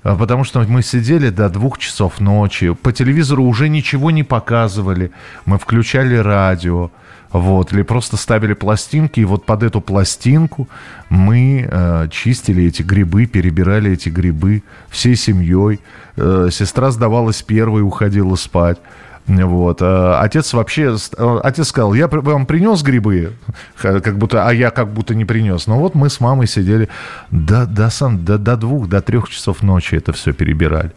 а, 0.03 0.17
потому 0.17 0.45
что 0.45 0.61
мы 0.61 0.83
сидели 0.83 1.31
до 1.31 1.49
двух 1.49 1.79
часов 1.79 2.21
ночи, 2.21 2.73
по 2.75 2.93
телевизору 2.93 3.45
уже 3.45 3.69
ничего 3.69 4.11
не 4.11 4.23
показывали, 4.23 5.11
мы 5.45 5.59
включали 5.59 6.17
радио, 6.17 6.91
вот, 7.33 7.73
или 7.73 7.83
просто 7.83 8.17
ставили 8.17 8.55
пластинки, 8.55 9.21
и 9.21 9.25
вот 9.25 9.47
под 9.47 9.63
эту 9.63 9.81
пластинку 9.81 10.69
мы 11.09 11.69
э, 11.71 12.09
чистили 12.11 12.65
эти 12.65 12.83
грибы, 12.83 13.27
перебирали 13.27 13.93
эти 13.93 14.09
грибы 14.09 14.63
всей 14.89 15.15
семьей. 15.15 15.81
Э, 16.17 16.49
сестра 16.51 16.91
сдавалась 16.91 17.43
первой, 17.43 17.83
уходила 17.83 18.35
спать. 18.35 18.79
Вот. 19.27 19.81
А 19.81 20.21
отец 20.21 20.53
вообще, 20.55 20.97
э, 21.17 21.41
отец 21.45 21.69
сказал, 21.69 21.95
я 21.95 22.09
вам 22.09 22.47
принес 22.47 22.83
грибы, 22.83 23.33
как 23.81 24.19
будто, 24.19 24.49
а 24.49 24.53
я 24.53 24.71
как 24.71 24.93
будто 24.93 25.15
не 25.15 25.25
принес. 25.25 25.69
Но 25.69 25.79
вот 25.79 25.95
мы 25.95 26.11
с 26.11 26.19
мамой 26.19 26.49
сидели 26.49 26.89
до, 27.31 27.65
до, 27.67 27.91
сам, 27.91 28.25
до, 28.25 28.39
до 28.39 28.57
двух, 28.57 28.89
до 28.89 29.01
трех 29.01 29.29
часов 29.29 29.63
ночи 29.63 29.95
это 29.95 30.13
все 30.13 30.33
перебирали. 30.33 30.91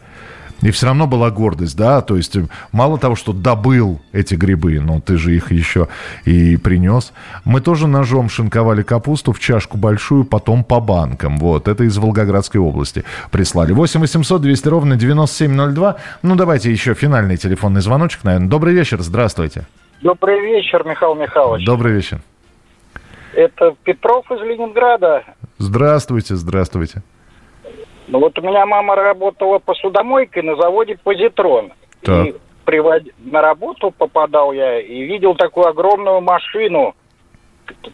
И 0.64 0.70
все 0.70 0.86
равно 0.86 1.06
была 1.06 1.30
гордость, 1.30 1.76
да, 1.76 2.00
то 2.00 2.16
есть 2.16 2.34
э, 2.36 2.46
мало 2.72 2.98
того, 2.98 3.16
что 3.16 3.34
добыл 3.34 4.00
эти 4.12 4.34
грибы, 4.34 4.80
но 4.80 4.98
ты 4.98 5.18
же 5.18 5.36
их 5.36 5.52
еще 5.52 5.88
и 6.24 6.56
принес. 6.56 7.12
Мы 7.44 7.60
тоже 7.60 7.86
ножом 7.86 8.30
шинковали 8.30 8.82
капусту 8.82 9.34
в 9.34 9.38
чашку 9.38 9.76
большую, 9.76 10.24
потом 10.24 10.64
по 10.64 10.80
банкам, 10.80 11.36
вот, 11.36 11.68
это 11.68 11.84
из 11.84 11.98
Волгоградской 11.98 12.62
области 12.62 13.04
прислали. 13.30 13.72
8 13.72 14.00
800 14.00 14.40
200 14.40 14.68
ровно 14.68 14.96
9702, 14.96 15.96
ну 16.22 16.34
давайте 16.34 16.72
еще 16.72 16.94
финальный 16.94 17.36
телефонный 17.36 17.82
звоночек, 17.82 18.24
наверное. 18.24 18.48
Добрый 18.48 18.72
вечер, 18.72 19.02
здравствуйте. 19.02 19.66
Добрый 20.00 20.40
вечер, 20.40 20.82
Михаил 20.86 21.14
Михайлович. 21.14 21.66
Добрый 21.66 21.92
вечер. 21.92 22.22
Это 23.34 23.76
Петров 23.84 24.24
из 24.32 24.40
Ленинграда. 24.40 25.24
Здравствуйте, 25.58 26.36
здравствуйте. 26.36 27.02
Ну 28.08 28.20
вот 28.20 28.38
у 28.38 28.42
меня 28.42 28.66
мама 28.66 28.94
работала 28.94 29.58
посудомойкой 29.58 30.42
на 30.42 30.56
заводе 30.56 30.98
«Позитрон». 31.02 31.72
Так. 32.02 32.26
И 32.26 32.34
привод... 32.64 33.02
на 33.18 33.40
работу 33.40 33.90
попадал 33.90 34.52
я 34.52 34.80
и 34.80 35.02
видел 35.04 35.34
такую 35.34 35.68
огромную 35.68 36.20
машину. 36.20 36.94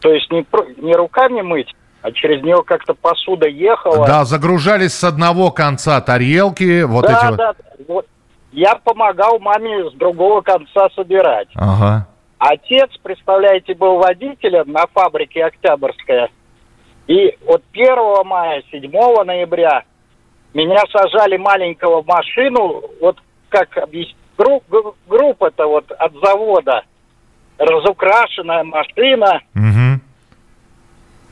То 0.01 0.13
есть 0.13 0.31
не, 0.33 0.45
не 0.79 0.95
руками 0.95 1.43
мыть, 1.43 1.73
а 2.03 2.11
через 2.11 2.43
нее 2.43 2.63
как-то 2.65 2.95
посуда 2.95 3.47
ехала. 3.49 4.07
Да, 4.07 4.25
загружались 4.25 4.95
с 4.95 5.05
одного 5.05 5.53
конца 5.53 6.01
тарелки, 6.01 6.83
вот 6.83 7.07
да, 7.07 7.29
эти 7.29 7.37
да, 7.37 7.55
вот. 7.87 8.07
Я 8.53 8.75
помогал 8.75 9.39
маме 9.39 9.91
с 9.91 9.93
другого 9.95 10.41
конца 10.41 10.89
собирать. 10.97 11.49
Ага. 11.55 12.09
Отец, 12.39 12.91
представляете, 13.01 13.75
был 13.75 13.99
водителем 13.99 14.73
на 14.73 14.87
фабрике 14.93 15.45
«Октябрьская». 15.45 16.31
И 17.07 17.37
вот 17.47 17.63
1 17.73 18.27
мая, 18.27 18.63
7 18.71 18.91
ноября 19.25 19.85
меня 20.55 20.83
сажали 20.93 21.37
маленького 21.37 22.03
в 22.03 22.07
машину, 22.07 22.83
вот 23.01 23.19
как 23.49 23.77
объяснить, 23.77 24.17
групп, 24.37 24.65
группа-то 25.07 25.67
вот 25.67 25.91
от 25.93 26.13
завода, 26.23 26.83
разукрашенная 27.59 28.65
машина. 28.65 29.41
Угу. 29.55 30.01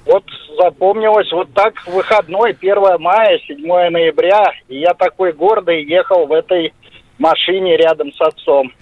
Вот 0.06 0.24
запомнилось 0.58 1.30
вот 1.32 1.52
так 1.52 1.74
выходной, 1.86 2.56
1 2.58 3.00
мая, 3.00 3.38
7 3.46 3.56
ноября, 3.90 4.52
и 4.68 4.78
я 4.78 4.94
такой 4.94 5.32
гордый 5.32 5.84
ехал 5.84 6.26
в 6.26 6.32
этой 6.32 6.72
машине 7.18 7.76
рядом 7.76 8.12
с 8.12 8.20
отцом. 8.20 8.72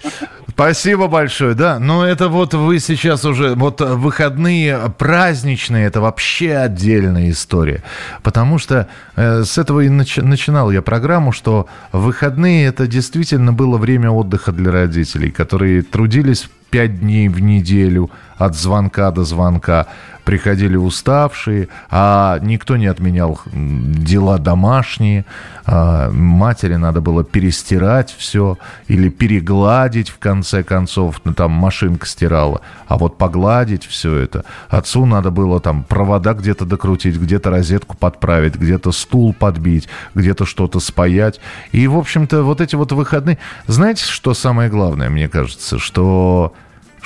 Спасибо 0.49 1.07
большое, 1.07 1.55
да. 1.55 1.79
Но 1.79 2.07
это 2.07 2.29
вот 2.29 2.55
вы 2.55 2.79
сейчас 2.79 3.25
уже, 3.25 3.55
вот 3.55 3.81
выходные 3.81 4.79
праздничные, 4.99 5.87
это 5.87 6.01
вообще 6.01 6.55
отдельная 6.57 7.31
история. 7.31 7.83
Потому 8.23 8.59
что 8.59 8.89
э, 9.17 9.43
с 9.45 9.59
этого 9.59 9.81
и 9.81 9.89
нач- 9.89 10.23
начинал 10.23 10.71
я 10.71 10.83
программу, 10.83 11.33
что 11.33 11.67
выходные 11.93 12.67
это 12.67 12.87
действительно 12.87 13.53
было 13.53 13.77
время 13.77 14.11
отдыха 14.11 14.53
для 14.53 14.73
родителей, 14.73 15.31
которые 15.31 15.83
трудились 15.83 16.49
пять 16.71 17.01
дней 17.01 17.29
в 17.29 17.41
неделю 17.41 18.11
от 18.37 18.55
звонка 18.55 19.11
до 19.11 19.25
звонка. 19.25 19.87
Приходили 20.25 20.77
уставшие, 20.77 21.69
а 21.89 22.41
никто 22.43 22.77
не 22.77 22.87
отменял 22.87 23.41
дела 23.53 24.39
домашние, 24.39 25.25
а 25.65 26.11
матери 26.11 26.75
надо 26.75 27.01
было 27.01 27.23
перестирать 27.23 28.13
все 28.19 28.59
или 28.89 29.09
перегладить 29.09 30.09
в 30.09 30.19
конце 30.19 30.65
концов, 30.65 31.21
ну, 31.23 31.33
там 31.33 31.53
машинка 31.53 32.07
стирала, 32.07 32.61
а 32.89 32.99
вот 32.99 33.19
погладить 33.19 33.87
все 33.87 34.17
это. 34.17 34.45
Отцу 34.69 35.07
надо 35.07 35.31
было 35.31 35.61
там 35.61 35.85
провода 35.85 36.35
где-то 36.35 36.65
докрутить, 36.65 37.17
где-то 37.17 37.51
розетку 37.51 37.97
подправить, 37.97 38.57
где-то 38.57 38.91
стул 38.91 39.33
подбить, 39.33 39.89
где-то 40.17 40.45
что-то 40.45 40.81
спаять. 40.81 41.41
И, 41.71 41.87
в 41.87 41.97
общем-то, 41.97 42.43
вот 42.43 42.61
эти 42.61 42.75
вот 42.75 42.91
выходные... 42.91 43.39
Знаете, 43.69 44.05
что 44.05 44.35
самое 44.35 44.69
главное, 44.71 45.09
мне 45.09 45.29
кажется, 45.29 45.79
что, 45.79 46.53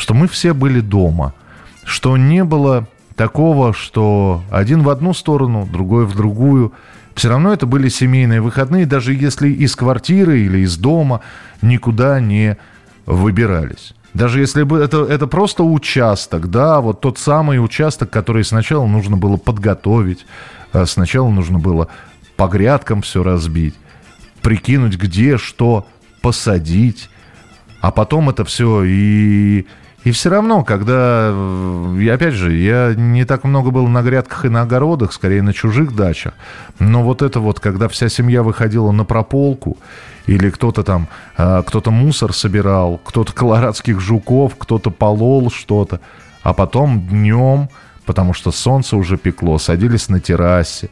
что 0.00 0.14
мы 0.14 0.28
все 0.28 0.54
были 0.54 0.80
дома, 0.80 1.34
что 1.84 2.16
не 2.16 2.42
было 2.42 2.88
такого, 3.16 3.74
что 3.74 4.42
один 4.50 4.82
в 4.82 4.88
одну 4.88 5.12
сторону, 5.12 5.68
другой 5.70 6.06
в 6.06 6.16
другую. 6.16 6.72
Все 7.14 7.28
равно 7.28 7.52
это 7.52 7.66
были 7.66 7.90
семейные 7.90 8.40
выходные, 8.40 8.86
даже 8.86 9.12
если 9.12 9.50
из 9.50 9.76
квартиры 9.76 10.40
или 10.40 10.60
из 10.60 10.78
дома 10.78 11.20
никуда 11.60 12.18
не 12.18 12.56
выбирались. 13.04 13.92
Даже 14.14 14.40
если 14.40 14.62
бы 14.62 14.78
это, 14.78 15.04
это 15.04 15.26
просто 15.26 15.64
участок, 15.64 16.50
да, 16.50 16.80
вот 16.80 17.02
тот 17.02 17.18
самый 17.18 17.62
участок, 17.62 18.08
который 18.08 18.42
сначала 18.42 18.86
нужно 18.86 19.18
было 19.18 19.36
подготовить, 19.36 20.24
а 20.72 20.86
сначала 20.86 21.28
нужно 21.28 21.58
было 21.58 21.88
по 22.36 22.48
грядкам 22.48 23.02
все 23.02 23.22
разбить, 23.22 23.74
прикинуть, 24.40 24.96
где 24.96 25.36
что 25.36 25.86
посадить, 26.22 27.10
а 27.82 27.90
потом 27.90 28.30
это 28.30 28.46
все 28.46 28.82
и 28.84 29.66
и 30.02 30.12
все 30.12 30.30
равно, 30.30 30.64
когда, 30.64 31.30
и 31.98 32.08
опять 32.08 32.32
же, 32.32 32.54
я 32.54 32.94
не 32.94 33.26
так 33.26 33.44
много 33.44 33.70
был 33.70 33.86
на 33.86 34.02
грядках 34.02 34.46
и 34.46 34.48
на 34.48 34.62
огородах, 34.62 35.12
скорее 35.12 35.42
на 35.42 35.52
чужих 35.52 35.94
дачах, 35.94 36.32
но 36.78 37.02
вот 37.02 37.20
это 37.20 37.38
вот, 37.38 37.60
когда 37.60 37.86
вся 37.88 38.08
семья 38.08 38.42
выходила 38.42 38.92
на 38.92 39.04
прополку, 39.04 39.76
или 40.26 40.48
кто-то 40.48 40.84
там, 40.84 41.08
а, 41.36 41.62
кто-то 41.62 41.90
мусор 41.90 42.32
собирал, 42.32 42.98
кто-то 43.04 43.32
колорадских 43.34 44.00
жуков, 44.00 44.54
кто-то 44.56 44.90
полол 44.90 45.50
что-то, 45.50 46.00
а 46.42 46.54
потом 46.54 47.06
днем, 47.06 47.68
потому 48.06 48.32
что 48.32 48.52
солнце 48.52 48.96
уже 48.96 49.18
пекло, 49.18 49.58
садились 49.58 50.08
на 50.08 50.18
террасе, 50.18 50.88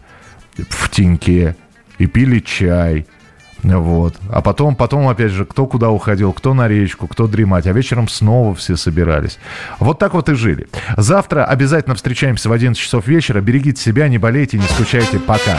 в 0.69 0.91
теньке 0.91 1.57
и 1.99 2.07
пили 2.07 2.41
чай– 2.41 3.07
вот. 3.63 4.17
А 4.31 4.41
потом, 4.41 4.77
потом, 4.77 5.09
опять 5.09 5.33
же, 5.33 5.45
кто 5.45 5.67
куда 5.67 5.91
уходил, 5.91 6.33
кто 6.33 6.55
на 6.55 6.69
речку, 6.69 7.07
кто 7.07 7.27
дремать. 7.27 7.67
А 7.67 7.73
вечером 7.73 8.09
снова 8.09 8.55
все 8.55 8.77
собирались. 8.77 9.39
Вот 9.79 9.99
так 9.99 10.15
вот 10.15 10.29
и 10.29 10.35
жили. 10.35 10.69
Завтра 10.97 11.45
обязательно 11.45 11.95
встречаемся 11.95 12.49
в 12.49 12.53
11 12.53 12.81
часов 12.81 13.07
вечера. 13.07 13.41
Берегите 13.41 13.83
себя, 13.83 14.09
не 14.09 14.19
болейте, 14.19 14.59
не 14.59 14.67
скучайте. 14.67 15.19
Пока. 15.19 15.59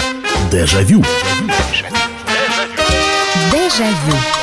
Дежавю. 0.52 1.04
Дежавю. 3.52 4.39